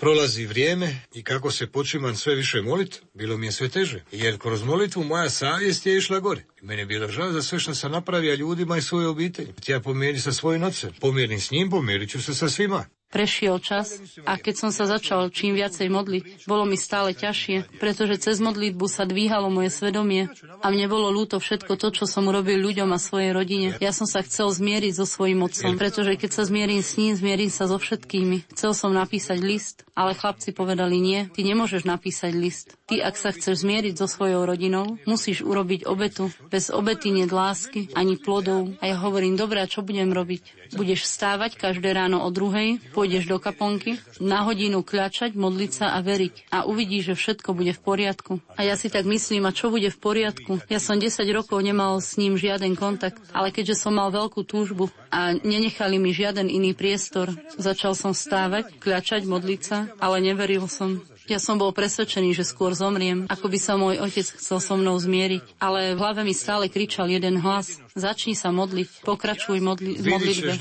Prolazi 0.00 0.46
vrijeme 0.46 1.00
i 1.14 1.22
kako 1.22 1.50
se 1.50 1.66
počimam 1.66 2.16
sve 2.16 2.34
više 2.34 2.62
molit, 2.62 3.02
bilo 3.14 3.36
mi 3.36 3.46
je 3.46 3.52
sve 3.52 3.68
teže. 3.68 4.04
Jer 4.12 4.38
kroz 4.38 4.62
molitvu 4.62 5.04
moja 5.04 5.30
savjest 5.30 5.86
je 5.86 5.96
išla 5.96 6.20
gore. 6.20 6.44
I 6.62 6.66
meni 6.66 6.82
je 6.82 6.86
bilo 6.86 7.08
žao 7.08 7.32
za 7.32 7.42
sve 7.42 7.58
što 7.58 7.74
sam 7.74 7.92
napravio 7.92 8.34
ljudima 8.34 8.76
i 8.76 8.82
svoje 8.82 9.06
obitelji. 9.06 9.52
Ja 9.66 9.80
pomijeri 9.80 10.18
sa 10.20 10.32
svojim 10.32 10.62
ocem. 10.62 10.90
Pomjerim 11.00 11.40
s 11.40 11.50
njim, 11.50 11.70
pomjerit 11.70 12.10
ću 12.10 12.22
se 12.22 12.34
sa 12.34 12.48
svima. 12.48 12.84
Prešiel 13.10 13.58
čas 13.58 13.98
a 14.22 14.38
keď 14.38 14.54
som 14.54 14.70
sa 14.70 14.86
začal 14.86 15.34
čím 15.34 15.58
viacej 15.58 15.90
modliť, 15.90 16.46
bolo 16.46 16.62
mi 16.62 16.78
stále 16.78 17.10
ťažšie, 17.10 17.82
pretože 17.82 18.22
cez 18.22 18.38
modlitbu 18.38 18.86
sa 18.86 19.02
dvíhalo 19.02 19.50
moje 19.50 19.74
svedomie 19.74 20.30
a 20.62 20.66
mne 20.70 20.86
bolo 20.86 21.10
ľúto 21.10 21.42
všetko 21.42 21.74
to, 21.74 21.90
čo 21.90 22.04
som 22.06 22.30
urobil 22.30 22.62
ľuďom 22.62 22.86
a 22.94 23.02
svojej 23.02 23.34
rodine. 23.34 23.74
Ja 23.82 23.90
som 23.90 24.06
sa 24.06 24.22
chcel 24.22 24.54
zmieriť 24.54 24.94
so 24.94 25.10
svojím 25.10 25.42
otcom, 25.42 25.74
pretože 25.74 26.14
keď 26.14 26.30
sa 26.38 26.46
zmierim 26.46 26.86
s 26.86 26.94
ním, 26.94 27.18
zmierim 27.18 27.50
sa 27.50 27.66
so 27.66 27.82
všetkými. 27.82 28.46
Chcel 28.54 28.78
som 28.78 28.94
napísať 28.94 29.42
list, 29.42 29.82
ale 29.98 30.14
chlapci 30.14 30.54
povedali 30.54 31.02
nie, 31.02 31.26
ty 31.34 31.42
nemôžeš 31.42 31.82
napísať 31.82 32.32
list. 32.38 32.79
Ty, 32.90 33.06
ak 33.06 33.14
sa 33.14 33.30
chceš 33.30 33.62
zmieriť 33.62 34.02
so 34.02 34.10
svojou 34.10 34.42
rodinou, 34.42 34.98
musíš 35.06 35.46
urobiť 35.46 35.86
obetu. 35.86 36.34
Bez 36.50 36.74
obety 36.74 37.14
nie 37.14 37.22
lásky, 37.30 37.86
ani 37.94 38.18
plodov. 38.18 38.74
A 38.82 38.90
ja 38.90 38.98
hovorím, 38.98 39.38
dobré, 39.38 39.62
a 39.62 39.70
čo 39.70 39.86
budem 39.86 40.10
robiť? 40.10 40.74
Budeš 40.74 41.06
vstávať 41.06 41.54
každé 41.54 41.94
ráno 41.94 42.18
o 42.26 42.28
druhej, 42.34 42.82
pôjdeš 42.90 43.30
do 43.30 43.38
kaponky, 43.38 44.02
na 44.18 44.42
hodinu 44.42 44.82
kľačať, 44.82 45.38
modliť 45.38 45.70
sa 45.70 45.94
a 45.94 46.02
veriť. 46.02 46.50
A 46.50 46.66
uvidíš, 46.66 47.14
že 47.14 47.18
všetko 47.18 47.54
bude 47.54 47.70
v 47.70 47.78
poriadku. 47.78 48.42
A 48.58 48.66
ja 48.66 48.74
si 48.74 48.90
tak 48.90 49.06
myslím, 49.06 49.46
a 49.46 49.54
čo 49.54 49.70
bude 49.70 49.86
v 49.86 49.98
poriadku? 50.02 50.58
Ja 50.66 50.82
som 50.82 50.98
10 50.98 51.14
rokov 51.30 51.62
nemal 51.62 52.02
s 52.02 52.18
ním 52.18 52.34
žiaden 52.34 52.74
kontakt, 52.74 53.22
ale 53.30 53.54
keďže 53.54 53.86
som 53.86 53.94
mal 53.94 54.10
veľkú 54.10 54.42
túžbu 54.42 54.90
a 55.14 55.30
nenechali 55.38 56.02
mi 56.02 56.10
žiaden 56.10 56.50
iný 56.50 56.74
priestor, 56.74 57.30
začal 57.54 57.94
som 57.94 58.10
vstávať, 58.14 58.82
kľačať, 58.82 59.30
modliť 59.30 59.60
sa, 59.62 59.78
ale 60.02 60.22
neveril 60.22 60.66
som. 60.66 61.02
Ja 61.30 61.38
som 61.38 61.62
bol 61.62 61.70
presvedčený, 61.70 62.34
že 62.34 62.42
skôr 62.42 62.74
zomriem, 62.74 63.30
ako 63.30 63.46
by 63.46 63.58
sa 63.62 63.78
môj 63.78 64.02
otec 64.02 64.26
chcel 64.34 64.58
so 64.58 64.74
mnou 64.74 64.98
zmieriť. 64.98 65.62
Ale 65.62 65.94
v 65.94 66.02
hlave 66.02 66.26
mi 66.26 66.34
stále 66.34 66.66
kričal 66.66 67.06
jeden 67.06 67.38
hlas. 67.38 67.78
Začni 67.94 68.34
sa 68.34 68.50
modliť, 68.50 69.06
pokračuj 69.06 69.62
modli- 69.62 69.94
v 69.94 70.10
modlitbe. 70.10 70.58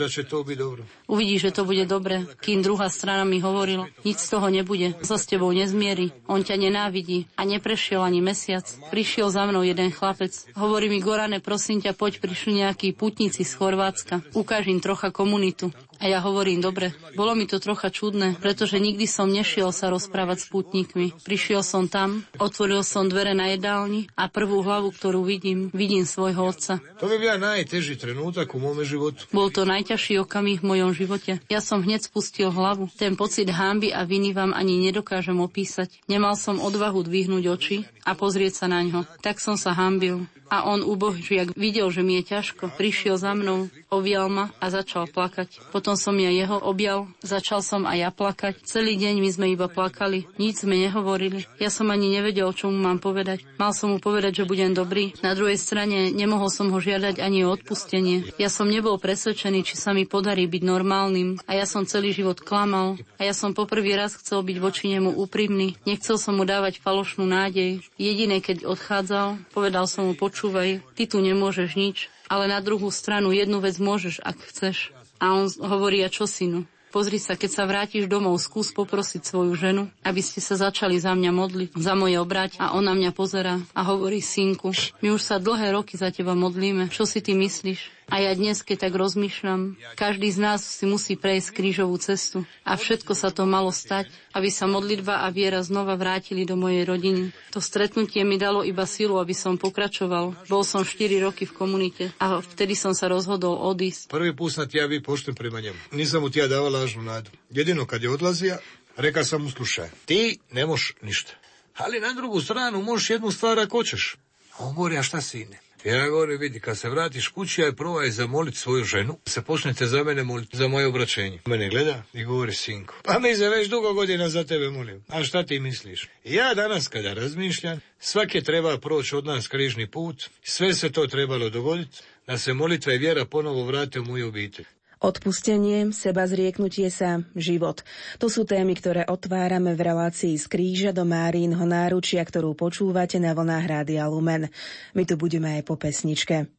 Uvidíš, 1.09 1.49
že 1.49 1.55
to 1.57 1.65
bude 1.65 1.89
dobre. 1.89 2.29
Kým 2.37 2.61
druhá 2.61 2.85
strana 2.93 3.25
mi 3.25 3.41
hovorila, 3.41 3.89
nič 4.05 4.21
z 4.21 4.29
toho 4.29 4.45
nebude, 4.53 4.93
sa 5.01 5.17
s 5.17 5.25
tebou 5.25 5.49
nezmierí, 5.49 6.13
on 6.29 6.45
ťa 6.45 6.61
nenávidí 6.61 7.25
a 7.33 7.49
neprešiel 7.49 8.05
ani 8.05 8.21
mesiac. 8.21 8.69
Prišiel 8.93 9.33
za 9.33 9.49
mnou 9.49 9.65
jeden 9.65 9.89
chlapec. 9.89 10.37
Hovorí 10.53 10.85
mi, 10.85 11.01
Gorane, 11.01 11.41
prosím 11.41 11.81
ťa, 11.81 11.97
poď, 11.97 12.21
prišli 12.21 12.61
nejakí 12.61 12.93
putníci 12.93 13.41
z 13.41 13.51
Chorvátska. 13.57 14.21
Ukáž 14.37 14.69
im 14.69 14.77
trocha 14.77 15.09
komunitu. 15.09 15.73
A 15.99 16.07
ja 16.07 16.23
hovorím, 16.23 16.63
dobre, 16.63 16.95
bolo 17.19 17.35
mi 17.35 17.43
to 17.43 17.59
trocha 17.59 17.91
čudné, 17.91 18.39
pretože 18.39 18.79
nikdy 18.79 19.03
som 19.03 19.27
nešiel 19.27 19.75
sa 19.75 19.91
rozprávať 19.91 20.37
s 20.41 20.45
putníkmi. 20.47 21.11
Prišiel 21.27 21.59
som 21.59 21.91
tam, 21.91 22.23
otvoril 22.39 22.87
som 22.87 23.11
dvere 23.11 23.35
na 23.35 23.51
jedálni 23.51 24.07
a 24.15 24.31
prvú 24.31 24.63
hlavu, 24.63 24.95
ktorú 24.95 25.27
vidím, 25.27 25.67
vidím 25.75 26.07
svojho 26.07 26.55
otca. 26.55 26.79
To 27.03 27.05
by 27.11 27.19
byl 27.19 27.35
najtežší 27.39 27.99
trenutak 27.99 28.55
u 28.55 28.59
mome 28.63 28.87
životu. 28.87 29.27
Bol 29.35 29.51
to 29.51 29.67
najťažší 29.67 30.23
okamih 30.23 30.63
v 30.63 30.69
mojom 30.71 30.91
živote. 30.95 31.43
Ja 31.51 31.59
som 31.59 31.83
hneď 31.83 32.07
spustil 32.07 32.47
hlavu. 32.47 32.87
Ten 32.95 33.19
pocit 33.19 33.51
hámby 33.51 33.91
a 33.91 34.07
viny 34.07 34.31
vám 34.31 34.55
ani 34.55 34.79
nedokážem 34.79 35.35
opísať. 35.43 35.99
Nemal 36.07 36.39
som 36.39 36.63
odvahu 36.63 37.03
dvihnúť 37.03 37.43
oči 37.51 37.77
a 38.07 38.15
pozrieť 38.15 38.63
sa 38.63 38.65
na 38.71 38.87
ňo. 38.87 39.03
Tak 39.19 39.43
som 39.43 39.59
sa 39.59 39.75
hámbil. 39.75 40.25
A 40.49 40.65
on 40.65 40.81
ubožiak 40.81 41.53
videl, 41.53 41.93
že 41.93 42.01
mi 42.01 42.17
je 42.19 42.33
ťažko. 42.33 42.73
Prišiel 42.73 43.21
za 43.21 43.37
mnou, 43.37 43.69
objal 43.93 44.33
ma 44.33 44.49
a 44.57 44.73
začal 44.73 45.05
plakať. 45.05 45.69
Potom 45.69 45.93
som 45.93 46.17
ja 46.17 46.33
jeho 46.33 46.57
objal, 46.57 47.05
začal 47.21 47.61
som 47.61 47.85
aj 47.85 47.97
ja 48.01 48.09
plakať. 48.09 48.65
Celý 48.65 48.97
deň 48.97 49.21
my 49.21 49.29
sme 49.29 49.47
iba 49.53 49.69
plakali, 49.69 50.25
nič 50.41 50.65
sme 50.65 50.77
nehovorili. 50.81 51.45
Ja 51.61 51.69
som 51.69 51.93
ani 51.93 52.09
nevedel, 52.09 52.49
čo 52.57 52.73
mu 52.73 52.81
mám 52.81 52.97
povedať. 52.97 53.45
Mal 53.61 53.77
som 53.77 53.93
mu 53.93 54.01
povedať, 54.01 54.41
že 54.41 54.49
budem 54.49 54.73
dobrý. 54.73 55.13
Na 55.21 55.37
druhej 55.37 55.61
strane 55.61 56.09
nemohol 56.09 56.49
som 56.49 56.73
ho 56.73 56.79
žiadať 56.81 57.21
ani 57.21 57.45
o 57.45 57.53
odpustenie. 57.53 58.33
Ja 58.41 58.49
som 58.49 58.65
nebol 58.65 58.97
presvedčený, 58.97 59.61
či 59.61 59.77
sa 59.77 59.93
mi 59.93 60.09
podarí 60.09 60.49
byť 60.49 60.63
normálnym. 60.65 61.37
A 61.45 61.53
ja 61.53 61.69
som 61.69 61.85
celý 61.85 62.09
život 62.09 62.41
klamal. 62.41 62.97
A 63.21 63.29
ja 63.29 63.37
som 63.37 63.53
poprvý 63.53 63.93
raz 63.93 64.17
chcel 64.17 64.41
byť 64.41 64.57
voči 64.57 64.89
nemu 64.89 65.13
úprimný. 65.13 65.77
Nechcel 65.85 66.17
som 66.17 66.41
mu 66.41 66.43
dávať 66.45 66.81
falošnú 66.81 67.29
nádej. 67.29 67.85
Jediné, 68.01 68.41
keď 68.41 68.65
odchádzal, 68.65 69.37
povedal 69.53 69.85
som 69.85 70.09
mu, 70.09 70.17
počúvaj, 70.39 70.79
ty 70.95 71.03
tu 71.03 71.19
nemôžeš 71.19 71.75
nič, 71.75 72.07
ale 72.31 72.47
na 72.47 72.63
druhú 72.63 72.87
stranu 72.95 73.35
jednu 73.35 73.59
vec 73.59 73.75
môžeš, 73.75 74.23
ak 74.23 74.39
chceš. 74.47 74.95
A 75.19 75.35
on 75.35 75.51
hovorí, 75.51 75.99
a 75.99 76.07
čo 76.07 76.31
synu? 76.31 76.63
Pozri 76.95 77.19
sa, 77.19 77.35
keď 77.35 77.51
sa 77.51 77.67
vrátiš 77.67 78.07
domov, 78.07 78.39
skús 78.39 78.71
poprosiť 78.71 79.19
svoju 79.27 79.51
ženu, 79.59 79.83
aby 79.99 80.23
ste 80.23 80.39
sa 80.39 80.55
začali 80.55 80.95
za 80.95 81.11
mňa 81.11 81.31
modliť, 81.35 81.69
za 81.75 81.91
moje 81.91 82.23
obrať 82.23 82.55
a 82.55 82.71
ona 82.71 82.95
mňa 82.95 83.11
pozera 83.11 83.59
a 83.75 83.81
hovorí, 83.83 84.23
synku, 84.23 84.71
my 85.03 85.11
už 85.11 85.19
sa 85.27 85.43
dlhé 85.43 85.75
roky 85.75 85.99
za 85.99 86.07
teba 86.07 86.31
modlíme, 86.39 86.87
čo 86.87 87.03
si 87.03 87.19
ty 87.19 87.35
myslíš? 87.35 87.98
A 88.09 88.15
ja 88.17 88.33
dnes, 88.33 88.65
keď 88.65 88.89
tak 88.89 88.93
rozmýšľam, 88.97 89.77
každý 89.93 90.33
z 90.33 90.39
nás 90.41 90.65
si 90.65 90.89
musí 90.89 91.13
prejsť 91.13 91.53
krížovú 91.53 91.95
cestu. 92.01 92.43
A 92.65 92.73
všetko 92.73 93.13
sa 93.13 93.29
to 93.29 93.45
malo 93.45 93.69
stať, 93.69 94.09
aby 94.33 94.49
sa 94.49 94.65
modlitba 94.65 95.21
a 95.23 95.29
viera 95.29 95.61
znova 95.61 95.93
vrátili 95.93 96.45
do 96.45 96.57
mojej 96.57 96.89
rodiny. 96.89 97.29
To 97.53 97.61
stretnutie 97.61 98.25
mi 98.25 98.41
dalo 98.41 98.65
iba 98.65 98.89
silu, 98.89 99.21
aby 99.21 99.37
som 99.37 99.61
pokračoval. 99.61 100.33
Bol 100.49 100.63
som 100.65 100.81
4 100.81 101.21
roky 101.21 101.45
v 101.45 101.53
komunite 101.53 102.03
a 102.17 102.41
vtedy 102.41 102.73
som 102.73 102.97
sa 102.97 103.05
rozhodol 103.05 103.61
odísť. 103.61 104.09
Prvi 104.09 104.33
put 104.33 104.49
sam 104.49 104.65
ti 104.65 104.81
ja 104.81 104.89
bio 104.89 105.05
pošten 105.05 105.37
prema 105.37 105.61
njemu. 105.61 105.77
Nisam 105.93 106.25
mu 106.25 106.33
ti 106.33 106.41
ja 106.41 106.49
dao 106.49 106.65
lažnu 106.69 107.05
nadu. 107.05 107.29
Jedino 107.53 107.85
kad 107.85 108.01
je 108.01 108.09
odlazija, 108.09 108.57
reka 108.97 109.23
sam 109.23 109.45
mu 109.45 109.49
slušaj, 109.53 109.89
ti 110.05 110.39
ne 110.51 110.65
ništa. 111.01 111.33
Ali 111.77 111.99
na 111.99 112.13
drugu 112.13 112.41
stranu 112.41 112.81
možeš 112.81 113.09
jednu 113.09 113.31
stvar 113.31 113.59
ako 113.59 113.77
hoćeš. 113.77 114.17
A 114.57 114.65
on 114.65 114.75
govori, 114.75 114.97
a 114.97 115.03
šta 115.03 115.21
sine? 115.21 115.68
Ja 115.85 116.09
govorim, 116.09 116.39
vidi, 116.39 116.59
kad 116.59 116.77
se 116.77 116.89
vratiš 116.89 117.27
kući, 117.27 117.63
aj 117.63 117.75
probaj 117.75 118.09
zamolit 118.09 118.55
svoju 118.55 118.83
ženu, 118.83 119.19
se 119.25 119.41
počnete 119.41 119.85
za 119.85 120.03
mene 120.03 120.23
moliti, 120.23 120.57
za 120.57 120.67
moje 120.67 120.87
obraćenje. 120.87 121.39
Mene 121.45 121.69
gleda 121.69 122.03
i 122.13 122.23
govori, 122.23 122.53
sinko, 122.53 122.95
pa 123.03 123.19
mi 123.19 123.35
se 123.35 123.49
već 123.49 123.69
dugo 123.69 123.93
godina 123.93 124.29
za 124.29 124.43
tebe 124.43 124.69
molim. 124.69 125.03
A 125.07 125.23
šta 125.23 125.45
ti 125.45 125.59
misliš? 125.59 126.07
Ja 126.23 126.53
danas 126.53 126.87
kada 126.87 127.13
razmišljam, 127.13 127.79
svake 127.99 128.41
treba 128.41 128.77
proći 128.77 129.15
od 129.15 129.25
nas 129.25 129.47
križni 129.47 129.91
put, 129.91 130.29
sve 130.43 130.73
se 130.73 130.91
to 130.91 131.07
trebalo 131.07 131.49
dogoditi, 131.49 131.99
da 132.27 132.37
se 132.37 132.53
molitva 132.53 132.93
i 132.93 132.97
vjera 132.97 133.25
ponovo 133.25 133.63
vrate 133.63 133.99
u 133.99 134.05
moju 134.05 134.27
obitelj. 134.27 134.65
Odpustenie, 134.99 135.95
seba 135.95 136.27
zrieknutie 136.27 136.91
sa, 136.91 137.23
život. 137.31 137.87
To 138.19 138.27
sú 138.27 138.43
témy, 138.43 138.75
ktoré 138.75 139.07
otvárame 139.07 139.71
v 139.71 139.87
relácii 139.87 140.35
z 140.35 140.45
kríža 140.51 140.91
do 140.91 141.07
Márínho 141.07 141.63
náručia, 141.63 142.19
ktorú 142.19 142.51
počúvate 142.51 143.15
na 143.15 143.31
vlnách 143.31 143.63
Rádia 143.63 144.11
Lumen. 144.11 144.51
My 144.91 145.07
tu 145.07 145.15
budeme 145.15 145.55
aj 145.55 145.63
po 145.63 145.79
pesničke. 145.79 146.58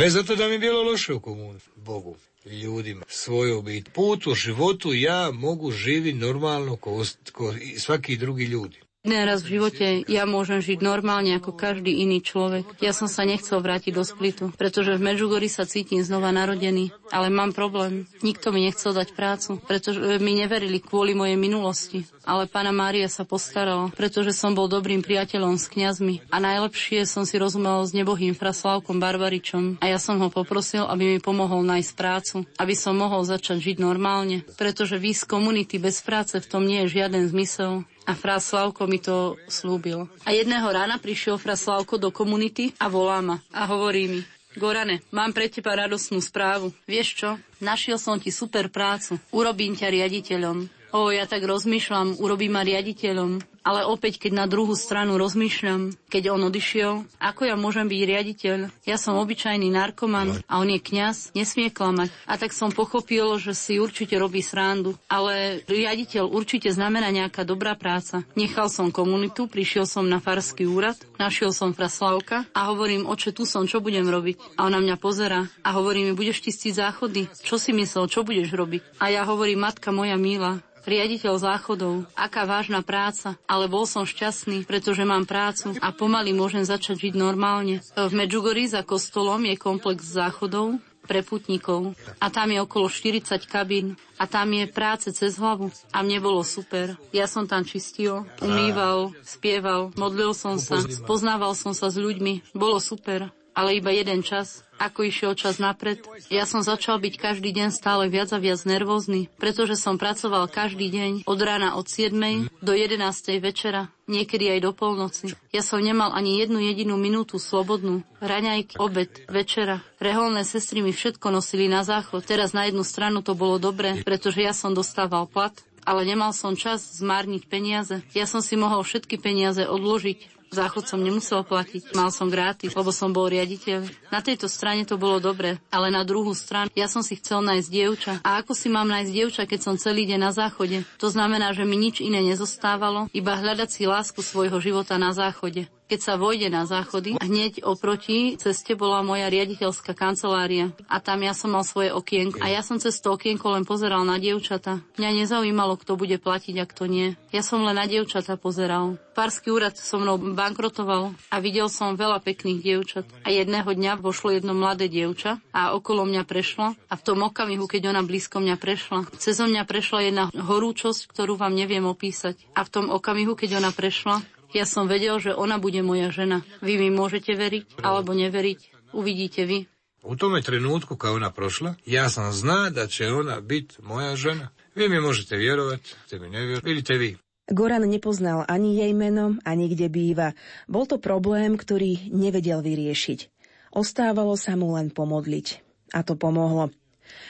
Ne 0.00 0.10
zato 0.10 0.36
da 0.36 0.46
mi 0.48 0.52
je 0.52 0.58
bilo 0.58 0.82
loše 0.82 1.14
u 1.14 1.20
komuni, 1.20 1.60
Bogu, 1.76 2.16
ljudima, 2.44 3.04
svojoj 3.08 3.62
biti. 3.62 3.90
Put 3.90 4.26
u 4.26 4.34
životu 4.34 4.92
ja 4.94 5.30
mogu 5.30 5.70
živi 5.70 6.12
normalno 6.12 6.76
ko, 6.76 7.04
ko 7.32 7.54
svaki 7.78 8.16
drugi 8.16 8.44
ljudi. 8.44 8.80
Jeden 9.00 9.32
v 9.32 9.48
živote 9.48 10.04
ja 10.12 10.28
môžem 10.28 10.60
žiť 10.60 10.84
normálne 10.84 11.32
ako 11.40 11.56
každý 11.56 12.04
iný 12.04 12.20
človek. 12.20 12.68
Ja 12.84 12.92
som 12.92 13.08
sa 13.08 13.24
nechcel 13.24 13.56
vrátiť 13.56 13.96
do 13.96 14.04
Splitu, 14.04 14.52
pretože 14.60 14.92
v 14.92 15.00
Medžugori 15.00 15.48
sa 15.48 15.64
cítim 15.64 16.04
znova 16.04 16.28
narodený. 16.36 16.92
Ale 17.08 17.32
mám 17.32 17.56
problém. 17.56 18.04
Nikto 18.20 18.52
mi 18.52 18.68
nechcel 18.68 18.92
dať 18.92 19.16
prácu, 19.16 19.56
pretože 19.64 20.20
mi 20.20 20.36
neverili 20.36 20.84
kvôli 20.84 21.16
mojej 21.16 21.40
minulosti. 21.40 22.04
Ale 22.28 22.44
pána 22.44 22.76
Mária 22.76 23.08
sa 23.08 23.24
postarala, 23.24 23.88
pretože 23.96 24.36
som 24.36 24.52
bol 24.52 24.68
dobrým 24.68 25.00
priateľom 25.00 25.56
s 25.56 25.72
kňazmi. 25.72 26.28
A 26.28 26.36
najlepšie 26.36 27.08
som 27.08 27.24
si 27.24 27.40
rozumel 27.40 27.80
s 27.88 27.96
nebohým 27.96 28.36
Fraslavkom 28.36 29.00
Barbaričom. 29.00 29.80
A 29.80 29.88
ja 29.88 29.96
som 29.96 30.20
ho 30.20 30.28
poprosil, 30.28 30.84
aby 30.84 31.16
mi 31.16 31.18
pomohol 31.24 31.64
nájsť 31.64 31.92
prácu, 31.96 32.44
aby 32.60 32.76
som 32.76 33.00
mohol 33.00 33.24
začať 33.24 33.64
žiť 33.64 33.76
normálne. 33.80 34.44
Pretože 34.60 35.00
výsť 35.00 35.24
komunity 35.24 35.80
bez 35.80 36.04
práce 36.04 36.36
v 36.36 36.44
tom 36.44 36.68
nie 36.68 36.84
je 36.84 37.00
žiaden 37.00 37.24
zmysel. 37.32 37.88
A 38.10 38.18
Fra 38.18 38.42
Slavko 38.42 38.90
mi 38.90 38.98
to 38.98 39.38
slúbil. 39.46 40.10
A 40.26 40.34
jedného 40.34 40.66
rána 40.66 40.98
prišiel 40.98 41.38
Fra 41.38 41.54
Slavko 41.54 41.94
do 41.94 42.10
komunity 42.10 42.74
a 42.82 42.90
volá 42.90 43.22
ma. 43.22 43.38
A 43.54 43.70
hovorí 43.70 44.10
mi, 44.10 44.20
Gorane, 44.58 44.98
mám 45.14 45.30
pre 45.30 45.46
teba 45.46 45.78
radosnú 45.78 46.18
správu. 46.18 46.74
Vieš 46.90 47.08
čo? 47.14 47.30
Našiel 47.62 48.02
som 48.02 48.18
ti 48.18 48.34
super 48.34 48.66
prácu. 48.66 49.22
Urobím 49.30 49.78
ťa 49.78 49.94
riaditeľom. 49.94 50.66
O, 50.90 51.14
ja 51.14 51.22
tak 51.30 51.46
rozmýšľam, 51.46 52.18
urobím 52.18 52.58
ma 52.58 52.66
riaditeľom. 52.66 53.59
Ale 53.60 53.84
opäť, 53.84 54.16
keď 54.16 54.32
na 54.32 54.46
druhú 54.48 54.72
stranu 54.72 55.20
rozmýšľam, 55.20 55.92
keď 56.08 56.32
on 56.32 56.48
odišiel, 56.48 57.04
ako 57.20 57.42
ja 57.44 57.56
môžem 57.60 57.86
byť 57.86 58.02
riaditeľ? 58.08 58.58
Ja 58.88 58.96
som 58.96 59.20
obyčajný 59.20 59.68
narkoman 59.68 60.40
a 60.48 60.58
on 60.60 60.68
je 60.72 60.80
kňaz, 60.80 61.36
nesmie 61.36 61.68
klamať. 61.68 62.08
A 62.24 62.40
tak 62.40 62.56
som 62.56 62.72
pochopil, 62.72 63.36
že 63.36 63.52
si 63.52 63.76
určite 63.76 64.16
robí 64.16 64.40
srandu. 64.40 64.96
Ale 65.12 65.60
riaditeľ 65.68 66.24
určite 66.32 66.72
znamená 66.72 67.12
nejaká 67.12 67.44
dobrá 67.44 67.76
práca. 67.76 68.24
Nechal 68.32 68.72
som 68.72 68.88
komunitu, 68.88 69.44
prišiel 69.44 69.84
som 69.84 70.08
na 70.08 70.24
farský 70.24 70.64
úrad, 70.64 70.96
našiel 71.20 71.52
som 71.52 71.76
Fraslavka 71.76 72.48
a 72.56 72.72
hovorím, 72.72 73.04
oče, 73.04 73.36
tu 73.36 73.44
som, 73.44 73.68
čo 73.68 73.84
budem 73.84 74.08
robiť? 74.08 74.56
A 74.56 74.66
ona 74.66 74.80
mňa 74.80 74.96
pozera 74.96 75.44
a 75.60 75.68
hovorí 75.76 76.04
mi, 76.06 76.12
budeš 76.16 76.40
čistiť 76.40 76.80
záchody? 76.80 77.28
Čo 77.44 77.60
si 77.60 77.76
myslel, 77.76 78.08
čo 78.08 78.24
budeš 78.24 78.56
robiť? 78.56 79.02
A 79.02 79.12
ja 79.12 79.22
hovorím, 79.28 79.68
matka 79.68 79.92
moja 79.92 80.16
milá, 80.16 80.64
riaditeľ 80.88 81.36
záchodov, 81.36 82.08
aká 82.16 82.48
vážna 82.48 82.80
práca, 82.80 83.36
ale 83.44 83.59
bol 83.66 83.84
som 83.84 84.06
šťastný, 84.06 84.64
pretože 84.64 85.02
mám 85.02 85.26
prácu 85.26 85.74
a 85.82 85.90
pomaly 85.90 86.32
môžem 86.32 86.62
začať 86.62 87.10
žiť 87.10 87.14
normálne. 87.18 87.82
V 87.98 88.12
Medžugorji 88.14 88.70
za 88.70 88.86
kostolom 88.86 89.42
je 89.44 89.58
komplex 89.58 90.06
záchodov, 90.06 90.78
pre 91.10 91.26
putníkov 91.26 91.98
a 92.22 92.30
tam 92.30 92.54
je 92.54 92.62
okolo 92.62 92.86
40 92.86 93.42
kabín 93.50 93.98
a 94.14 94.30
tam 94.30 94.46
je 94.54 94.70
práce 94.70 95.10
cez 95.10 95.34
hlavu 95.42 95.74
a 95.90 96.06
mne 96.06 96.22
bolo 96.22 96.46
super. 96.46 96.94
Ja 97.10 97.26
som 97.26 97.50
tam 97.50 97.66
čistil, 97.66 98.30
umýval, 98.38 99.10
spieval, 99.26 99.90
modlil 99.98 100.30
som 100.38 100.62
sa, 100.62 100.78
spoznával 100.78 101.58
som 101.58 101.74
sa 101.74 101.90
s 101.90 101.98
ľuďmi, 101.98 102.54
bolo 102.54 102.78
super 102.78 103.34
ale 103.54 103.76
iba 103.76 103.90
jeden 103.90 104.22
čas. 104.22 104.62
Ako 104.80 105.04
išiel 105.04 105.36
čas 105.36 105.60
napred, 105.60 106.00
ja 106.32 106.48
som 106.48 106.64
začal 106.64 106.96
byť 106.96 107.20
každý 107.20 107.52
deň 107.52 107.68
stále 107.68 108.08
viac 108.08 108.32
a 108.32 108.40
viac 108.40 108.64
nervózny, 108.64 109.28
pretože 109.36 109.76
som 109.76 110.00
pracoval 110.00 110.48
každý 110.48 110.88
deň 110.88 111.28
od 111.28 111.36
rána 111.44 111.76
od 111.76 111.84
7. 111.84 112.16
do 112.64 112.72
11. 112.72 112.96
večera, 113.44 113.92
niekedy 114.08 114.48
aj 114.56 114.60
do 114.64 114.72
polnoci. 114.72 115.36
Ja 115.52 115.60
som 115.60 115.84
nemal 115.84 116.16
ani 116.16 116.40
jednu 116.40 116.64
jedinú 116.64 116.96
minútu 116.96 117.36
slobodnú. 117.36 118.08
Raňajky, 118.24 118.80
obed, 118.80 119.20
večera. 119.28 119.84
Reholné 120.00 120.48
sestry 120.48 120.80
mi 120.80 120.96
všetko 120.96 121.28
nosili 121.28 121.68
na 121.68 121.84
záchod. 121.84 122.24
Teraz 122.24 122.56
na 122.56 122.64
jednu 122.64 122.80
stranu 122.80 123.20
to 123.20 123.36
bolo 123.36 123.60
dobre, 123.60 124.00
pretože 124.00 124.40
ja 124.40 124.56
som 124.56 124.72
dostával 124.72 125.28
plat, 125.28 125.52
ale 125.84 126.08
nemal 126.08 126.32
som 126.32 126.56
čas 126.56 126.96
zmárniť 126.96 127.52
peniaze. 127.52 128.00
Ja 128.16 128.24
som 128.24 128.40
si 128.40 128.56
mohol 128.56 128.80
všetky 128.80 129.20
peniaze 129.20 129.68
odložiť 129.68 130.39
Záchod 130.50 130.82
som 130.82 130.98
nemusel 130.98 131.46
platiť, 131.46 131.94
mal 131.94 132.10
som 132.10 132.26
gratis, 132.26 132.74
lebo 132.74 132.90
som 132.90 133.14
bol 133.14 133.30
riaditeľ. 133.30 134.10
Na 134.10 134.18
tejto 134.18 134.50
strane 134.50 134.82
to 134.82 134.98
bolo 134.98 135.22
dobre, 135.22 135.62
ale 135.70 135.94
na 135.94 136.02
druhú 136.02 136.34
stranu 136.34 136.74
ja 136.74 136.90
som 136.90 137.06
si 137.06 137.14
chcel 137.22 137.38
nájsť 137.46 137.68
dievča. 137.70 138.12
A 138.26 138.42
ako 138.42 138.58
si 138.58 138.66
mám 138.66 138.90
nájsť 138.90 139.10
dievča, 139.14 139.42
keď 139.46 139.60
som 139.62 139.74
celý 139.78 140.10
deň 140.10 140.18
na 140.18 140.34
záchode? 140.34 140.82
To 140.98 141.06
znamená, 141.06 141.54
že 141.54 141.62
mi 141.62 141.78
nič 141.78 142.02
iné 142.02 142.18
nezostávalo, 142.18 143.06
iba 143.14 143.38
hľadať 143.38 143.68
si 143.70 143.86
lásku 143.86 144.26
svojho 144.26 144.58
života 144.58 144.98
na 144.98 145.14
záchode. 145.14 145.70
Keď 145.90 146.06
sa 146.06 146.14
vojde 146.14 146.54
na 146.54 146.70
záchody, 146.70 147.18
hneď 147.18 147.66
oproti 147.66 148.38
ceste 148.38 148.78
bola 148.78 149.02
moja 149.02 149.26
riaditeľská 149.26 149.90
kancelária 149.90 150.70
a 150.86 151.02
tam 151.02 151.18
ja 151.26 151.34
som 151.34 151.50
mal 151.50 151.66
svoje 151.66 151.90
okienko. 151.90 152.38
A 152.38 152.46
ja 152.46 152.62
som 152.62 152.78
cez 152.78 153.02
to 153.02 153.18
okienko 153.18 153.58
len 153.58 153.66
pozeral 153.66 154.06
na 154.06 154.14
dievčata. 154.22 154.86
Mňa 155.02 155.10
nezaujímalo, 155.26 155.74
kto 155.82 155.98
bude 155.98 156.14
platiť 156.22 156.62
a 156.62 156.64
kto 156.70 156.86
nie. 156.86 157.18
Ja 157.34 157.42
som 157.42 157.66
len 157.66 157.74
na 157.74 157.90
dievčata 157.90 158.38
pozeral. 158.38 159.02
Pársky 159.20 159.52
úrad 159.52 159.76
so 159.76 160.00
mnou 160.00 160.16
bankrotoval 160.16 161.12
a 161.28 161.36
videl 161.44 161.68
som 161.68 161.92
veľa 161.92 162.24
pekných 162.24 162.64
dievčat. 162.64 163.04
A 163.20 163.28
jedného 163.28 163.68
dňa 163.68 164.00
vošlo 164.00 164.32
jedno 164.32 164.56
mladé 164.56 164.88
dievča 164.88 165.44
a 165.52 165.76
okolo 165.76 166.08
mňa 166.08 166.24
prešla 166.24 166.72
a 166.88 166.94
v 166.96 167.02
tom 167.04 167.20
okamihu, 167.28 167.68
keď 167.68 167.92
ona 167.92 168.00
blízko 168.00 168.40
mňa 168.40 168.56
prešla, 168.56 169.12
cez 169.20 169.36
mňa 169.36 169.68
prešla 169.68 170.08
jedna 170.08 170.24
horúčosť, 170.32 171.12
ktorú 171.12 171.36
vám 171.36 171.52
neviem 171.52 171.84
opísať. 171.84 172.40
A 172.56 172.64
v 172.64 172.72
tom 172.72 172.88
okamihu, 172.88 173.36
keď 173.36 173.60
ona 173.60 173.68
prešla, 173.76 174.24
ja 174.56 174.64
som 174.64 174.88
vedel, 174.88 175.20
že 175.20 175.36
ona 175.36 175.60
bude 175.60 175.84
moja 175.84 176.08
žena. 176.08 176.40
Vy 176.64 176.80
mi 176.80 176.88
môžete 176.88 177.36
veriť 177.36 177.76
alebo 177.84 178.16
neveriť. 178.16 178.88
Uvidíte 178.96 179.44
vy. 179.44 179.68
U 180.00 180.16
tome 180.16 180.40
trenutku 180.40 180.96
kad 180.96 181.12
ona 181.12 181.28
prošla, 181.28 181.76
ja 181.84 182.08
sam 182.08 182.32
zna 182.32 182.72
da 182.72 182.88
će 182.88 183.12
ona 183.12 183.44
biti 183.44 183.84
moja 183.84 184.16
žena. 184.16 184.48
Vi 184.72 184.88
mi 184.88 184.96
možete 184.96 185.36
vjerovati, 185.36 185.92
te 186.08 186.16
mi 186.16 186.32
ne 186.32 186.40
vjerovati. 186.40 186.68
Vidite 186.72 186.96
vi. 186.96 187.20
Goran 187.50 187.82
nepoznal 187.82 188.46
ani 188.46 188.78
jej 188.78 188.94
meno, 188.94 189.34
ani 189.42 189.66
kde 189.66 189.90
býva. 189.90 190.38
Bol 190.70 190.86
to 190.86 191.02
problém, 191.02 191.58
ktorý 191.58 192.14
nevedel 192.14 192.62
vyriešiť. 192.62 193.26
Ostávalo 193.74 194.38
sa 194.38 194.54
mu 194.54 194.78
len 194.78 194.94
pomodliť. 194.94 195.58
A 195.90 196.06
to 196.06 196.14
pomohlo. 196.14 196.70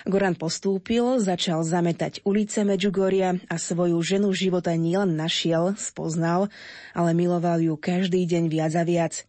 Goran 0.04 0.36
postúpil, 0.36 1.24
začal 1.24 1.64
zametať 1.64 2.20
ulice 2.28 2.68
Medžugoria 2.68 3.40
a 3.48 3.56
svoju 3.56 3.96
ženu 4.04 4.28
života 4.36 4.76
nielen 4.76 5.16
našiel, 5.16 5.72
spoznal, 5.80 6.52
ale 6.92 7.16
miloval 7.16 7.64
ju 7.64 7.80
každý 7.80 8.28
deň 8.28 8.44
viac 8.52 8.72
a 8.76 8.84
viac. 8.84 9.24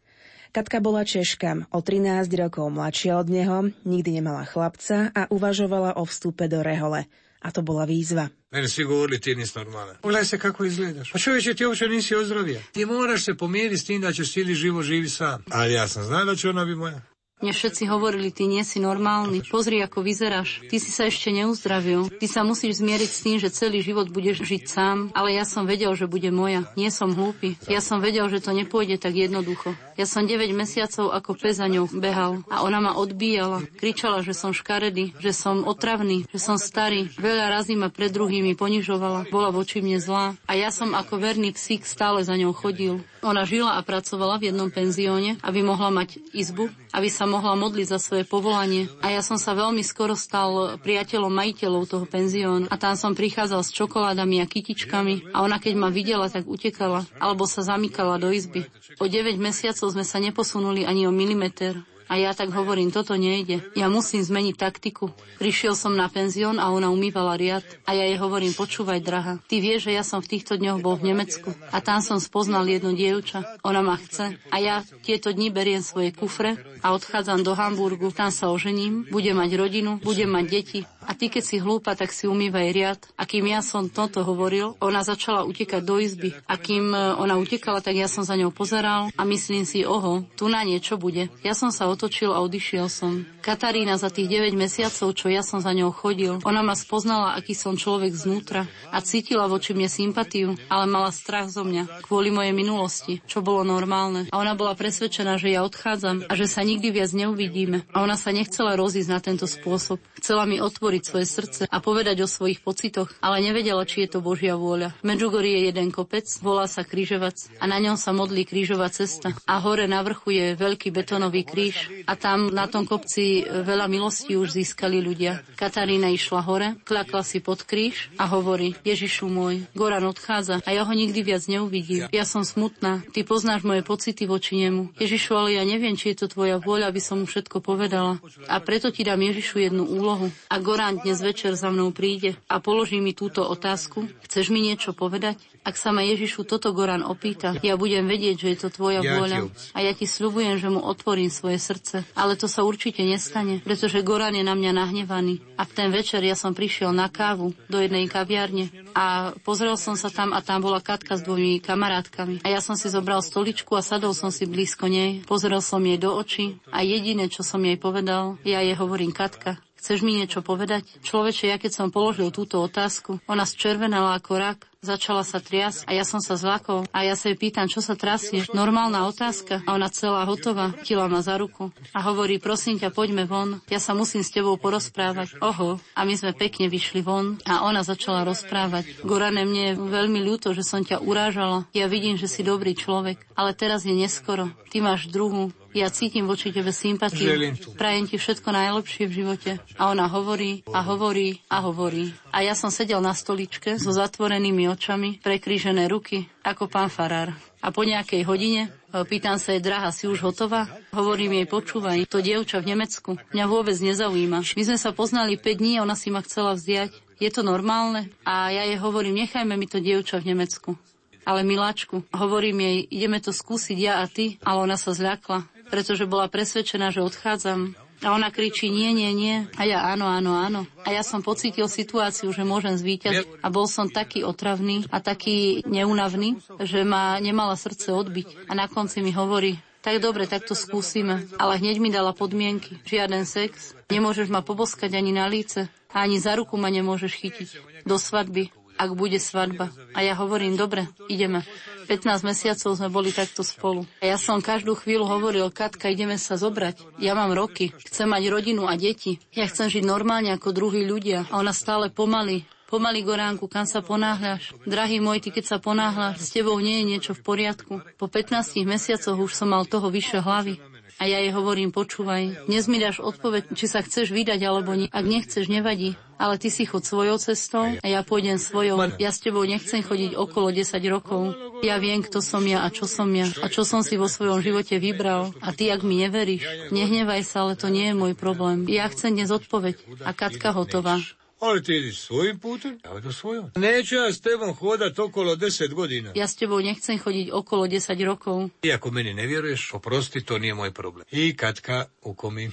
Katka 0.52 0.84
bola 0.84 1.08
Češka, 1.08 1.72
o 1.72 1.80
13 1.80 2.28
rokov 2.36 2.68
mladšia 2.68 3.16
od 3.16 3.32
neho, 3.32 3.72
nikdy 3.88 4.20
nemala 4.20 4.44
chlapca 4.44 5.08
a 5.16 5.32
uvažovala 5.32 5.96
o 5.96 6.04
vstupe 6.04 6.52
do 6.52 6.60
rehole. 6.60 7.08
A 7.42 7.52
to 7.52 7.62
bola 7.62 7.86
výzva. 7.86 8.28
Meni 8.52 8.70
svi 8.70 8.84
govorili 8.84 9.20
ti 9.20 9.36
nisi 9.36 9.58
normalan. 9.58 9.96
Pogledaj 10.02 10.26
se 10.26 10.40
kako 10.40 10.66
izgledaš. 10.66 11.12
Pa 11.12 11.20
čovječe 11.20 11.54
ti 11.54 11.66
uopće 11.66 11.88
nisi 11.88 12.16
ozdravija. 12.16 12.62
Ti 12.72 12.86
moraš 12.86 13.26
se 13.26 13.34
pomiriti 13.34 13.78
s 13.78 13.86
tim 13.86 14.02
da 14.02 14.14
ćeš 14.14 14.34
cijeli 14.34 14.56
život 14.56 14.84
živi 14.84 15.10
sam. 15.10 15.44
Ali 15.50 15.74
ja 15.74 15.88
sam 15.88 16.04
znao 16.04 16.26
da 16.26 16.36
će 16.36 16.50
ona 16.50 16.66
biti 16.66 16.78
moja. 16.78 17.02
Mne 17.42 17.58
všetci 17.58 17.90
hovorili, 17.90 18.30
ty 18.30 18.46
nie 18.46 18.62
si 18.62 18.78
normálny. 18.78 19.42
Pozri, 19.50 19.82
ako 19.82 20.06
vyzeráš. 20.06 20.62
Ty 20.70 20.78
si 20.78 20.94
sa 20.94 21.10
ešte 21.10 21.34
neuzdravil. 21.34 22.14
Ty 22.22 22.28
sa 22.30 22.46
musíš 22.46 22.86
zmieriť 22.86 23.10
s 23.10 23.24
tým, 23.26 23.38
že 23.42 23.50
celý 23.50 23.82
život 23.82 24.14
budeš 24.14 24.46
žiť 24.46 24.70
sám. 24.70 25.10
Ale 25.18 25.34
ja 25.34 25.42
som 25.42 25.66
vedel, 25.66 25.98
že 25.98 26.06
bude 26.06 26.30
moja. 26.30 26.70
Nie 26.78 26.94
som 26.94 27.18
hlúpy. 27.18 27.58
Ja 27.66 27.82
som 27.82 27.98
vedel, 27.98 28.30
že 28.30 28.46
to 28.46 28.54
nepôjde 28.54 29.02
tak 29.02 29.18
jednoducho. 29.18 29.74
Ja 29.98 30.06
som 30.06 30.30
9 30.30 30.54
mesiacov 30.54 31.10
ako 31.10 31.34
pes 31.34 31.58
za 31.58 31.66
ňou 31.66 31.90
behal. 31.90 32.46
A 32.46 32.62
ona 32.62 32.78
ma 32.78 32.94
odbíjala. 32.94 33.66
Kričala, 33.74 34.22
že 34.22 34.38
som 34.38 34.54
škaredý, 34.54 35.18
že 35.18 35.34
som 35.34 35.66
otravný, 35.66 36.30
že 36.30 36.38
som 36.38 36.62
starý. 36.62 37.10
Veľa 37.18 37.58
razy 37.58 37.74
ma 37.74 37.90
pred 37.90 38.14
druhými 38.14 38.54
ponižovala. 38.54 39.34
Bola 39.34 39.50
voči 39.50 39.82
mne 39.82 39.98
zlá. 39.98 40.38
A 40.46 40.54
ja 40.54 40.70
som 40.70 40.94
ako 40.94 41.18
verný 41.18 41.58
psík 41.58 41.90
stále 41.90 42.22
za 42.22 42.38
ňou 42.38 42.54
chodil. 42.54 43.02
Ona 43.22 43.46
žila 43.46 43.78
a 43.78 43.86
pracovala 43.86 44.42
v 44.42 44.50
jednom 44.50 44.74
penzióne, 44.74 45.38
aby 45.46 45.62
mohla 45.62 45.94
mať 45.94 46.18
izbu, 46.34 46.74
aby 46.90 47.08
sa 47.08 47.30
mohla 47.30 47.54
modliť 47.54 47.88
za 47.88 48.00
svoje 48.02 48.26
povolanie. 48.26 48.90
A 49.06 49.14
ja 49.14 49.22
som 49.22 49.38
sa 49.38 49.54
veľmi 49.54 49.86
skoro 49.86 50.18
stal 50.18 50.82
priateľom 50.82 51.30
majiteľov 51.30 51.84
toho 51.86 52.06
penziónu. 52.10 52.66
A 52.68 52.76
tam 52.82 52.98
som 52.98 53.14
prichádzal 53.14 53.62
s 53.62 53.76
čokoládami 53.78 54.42
a 54.42 54.50
kytičkami 54.50 55.34
a 55.38 55.46
ona 55.46 55.62
keď 55.62 55.74
ma 55.78 55.90
videla, 55.94 56.28
tak 56.34 56.50
utekala 56.50 57.06
alebo 57.22 57.46
sa 57.46 57.62
zamykala 57.62 58.18
do 58.18 58.34
izby. 58.34 58.66
O 58.98 59.06
9 59.06 59.38
mesiacov 59.38 59.94
sme 59.94 60.06
sa 60.06 60.18
neposunuli 60.18 60.84
ani 60.84 61.06
o 61.06 61.14
milimeter. 61.14 61.78
A 62.12 62.20
ja 62.20 62.36
tak 62.36 62.52
hovorím, 62.52 62.92
toto 62.92 63.16
nejde. 63.16 63.64
Ja 63.72 63.88
musím 63.88 64.20
zmeniť 64.20 64.60
taktiku. 64.60 65.16
Prišiel 65.40 65.80
som 65.80 65.96
na 65.96 66.12
penzión 66.12 66.60
a 66.60 66.68
ona 66.68 66.92
umývala 66.92 67.40
riad. 67.40 67.64
A 67.88 67.96
ja 67.96 68.04
jej 68.04 68.20
hovorím, 68.20 68.52
počúvaj, 68.52 69.00
draha, 69.00 69.40
ty 69.48 69.64
vieš, 69.64 69.88
že 69.88 69.96
ja 69.96 70.04
som 70.04 70.20
v 70.20 70.36
týchto 70.36 70.60
dňoch 70.60 70.84
bol 70.84 71.00
v 71.00 71.16
Nemecku. 71.16 71.56
A 71.72 71.80
tam 71.80 72.04
som 72.04 72.20
spoznal 72.20 72.68
jedno 72.68 72.92
dievča. 72.92 73.64
Ona 73.64 73.80
ma 73.80 73.96
chce. 73.96 74.36
A 74.52 74.60
ja 74.60 74.84
tieto 75.08 75.32
dni 75.32 75.56
beriem 75.56 75.80
svoje 75.80 76.12
kufre 76.12 76.60
a 76.84 76.92
odchádzam 76.92 77.48
do 77.48 77.56
Hamburgu. 77.56 78.12
Tam 78.12 78.28
sa 78.28 78.52
ožením, 78.52 79.08
budem 79.08 79.40
mať 79.40 79.56
rodinu, 79.56 79.96
budem 80.04 80.28
mať 80.28 80.46
deti 80.52 80.80
A 81.06 81.18
ty, 81.18 81.28
keď 81.28 81.44
si 81.44 81.58
hlúpa, 81.58 81.98
tak 81.98 82.14
si 82.14 82.30
umývaj 82.30 82.68
riad. 82.72 83.00
A 83.18 83.26
kým 83.26 83.50
ja 83.50 83.66
som 83.66 83.90
toto 83.90 84.22
hovoril, 84.22 84.78
ona 84.80 85.02
začala 85.02 85.46
utekať 85.46 85.82
do 85.82 85.98
izby. 85.98 86.34
A 86.46 86.58
kým 86.58 86.94
e, 86.94 87.18
ona 87.18 87.38
utekala, 87.38 87.82
tak 87.82 87.98
ja 87.98 88.06
som 88.06 88.26
za 88.26 88.38
ňou 88.38 88.54
pozeral 88.54 89.14
a 89.14 89.22
myslím 89.26 89.66
si, 89.66 89.86
oho, 89.86 90.26
tu 90.38 90.50
na 90.50 90.66
niečo 90.66 90.98
bude. 90.98 91.30
Ja 91.46 91.58
som 91.58 91.70
sa 91.70 91.90
otočil 91.90 92.34
a 92.34 92.42
odišiel 92.44 92.88
som. 92.90 93.26
Katarína 93.42 93.98
za 93.98 94.14
tých 94.14 94.30
9 94.30 94.54
mesiacov, 94.54 95.18
čo 95.18 95.28
ja 95.32 95.42
som 95.42 95.58
za 95.64 95.74
ňou 95.74 95.90
chodil, 95.90 96.38
ona 96.46 96.62
ma 96.62 96.78
spoznala, 96.78 97.34
aký 97.34 97.58
som 97.58 97.74
človek 97.74 98.14
znútra 98.14 98.70
a 98.94 99.02
cítila 99.02 99.50
voči 99.50 99.74
mne 99.74 99.90
sympatiu, 99.90 100.54
ale 100.70 100.86
mala 100.86 101.10
strach 101.10 101.50
zo 101.50 101.66
mňa 101.66 102.06
kvôli 102.06 102.30
mojej 102.30 102.54
minulosti, 102.54 103.24
čo 103.26 103.42
bolo 103.42 103.66
normálne. 103.66 104.30
A 104.30 104.38
ona 104.38 104.54
bola 104.54 104.78
presvedčená, 104.78 105.42
že 105.42 105.50
ja 105.54 105.66
odchádzam 105.66 106.30
a 106.30 106.34
že 106.38 106.46
sa 106.46 106.62
nikdy 106.62 106.94
viac 106.94 107.12
neuvidíme. 107.16 107.88
A 107.96 108.06
ona 108.06 108.14
sa 108.20 108.30
nechcela 108.30 108.78
rozísť 108.78 109.10
na 109.10 109.20
tento 109.24 109.50
spôsob. 109.50 109.98
Chcela 110.22 110.46
mi 110.46 110.62
otvoriť 110.62 110.91
svoje 111.00 111.24
srdce 111.32 111.62
a 111.72 111.78
povedať 111.80 112.20
o 112.20 112.28
svojich 112.28 112.60
pocitoch, 112.60 113.08
ale 113.24 113.40
nevedela, 113.40 113.88
či 113.88 114.04
je 114.04 114.18
to 114.18 114.20
Božia 114.20 114.60
vôľa. 114.60 114.92
V 115.00 115.08
Medžugorí 115.08 115.56
je 115.56 115.72
jeden 115.72 115.96
kopec, 115.96 116.28
volá 116.44 116.68
sa 116.68 116.84
Krížovac 116.84 117.40
a 117.64 117.72
na 117.72 117.80
ňom 117.80 117.96
sa 117.96 118.12
modlí 118.12 118.44
krížová 118.44 118.92
cesta. 118.92 119.32
A 119.48 119.64
hore 119.64 119.88
na 119.88 120.04
vrchu 120.04 120.36
je 120.36 120.46
veľký 120.60 120.92
betónový 120.92 121.48
kríž 121.48 121.88
a 122.04 122.20
tam 122.20 122.52
na 122.52 122.68
tom 122.68 122.84
kopci 122.84 123.48
veľa 123.48 123.86
milostí 123.88 124.36
už 124.36 124.58
získali 124.58 125.00
ľudia. 125.00 125.46
Katarína 125.56 126.10
išla 126.10 126.42
hore, 126.42 126.76
klakla 126.82 127.22
si 127.22 127.38
pod 127.38 127.62
kríž 127.62 128.10
a 128.18 128.26
hovorí, 128.26 128.74
Ježišu 128.82 129.30
môj, 129.30 129.70
Goran 129.78 130.04
odchádza 130.10 130.66
a 130.66 130.70
ja 130.74 130.82
ho 130.82 130.92
nikdy 130.92 131.22
viac 131.22 131.46
neuvidím. 131.46 132.10
Ja 132.10 132.26
som 132.26 132.42
smutná, 132.42 133.06
ty 133.14 133.22
poznáš 133.22 133.62
moje 133.62 133.86
pocity 133.86 134.26
voči 134.26 134.58
nemu. 134.58 134.98
Ježišu, 134.98 135.38
ale 135.38 135.62
ja 135.62 135.64
neviem, 135.64 135.94
či 135.94 136.12
je 136.12 136.26
to 136.26 136.34
tvoja 136.34 136.58
vôľa, 136.58 136.90
aby 136.90 136.98
som 136.98 137.22
mu 137.22 137.30
všetko 137.30 137.62
povedala. 137.62 138.18
A 138.50 138.58
preto 138.58 138.90
ti 138.90 139.06
dám 139.06 139.22
Ježišu 139.22 139.70
jednu 139.70 139.86
úlohu. 139.86 140.34
A 140.50 140.58
Goran 140.58 140.81
dnes 140.90 141.22
večer 141.22 141.54
za 141.54 141.70
mnou 141.70 141.94
príde 141.94 142.34
a 142.50 142.58
položí 142.58 142.98
mi 142.98 143.14
túto 143.14 143.46
otázku, 143.46 144.10
chceš 144.26 144.50
mi 144.50 144.66
niečo 144.66 144.98
povedať? 144.98 145.38
Ak 145.62 145.78
sa 145.78 145.94
ma 145.94 146.02
Ježišu 146.02 146.42
toto 146.42 146.74
Goran 146.74 147.06
opýta, 147.06 147.54
ja 147.62 147.78
budem 147.78 148.10
vedieť, 148.10 148.36
že 148.42 148.48
je 148.50 148.58
to 148.66 148.70
tvoja 148.74 149.06
vôľa. 149.06 149.54
A 149.78 149.86
ja 149.86 149.94
ti 149.94 150.10
sľubujem, 150.10 150.58
že 150.58 150.74
mu 150.74 150.82
otvorím 150.82 151.30
svoje 151.30 151.62
srdce. 151.62 152.02
Ale 152.18 152.34
to 152.34 152.50
sa 152.50 152.66
určite 152.66 153.06
nestane, 153.06 153.62
pretože 153.62 154.02
Goran 154.02 154.34
je 154.34 154.42
na 154.42 154.58
mňa 154.58 154.74
nahnevaný. 154.74 155.46
A 155.62 155.70
v 155.70 155.72
ten 155.78 155.94
večer 155.94 156.26
ja 156.26 156.34
som 156.34 156.58
prišiel 156.58 156.90
na 156.90 157.14
kávu 157.14 157.54
do 157.70 157.78
jednej 157.78 158.10
kaviarne 158.10 158.74
a 158.98 159.38
pozrel 159.46 159.78
som 159.78 159.94
sa 159.94 160.10
tam 160.10 160.34
a 160.34 160.42
tam 160.42 160.66
bola 160.66 160.82
Katka 160.82 161.14
s 161.14 161.22
dvomi 161.22 161.62
kamarátkami. 161.62 162.42
A 162.42 162.50
ja 162.50 162.58
som 162.58 162.74
si 162.74 162.90
zobral 162.90 163.22
stoličku 163.22 163.78
a 163.78 163.86
sadol 163.86 164.18
som 164.18 164.34
si 164.34 164.50
blízko 164.50 164.90
nej. 164.90 165.22
Pozrel 165.30 165.62
som 165.62 165.78
jej 165.86 166.02
do 166.02 166.10
očí 166.10 166.58
a 166.74 166.82
jediné, 166.82 167.30
čo 167.30 167.46
som 167.46 167.62
jej 167.62 167.78
povedal, 167.78 168.42
ja 168.42 168.66
jej 168.66 168.74
hovorím 168.74 169.14
Katka, 169.14 169.62
Chceš 169.82 170.06
mi 170.06 170.14
niečo 170.14 170.46
povedať? 170.46 170.86
Človeče, 171.02 171.50
ja 171.50 171.58
keď 171.58 171.72
som 171.74 171.90
položil 171.90 172.30
túto 172.30 172.62
otázku, 172.62 173.18
ona 173.26 173.50
zčervenala 173.50 174.14
ako 174.22 174.38
rak, 174.38 174.60
začala 174.86 175.26
sa 175.26 175.42
triasť 175.42 175.90
a 175.90 175.98
ja 175.98 176.06
som 176.06 176.22
sa 176.22 176.38
zlakol 176.38 176.86
a 176.94 177.02
ja 177.02 177.18
sa 177.18 177.34
jej 177.34 177.38
pýtam, 177.38 177.66
čo 177.66 177.82
sa 177.82 177.98
trasie. 177.98 178.46
Normálna 178.54 179.10
otázka 179.10 179.66
a 179.66 179.74
ona 179.74 179.90
celá 179.90 180.30
hotová, 180.30 180.70
chytila 180.86 181.10
ma 181.10 181.26
za 181.26 181.34
ruku 181.42 181.74
a 181.98 182.00
hovorí, 182.06 182.38
prosím 182.38 182.78
ťa, 182.78 182.94
poďme 182.94 183.26
von, 183.26 183.58
ja 183.74 183.82
sa 183.82 183.98
musím 183.98 184.22
s 184.22 184.30
tebou 184.30 184.54
porozprávať. 184.62 185.42
Oho, 185.42 185.82
a 185.98 186.02
my 186.06 186.14
sme 186.14 186.38
pekne 186.38 186.70
vyšli 186.70 187.02
von 187.02 187.42
a 187.50 187.66
ona 187.66 187.82
začala 187.82 188.22
rozprávať. 188.22 189.02
Gorane, 189.02 189.50
mne 189.50 189.64
je 189.74 189.80
veľmi 189.82 190.22
ľúto, 190.22 190.54
že 190.54 190.62
som 190.62 190.86
ťa 190.86 191.02
urážala. 191.02 191.66
Ja 191.74 191.90
vidím, 191.90 192.22
že 192.22 192.30
si 192.30 192.46
dobrý 192.46 192.78
človek, 192.78 193.18
ale 193.34 193.58
teraz 193.58 193.82
je 193.82 193.98
neskoro. 193.98 194.54
Ty 194.70 194.78
máš 194.86 195.10
druhú, 195.10 195.50
ja 195.74 195.88
cítim 195.90 196.28
voči 196.28 196.54
tebe 196.54 196.70
sympatiu. 196.76 197.32
Prajem 197.80 198.06
ti 198.06 198.16
všetko 198.20 198.50
najlepšie 198.52 199.04
v 199.08 199.14
živote. 199.24 199.52
A 199.80 199.92
ona 199.92 200.06
hovorí 200.12 200.64
a 200.70 200.84
hovorí 200.84 201.42
a 201.48 201.64
hovorí. 201.64 202.14
A 202.30 202.44
ja 202.44 202.54
som 202.54 202.70
sedel 202.70 203.00
na 203.00 203.16
stoličke 203.16 203.80
so 203.80 203.92
zatvorenými 203.96 204.68
očami, 204.70 205.20
prekrížené 205.24 205.88
ruky, 205.88 206.28
ako 206.46 206.68
pán 206.68 206.92
farár. 206.92 207.34
A 207.62 207.70
po 207.70 207.86
nejakej 207.86 208.26
hodine 208.26 208.62
e, 208.68 208.70
pýtam 209.06 209.38
sa 209.38 209.54
jej, 209.54 209.62
drahá, 209.62 209.94
si 209.94 210.10
už 210.10 210.26
hotová? 210.26 210.66
Hovorím 210.90 211.38
jej, 211.38 211.46
počúvaj, 211.46 212.10
to 212.10 212.18
dievča 212.18 212.58
v 212.58 212.74
Nemecku 212.74 213.22
mňa 213.32 213.46
vôbec 213.46 213.78
nezaujíma. 213.78 214.42
My 214.58 214.64
sme 214.66 214.78
sa 214.78 214.92
poznali 214.92 215.38
5 215.38 215.62
dní, 215.62 215.74
ona 215.78 215.94
si 215.94 216.10
ma 216.10 216.26
chcela 216.26 216.58
vziať. 216.58 216.92
Je 217.22 217.30
to 217.30 217.46
normálne? 217.46 218.10
A 218.26 218.50
ja 218.50 218.66
jej 218.66 218.82
hovorím, 218.82 219.22
nechajme 219.22 219.54
mi 219.54 219.70
to 219.70 219.78
dievča 219.78 220.18
v 220.18 220.34
Nemecku. 220.34 220.74
Ale 221.22 221.46
miláčku, 221.46 222.02
hovorím 222.10 222.66
jej, 222.66 222.78
ideme 222.90 223.22
to 223.22 223.30
skúsiť 223.30 223.78
ja 223.78 224.02
a 224.02 224.10
ty, 224.10 224.42
ale 224.42 224.66
ona 224.66 224.74
sa 224.74 224.90
zľakla, 224.90 225.51
pretože 225.72 226.04
bola 226.04 226.28
presvedčená, 226.28 226.92
že 226.92 227.00
odchádzam. 227.00 227.80
A 228.02 228.18
ona 228.18 228.34
kričí 228.34 228.68
nie, 228.74 228.92
nie, 228.98 229.14
nie. 229.14 229.36
A 229.56 229.64
ja 229.64 229.86
áno, 229.94 230.10
áno, 230.10 230.34
áno. 230.34 230.62
A 230.84 230.90
ja 230.90 231.06
som 231.06 231.22
pocítil 231.22 231.70
situáciu, 231.70 232.34
že 232.34 232.42
môžem 232.42 232.74
zvíťaziť. 232.74 233.46
A 233.46 233.48
bol 233.54 233.70
som 233.70 233.88
taký 233.88 234.26
otravný 234.26 234.90
a 234.90 235.00
taký 235.00 235.62
neunavný, 235.70 236.42
že 236.66 236.82
ma 236.82 237.22
nemala 237.22 237.54
srdce 237.54 237.94
odbiť. 237.94 238.50
A 238.50 238.58
na 238.58 238.66
konci 238.66 239.06
mi 239.06 239.14
hovorí, 239.14 239.62
tak 239.86 240.02
dobre, 240.02 240.26
tak 240.26 240.50
to 240.50 240.58
skúsime. 240.58 241.30
Ale 241.38 241.62
hneď 241.62 241.78
mi 241.78 241.94
dala 241.94 242.14
podmienky. 242.14 242.82
Žiaden 242.90 243.26
sex, 243.30 243.78
nemôžeš 243.94 244.34
ma 244.34 244.42
poboskať 244.42 244.98
ani 244.98 245.14
na 245.14 245.30
líce. 245.30 245.70
A 245.94 246.02
ani 246.02 246.18
za 246.18 246.34
ruku 246.34 246.58
ma 246.58 246.74
nemôžeš 246.74 247.14
chytiť. 247.22 247.50
Do 247.86 248.02
svadby 248.02 248.50
ak 248.82 248.98
bude 248.98 249.22
svadba. 249.22 249.70
A 249.94 250.02
ja 250.02 250.18
hovorím, 250.18 250.58
dobre, 250.58 250.90
ideme. 251.06 251.46
15 251.88 252.28
mesiacov 252.28 252.72
sme 252.78 252.90
boli 252.92 253.10
takto 253.10 253.42
spolu. 253.42 253.88
A 254.02 254.12
ja 254.12 254.18
som 254.18 254.44
každú 254.44 254.78
chvíľu 254.78 255.08
hovoril, 255.08 255.48
Katka, 255.50 255.90
ideme 255.90 256.18
sa 256.20 256.38
zobrať. 256.38 257.02
Ja 257.02 257.18
mám 257.18 257.34
roky, 257.34 257.74
chcem 257.88 258.10
mať 258.10 258.24
rodinu 258.30 258.70
a 258.70 258.78
deti. 258.78 259.18
Ja 259.34 259.48
chcem 259.48 259.70
žiť 259.70 259.84
normálne 259.86 260.34
ako 260.34 260.54
druhí 260.54 260.86
ľudia. 260.86 261.30
A 261.30 261.40
ona 261.42 261.54
stále 261.56 261.90
pomaly, 261.90 262.46
Pomaly, 262.72 263.04
Goránku, 263.04 263.52
kam 263.52 263.68
sa 263.68 263.84
ponáhľaš? 263.84 264.56
Drahý 264.64 265.04
môj, 265.04 265.20
ty 265.20 265.36
keď 265.36 265.44
sa 265.44 265.58
ponáhľaš, 265.60 266.24
s 266.24 266.32
tebou 266.32 266.56
nie 266.64 266.80
je 266.80 266.88
niečo 266.88 267.12
v 267.12 267.20
poriadku. 267.20 267.84
Po 268.00 268.08
15 268.08 268.64
mesiacoch 268.64 269.20
už 269.20 269.36
som 269.36 269.52
mal 269.52 269.68
toho 269.68 269.92
vyše 269.92 270.24
hlavy. 270.24 270.56
A 271.02 271.10
ja 271.10 271.18
jej 271.18 271.34
hovorím, 271.34 271.74
počúvaj, 271.74 272.46
dnes 272.46 272.70
mi 272.70 272.78
dáš 272.78 273.02
odpoveď, 273.02 273.58
či 273.58 273.66
sa 273.66 273.82
chceš 273.82 274.14
vydať 274.14 274.38
alebo 274.46 274.78
nie. 274.78 274.86
Ak 274.94 275.02
nechceš, 275.02 275.50
nevadí. 275.50 275.98
Ale 276.22 276.38
ty 276.38 276.54
si 276.54 276.70
chod 276.70 276.86
svojou 276.86 277.18
cestou 277.18 277.66
a 277.66 277.88
ja 277.90 278.06
pôjdem 278.06 278.38
svojou. 278.38 278.78
Ja 279.02 279.10
s 279.10 279.18
tebou 279.18 279.42
nechcem 279.42 279.82
chodiť 279.82 280.14
okolo 280.14 280.54
10 280.54 280.78
rokov. 280.94 281.34
Ja 281.66 281.82
viem, 281.82 282.06
kto 282.06 282.22
som 282.22 282.46
ja 282.46 282.62
a 282.62 282.70
čo 282.70 282.86
som 282.86 283.10
ja 283.18 283.26
a 283.42 283.50
čo 283.50 283.66
som 283.66 283.82
si 283.82 283.98
vo 283.98 284.06
svojom 284.06 284.46
živote 284.46 284.78
vybral. 284.78 285.34
A 285.42 285.50
ty, 285.50 285.74
ak 285.74 285.82
mi 285.82 286.06
neveríš, 286.06 286.70
nehnevaj 286.70 287.26
sa, 287.26 287.50
ale 287.50 287.58
to 287.58 287.74
nie 287.74 287.90
je 287.90 287.98
môj 287.98 288.14
problém. 288.14 288.70
Ja 288.70 288.86
chcem 288.86 289.18
dnes 289.18 289.34
odpoveď. 289.34 290.06
A 290.06 290.14
Katka 290.14 290.54
hotová. 290.54 291.02
Ali 291.42 291.64
ti 291.64 291.76
ideš 291.76 292.00
svojim 292.00 292.40
putem, 292.40 292.80
ja 292.86 292.98
idu 292.98 293.12
svojom. 293.14 293.52
Neću 293.56 293.96
ja 293.96 294.14
s 294.14 294.22
tebom 294.22 294.54
hodat 294.54 295.00
okolo 295.00 295.36
10 295.36 295.74
godina. 295.74 296.12
Ja 296.16 296.28
s 296.28 296.36
tebou 296.36 296.62
nechcem 296.62 297.00
chodiť 297.00 297.32
okolo 297.34 297.68
10 297.68 298.06
rokov. 298.06 298.50
I 298.62 298.72
ako 298.72 298.92
meni 298.92 299.14
ne 299.14 299.26
vjeruješ, 299.28 299.74
oprosti, 299.74 300.22
to 300.26 300.38
nije 300.38 300.54
moj 300.54 300.72
problem. 300.72 301.06
I 301.12 301.36
Katka 301.38 301.86
u 302.02 302.14
komi. 302.14 302.52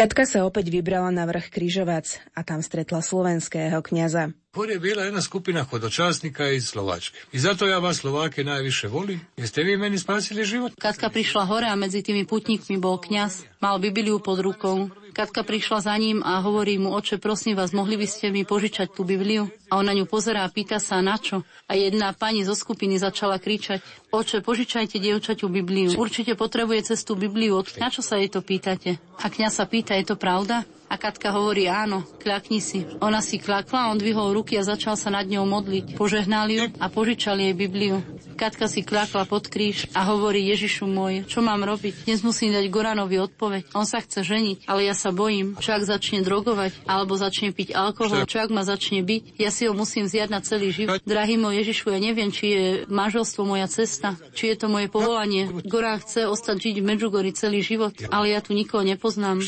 Katka 0.00 0.24
sa 0.24 0.48
opäť 0.48 0.72
vybrala 0.72 1.12
na 1.12 1.28
vrch 1.28 1.52
Kryžovac 1.52 2.24
a 2.32 2.40
tam 2.40 2.64
stretla 2.64 3.04
slovenského 3.04 3.84
kňaza. 3.84 4.32
Hore 4.56 4.72
je 4.72 4.80
bila 4.80 5.04
jedna 5.04 5.20
skupina 5.20 5.68
hodočasnika 5.68 6.48
iz 6.56 6.72
Slovačke. 6.72 7.20
I 7.36 7.38
zato 7.38 7.68
ja 7.68 7.84
vas 7.84 8.00
Slovake 8.00 8.40
najviše 8.40 8.88
volim, 8.88 9.20
jer 9.36 9.44
ste 9.44 9.60
vi 9.60 9.76
meni 9.76 10.00
spasili 10.00 10.48
život. 10.48 10.72
Katka 10.80 11.12
prišla 11.12 11.44
hore 11.44 11.68
a 11.68 11.76
medzi 11.76 12.00
tými 12.00 12.24
putníkmi 12.24 12.80
bol 12.80 12.96
kňaz. 12.96 13.44
Mal 13.60 13.76
Bibliu 13.76 14.24
pod 14.24 14.40
rukou. 14.40 14.88
Katka 15.20 15.44
prišla 15.44 15.84
za 15.84 15.92
ním 16.00 16.24
a 16.24 16.40
hovorí 16.40 16.80
mu, 16.80 16.96
oče, 16.96 17.20
prosím 17.20 17.52
vás, 17.52 17.76
mohli 17.76 18.00
by 18.00 18.08
ste 18.08 18.32
mi 18.32 18.48
požičať 18.48 18.96
tú 18.96 19.04
Bibliu? 19.04 19.52
A 19.68 19.76
on 19.76 19.84
na 19.84 19.92
ňu 19.92 20.08
pozerá 20.08 20.48
a 20.48 20.48
pýta 20.48 20.80
sa, 20.80 21.04
na 21.04 21.20
čo? 21.20 21.44
A 21.68 21.76
jedna 21.76 22.16
pani 22.16 22.40
zo 22.40 22.56
skupiny 22.56 22.96
začala 22.96 23.36
kričať, 23.36 23.84
oče, 24.08 24.40
požičajte 24.40 24.96
dievčaťu 24.96 25.44
Bibliu. 25.52 25.92
Určite 25.92 26.32
potrebuje 26.40 26.96
cez 26.96 27.04
tú 27.04 27.20
Bibliu. 27.20 27.60
Na 27.76 27.92
čo 27.92 28.00
sa 28.00 28.16
jej 28.16 28.32
to 28.32 28.40
pýtate? 28.40 28.96
A 29.20 29.28
kňaz 29.28 29.60
sa 29.60 29.68
pýta, 29.68 29.92
je 30.00 30.08
to 30.08 30.16
pravda? 30.16 30.64
A 30.90 30.98
Katka 30.98 31.30
hovorí, 31.30 31.70
áno, 31.70 32.02
kľakni 32.18 32.58
si. 32.58 32.82
Ona 32.98 33.22
si 33.22 33.38
klakla, 33.38 33.94
on 33.94 33.96
dvihol 34.02 34.34
ruky 34.34 34.58
a 34.58 34.66
začal 34.66 34.98
sa 34.98 35.06
nad 35.14 35.22
ňou 35.22 35.46
modliť. 35.46 35.94
Požehnal 35.94 36.50
ju 36.50 36.66
a 36.82 36.90
požičal 36.90 37.38
jej 37.38 37.54
Bibliu. 37.54 38.02
Katka 38.34 38.66
si 38.66 38.82
klakla 38.82 39.22
pod 39.28 39.46
kríž 39.46 39.86
a 39.94 40.02
hovorí, 40.10 40.48
Ježišu 40.50 40.88
môj, 40.90 41.28
čo 41.30 41.44
mám 41.44 41.62
robiť? 41.62 42.08
Dnes 42.08 42.24
musím 42.26 42.56
dať 42.56 42.66
Goranovi 42.72 43.20
odpoveď. 43.22 43.70
On 43.76 43.86
sa 43.86 44.02
chce 44.02 44.24
ženiť, 44.24 44.66
ale 44.66 44.88
ja 44.88 44.96
sa 44.96 45.14
bojím. 45.14 45.60
Čo 45.60 45.76
ak 45.78 45.84
začne 45.84 46.24
drogovať, 46.24 46.72
alebo 46.88 47.14
začne 47.14 47.52
piť 47.52 47.76
alkohol, 47.76 48.24
čo 48.24 48.40
ak 48.42 48.50
ma 48.50 48.66
začne 48.66 49.04
byť? 49.04 49.36
Ja 49.38 49.52
si 49.52 49.68
ho 49.68 49.76
musím 49.76 50.08
zjať 50.08 50.32
na 50.32 50.40
celý 50.42 50.72
život. 50.72 51.04
Drahý 51.04 51.36
môj 51.36 51.62
Ježišu, 51.62 51.92
ja 51.92 52.00
neviem, 52.00 52.32
či 52.32 52.44
je 52.50 52.64
manželstvo 52.88 53.44
moja 53.46 53.68
cesta, 53.68 54.16
či 54.34 54.50
je 54.50 54.56
to 54.56 54.66
moje 54.72 54.88
povolanie. 54.88 55.46
Gorán 55.68 56.00
chce 56.00 56.24
ostať 56.26 56.56
žiť 56.64 56.76
v 56.80 56.88
Medžugori 56.96 57.30
celý 57.36 57.60
život, 57.60 57.92
ale 58.08 58.32
ja 58.32 58.40
tu 58.40 58.56
nikoho 58.56 58.80
nepoznám. 58.80 59.44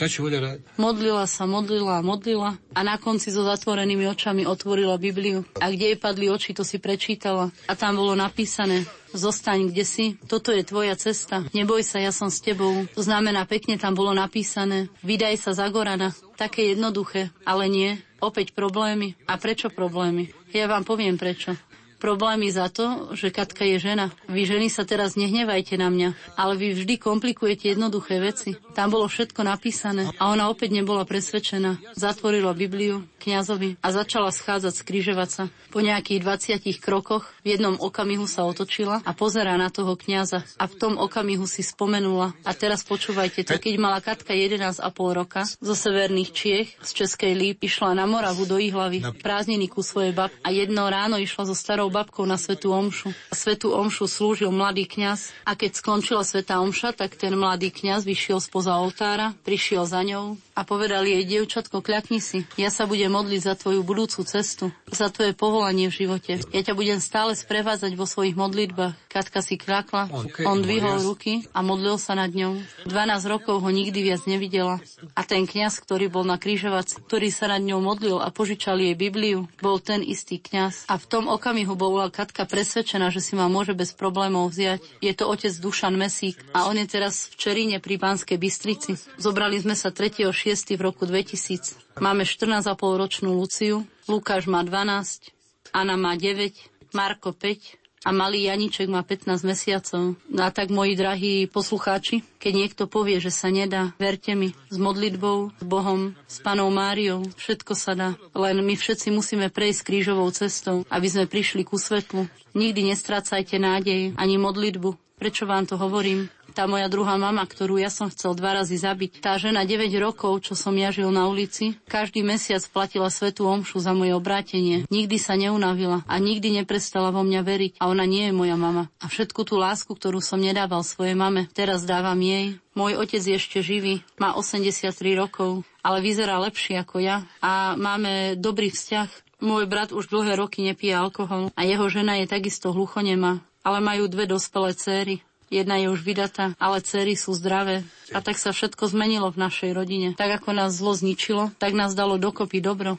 Modlila 0.77 1.25
sa, 1.33 1.49
modlila 1.49 1.99
a 1.99 2.05
modlila 2.05 2.61
a 2.77 2.81
na 2.85 3.01
konci 3.01 3.33
so 3.33 3.41
zatvorenými 3.41 4.05
očami 4.05 4.45
otvorila 4.45 5.01
Bibliu. 5.01 5.49
A 5.57 5.73
kde 5.73 5.97
jej 5.97 5.99
padli 5.99 6.29
oči, 6.29 6.53
to 6.53 6.61
si 6.61 6.77
prečítala. 6.77 7.49
A 7.65 7.73
tam 7.73 7.97
bolo 7.97 8.13
napísané, 8.13 8.85
zostaň 9.17 9.73
kde 9.73 9.85
si, 9.89 10.05
toto 10.29 10.53
je 10.53 10.61
tvoja 10.61 10.93
cesta, 11.01 11.49
neboj 11.57 11.81
sa, 11.81 12.05
ja 12.05 12.13
som 12.13 12.29
s 12.29 12.45
tebou. 12.45 12.85
To 12.93 13.01
znamená, 13.01 13.49
pekne 13.49 13.81
tam 13.81 13.97
bolo 13.97 14.13
napísané, 14.13 14.93
vydaj 15.01 15.41
sa 15.41 15.57
za 15.57 15.73
Gorana. 15.73 16.13
Také 16.37 16.77
jednoduché, 16.77 17.33
ale 17.49 17.73
nie. 17.73 17.91
Opäť 18.21 18.53
problémy. 18.53 19.17
A 19.25 19.41
prečo 19.41 19.73
problémy? 19.73 20.31
Ja 20.53 20.69
vám 20.69 20.85
poviem 20.85 21.17
prečo 21.17 21.57
problémy 22.03 22.51
za 22.51 22.67
to, 22.67 23.15
že 23.15 23.31
Katka 23.31 23.63
je 23.63 23.79
žena. 23.79 24.11
Vy 24.27 24.51
ženy 24.51 24.67
sa 24.67 24.83
teraz 24.83 25.15
nehnevajte 25.15 25.79
na 25.79 25.87
mňa, 25.87 26.35
ale 26.35 26.59
vy 26.59 26.75
vždy 26.75 26.99
komplikujete 26.99 27.71
jednoduché 27.71 28.19
veci. 28.19 28.59
Tam 28.75 28.91
bolo 28.91 29.07
všetko 29.07 29.47
napísané 29.47 30.11
a 30.19 30.35
ona 30.35 30.51
opäť 30.51 30.75
nebola 30.75 31.07
presvedčená. 31.07 31.79
Zatvorila 31.95 32.59
Bibliu 32.59 33.07
kňazovi 33.23 33.79
a 33.79 33.89
začala 33.95 34.35
schádzať, 34.35 34.75
skrižovať 34.75 35.29
sa. 35.31 35.43
Po 35.71 35.79
nejakých 35.79 36.21
20 36.67 36.83
krokoch 36.83 37.31
v 37.47 37.55
jednom 37.55 37.79
okamihu 37.79 38.27
sa 38.27 38.43
otočila 38.43 38.99
a 39.07 39.15
pozerá 39.15 39.55
na 39.55 39.71
toho 39.71 39.95
kňaza 39.95 40.43
a 40.59 40.65
v 40.67 40.75
tom 40.75 40.99
okamihu 40.99 41.47
si 41.47 41.63
spomenula. 41.63 42.35
A 42.43 42.51
teraz 42.51 42.83
počúvajte 42.83 43.47
to, 43.47 43.63
keď 43.63 43.75
mala 43.79 44.03
Katka 44.03 44.35
11,5 44.35 44.83
roka 45.15 45.47
zo 45.47 45.75
severných 45.79 46.31
Čiech, 46.35 46.69
z 46.83 46.91
Českej 46.91 47.39
Líp, 47.39 47.63
išla 47.63 47.95
na 47.95 48.11
Moravu 48.11 48.43
do 48.43 48.59
Ihlavy, 48.59 49.07
prázdniny 49.23 49.71
ku 49.71 49.87
svojej 49.87 50.11
bab 50.11 50.35
a 50.43 50.49
jedno 50.51 50.91
ráno 50.91 51.21
išla 51.21 51.47
so 51.47 51.55
starou 51.55 51.93
babkou 51.93 52.27
na 52.27 52.35
Svetú 52.35 52.75
Omšu. 52.75 53.15
Svetú 53.31 53.77
Omšu 53.77 54.11
slúžil 54.11 54.51
mladý 54.51 54.89
kňaz 54.89 55.31
a 55.47 55.55
keď 55.55 55.79
skončila 55.79 56.27
Svetá 56.27 56.59
Omša, 56.59 56.97
tak 56.97 57.15
ten 57.15 57.37
mladý 57.37 57.71
kňaz 57.71 58.03
vyšiel 58.03 58.41
spoza 58.43 58.75
oltára, 58.75 59.37
prišiel 59.47 59.85
za 59.87 60.01
ňou 60.03 60.41
a 60.53 60.65
povedal 60.67 61.05
jej, 61.05 61.23
dievčatko, 61.25 61.85
kľakni 61.85 62.21
si, 62.21 62.45
ja 62.57 62.69
sa 62.69 62.85
budem 62.89 63.12
modliť 63.13 63.41
za 63.45 63.55
tvoju 63.61 63.85
budúcu 63.85 64.25
cestu, 64.25 64.73
za 64.89 65.13
tvoje 65.13 65.37
povolanie 65.37 65.93
v 65.93 66.09
živote. 66.09 66.41
Ja 66.49 66.63
ťa 66.65 66.73
budem 66.73 66.99
stále 67.05 67.37
sprevádzať 67.37 67.93
vo 67.93 68.09
svojich 68.09 68.33
modlitbách. 68.33 68.97
Katka 69.13 69.45
si 69.45 69.61
kľakla, 69.61 70.09
Okay, 70.09 70.49
on 70.49 70.65
dvihol 70.65 71.03
ruky 71.05 71.45
a 71.53 71.61
modlil 71.61 72.01
sa 72.01 72.17
nad 72.17 72.33
ňou. 72.33 72.57
12 72.89 73.33
rokov 73.33 73.61
ho 73.61 73.71
nikdy 73.71 74.01
viac 74.01 74.25
nevidela. 74.25 74.81
A 75.13 75.27
ten 75.27 75.45
kňaz, 75.45 75.83
ktorý 75.85 76.09
bol 76.09 76.25
na 76.25 76.41
krížovac, 76.41 76.89
ktorý 76.89 77.29
sa 77.29 77.53
nad 77.53 77.61
ňou 77.61 77.85
modlil 77.85 78.23
a 78.23 78.33
požičal 78.33 78.81
jej 78.81 78.97
Bibliu, 78.97 79.51
bol 79.61 79.83
ten 79.83 80.01
istý 80.01 80.41
kňaz. 80.41 80.89
A 80.89 80.97
v 80.97 81.05
tom 81.05 81.25
okamihu 81.29 81.77
bola 81.77 82.09
Katka 82.09 82.49
presvedčená, 82.49 83.13
že 83.13 83.21
si 83.21 83.37
ma 83.37 83.51
môže 83.51 83.75
bez 83.77 83.93
problémov 83.93 84.55
vziať. 84.55 84.81
Je 85.03 85.13
to 85.13 85.29
otec 85.29 85.53
Dušan 85.53 85.99
Mesík 85.99 86.39
a 86.55 86.71
on 86.71 86.79
je 86.79 86.87
teraz 86.89 87.29
v 87.29 87.35
Čeríne 87.37 87.77
pri 87.83 87.99
Banskej 87.99 88.39
Bystrici. 88.39 88.97
Zobrali 89.19 89.59
sme 89.59 89.75
sa 89.75 89.91
3.6. 89.91 90.79
v 90.79 90.81
roku 90.81 91.05
2000. 91.05 91.92
Máme 92.01 92.25
14,5 92.25 92.73
ročnú 92.97 93.37
Luciu, 93.37 93.85
Lukáš 94.09 94.49
má 94.49 94.65
12, 94.65 95.33
Anna 95.77 95.97
má 96.01 96.17
9, 96.17 96.53
Marko 96.97 97.37
5, 97.37 97.83
a 98.03 98.11
malý 98.11 98.51
Janiček 98.51 98.91
má 98.91 99.07
15 99.07 99.47
mesiacov. 99.47 100.19
A 100.35 100.51
tak, 100.51 100.75
moji 100.75 100.99
drahí 100.99 101.47
poslucháči, 101.47 102.27
keď 102.43 102.53
niekto 102.53 102.83
povie, 102.91 103.23
že 103.23 103.31
sa 103.31 103.47
nedá, 103.47 103.95
verte 104.03 104.35
mi, 104.35 104.51
s 104.71 104.77
modlitbou, 104.77 105.55
s 105.55 105.63
Bohom, 105.63 106.19
s 106.27 106.43
Panou 106.43 106.67
Máriou, 106.75 107.23
všetko 107.39 107.73
sa 107.79 107.95
dá. 107.95 108.09
Len 108.35 108.59
my 108.59 108.75
všetci 108.75 109.15
musíme 109.15 109.55
prejsť 109.55 109.87
krížovou 109.87 110.27
cestou, 110.35 110.83
aby 110.91 111.07
sme 111.07 111.31
prišli 111.31 111.63
ku 111.63 111.79
svetlu. 111.79 112.27
Nikdy 112.59 112.91
nestrácajte 112.91 113.57
nádej 113.63 114.19
ani 114.19 114.35
modlitbu. 114.35 114.99
Prečo 115.23 115.47
vám 115.47 115.71
to 115.71 115.79
hovorím? 115.79 116.27
Tá 116.53 116.69
moja 116.69 116.85
druhá 116.93 117.17
mama, 117.17 117.49
ktorú 117.49 117.81
ja 117.81 117.89
som 117.89 118.13
chcel 118.13 118.37
dva 118.37 118.61
razy 118.61 118.77
zabiť, 118.77 119.25
tá 119.25 119.41
žena 119.41 119.65
9 119.65 119.89
rokov, 119.97 120.45
čo 120.45 120.53
som 120.53 120.77
ja 120.77 120.93
žil 120.93 121.09
na 121.09 121.25
ulici, 121.25 121.81
každý 121.89 122.21
mesiac 122.21 122.61
platila 122.69 123.09
svetú 123.09 123.49
omšu 123.49 123.81
za 123.81 123.97
moje 123.97 124.13
obrátenie. 124.13 124.85
Nikdy 124.93 125.17
sa 125.17 125.35
neunavila 125.41 126.05
a 126.05 126.15
nikdy 126.21 126.61
neprestala 126.61 127.09
vo 127.09 127.25
mňa 127.25 127.41
veriť. 127.41 127.73
A 127.81 127.89
ona 127.89 128.05
nie 128.05 128.29
je 128.29 128.37
moja 128.37 128.61
mama. 128.61 128.93
A 129.01 129.09
všetku 129.09 129.49
tú 129.49 129.57
lásku, 129.57 129.89
ktorú 129.97 130.21
som 130.21 130.37
nedával 130.37 130.85
svojej 130.85 131.17
mame, 131.17 131.49
teraz 131.57 131.89
dávam 131.89 132.21
jej. 132.21 132.61
Môj 132.77 133.01
otec 133.01 133.21
je 133.21 133.37
ešte 133.37 133.61
živý, 133.61 134.01
má 134.17 134.33
83 134.33 134.93
rokov, 135.17 135.65
ale 135.85 136.01
vyzerá 136.01 136.41
lepšie 136.41 136.81
ako 136.81 137.05
ja 137.05 137.25
a 137.45 137.77
máme 137.77 138.37
dobrý 138.41 138.73
vzťah. 138.73 139.09
Môj 139.43 139.67
brat 139.67 139.91
už 139.91 140.09
dlhé 140.09 140.39
roky 140.39 140.63
nepije 140.63 140.95
alkohol 140.95 141.51
a 141.53 141.61
jeho 141.67 141.85
žena 141.91 142.17
je 142.23 142.31
takisto 142.31 142.71
hluchonemá, 142.71 143.43
ale 143.61 143.79
majú 143.83 144.07
dve 144.07 144.31
dospelé 144.31 144.73
céry. 144.79 145.21
Jedna 145.53 145.77
je 145.77 145.93
už 145.93 146.01
vydatá, 146.01 146.57
ale 146.57 146.81
céry 146.81 147.13
sú 147.13 147.37
zdravé. 147.37 147.85
A 148.17 148.25
tak 148.25 148.41
sa 148.41 148.57
všetko 148.57 148.89
zmenilo 148.89 149.29
v 149.29 149.45
našej 149.45 149.77
rodine. 149.77 150.09
Tak 150.17 150.41
ako 150.41 150.57
nás 150.57 150.73
zlo 150.73 150.97
zničilo, 150.97 151.53
tak 151.61 151.77
nás 151.77 151.93
dalo 151.93 152.17
dokopy 152.17 152.65
dobro. 152.65 152.97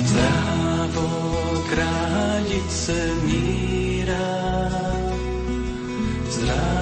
Zdravo 0.00 1.08
kráľice 1.68 2.96
míra, 3.28 4.32
zdravo 6.32 6.81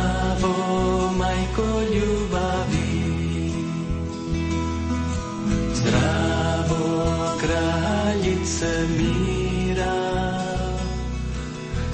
kráľice 8.60 8.72
míra, 9.00 9.96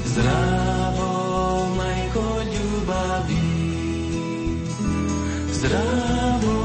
zdravo 0.02 1.10
majko 1.78 2.26
zdravo, 2.50 3.50
zdravo, 5.54 6.55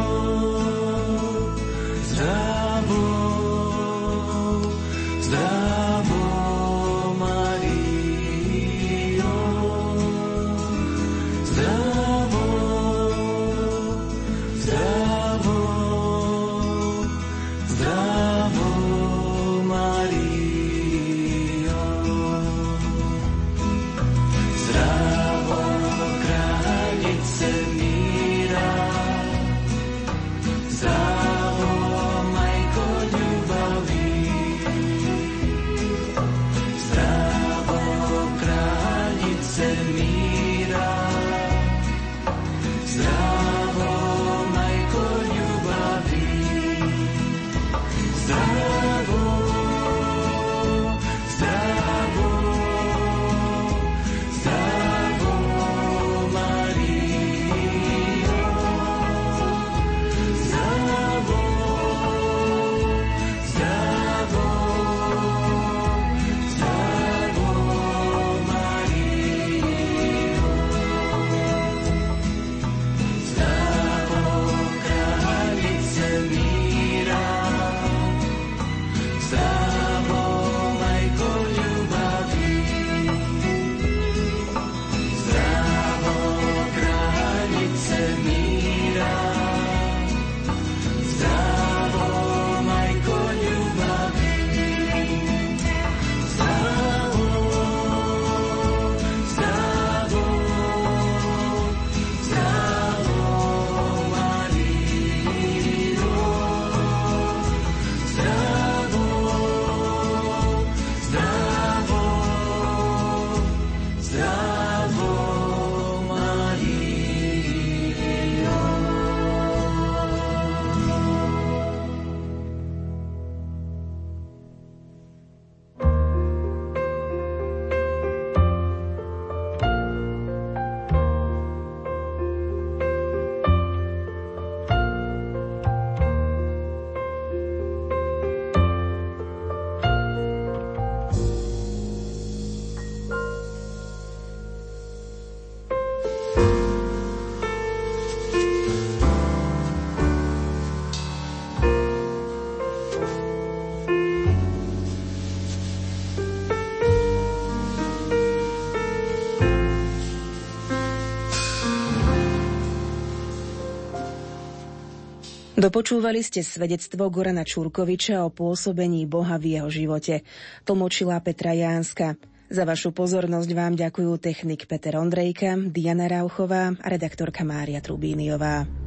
Dopočúvali 165.61 166.25
ste 166.25 166.41
svedectvo 166.41 167.13
Gorana 167.13 167.45
Čurkoviča 167.45 168.25
o 168.25 168.33
pôsobení 168.33 169.05
Boha 169.05 169.37
v 169.37 169.61
jeho 169.61 169.69
živote. 169.69 170.25
Tlmočila 170.65 171.21
Petra 171.21 171.53
Jánska. 171.53 172.17
Za 172.49 172.65
vašu 172.65 172.89
pozornosť 172.89 173.49
vám 173.53 173.77
ďakujú 173.77 174.17
technik 174.17 174.65
Peter 174.65 174.97
Ondrejka, 174.97 175.61
Diana 175.69 176.09
Rauchová 176.09 176.73
a 176.73 176.87
redaktorka 176.89 177.45
Mária 177.45 177.77
Trubíniová. 177.77 178.80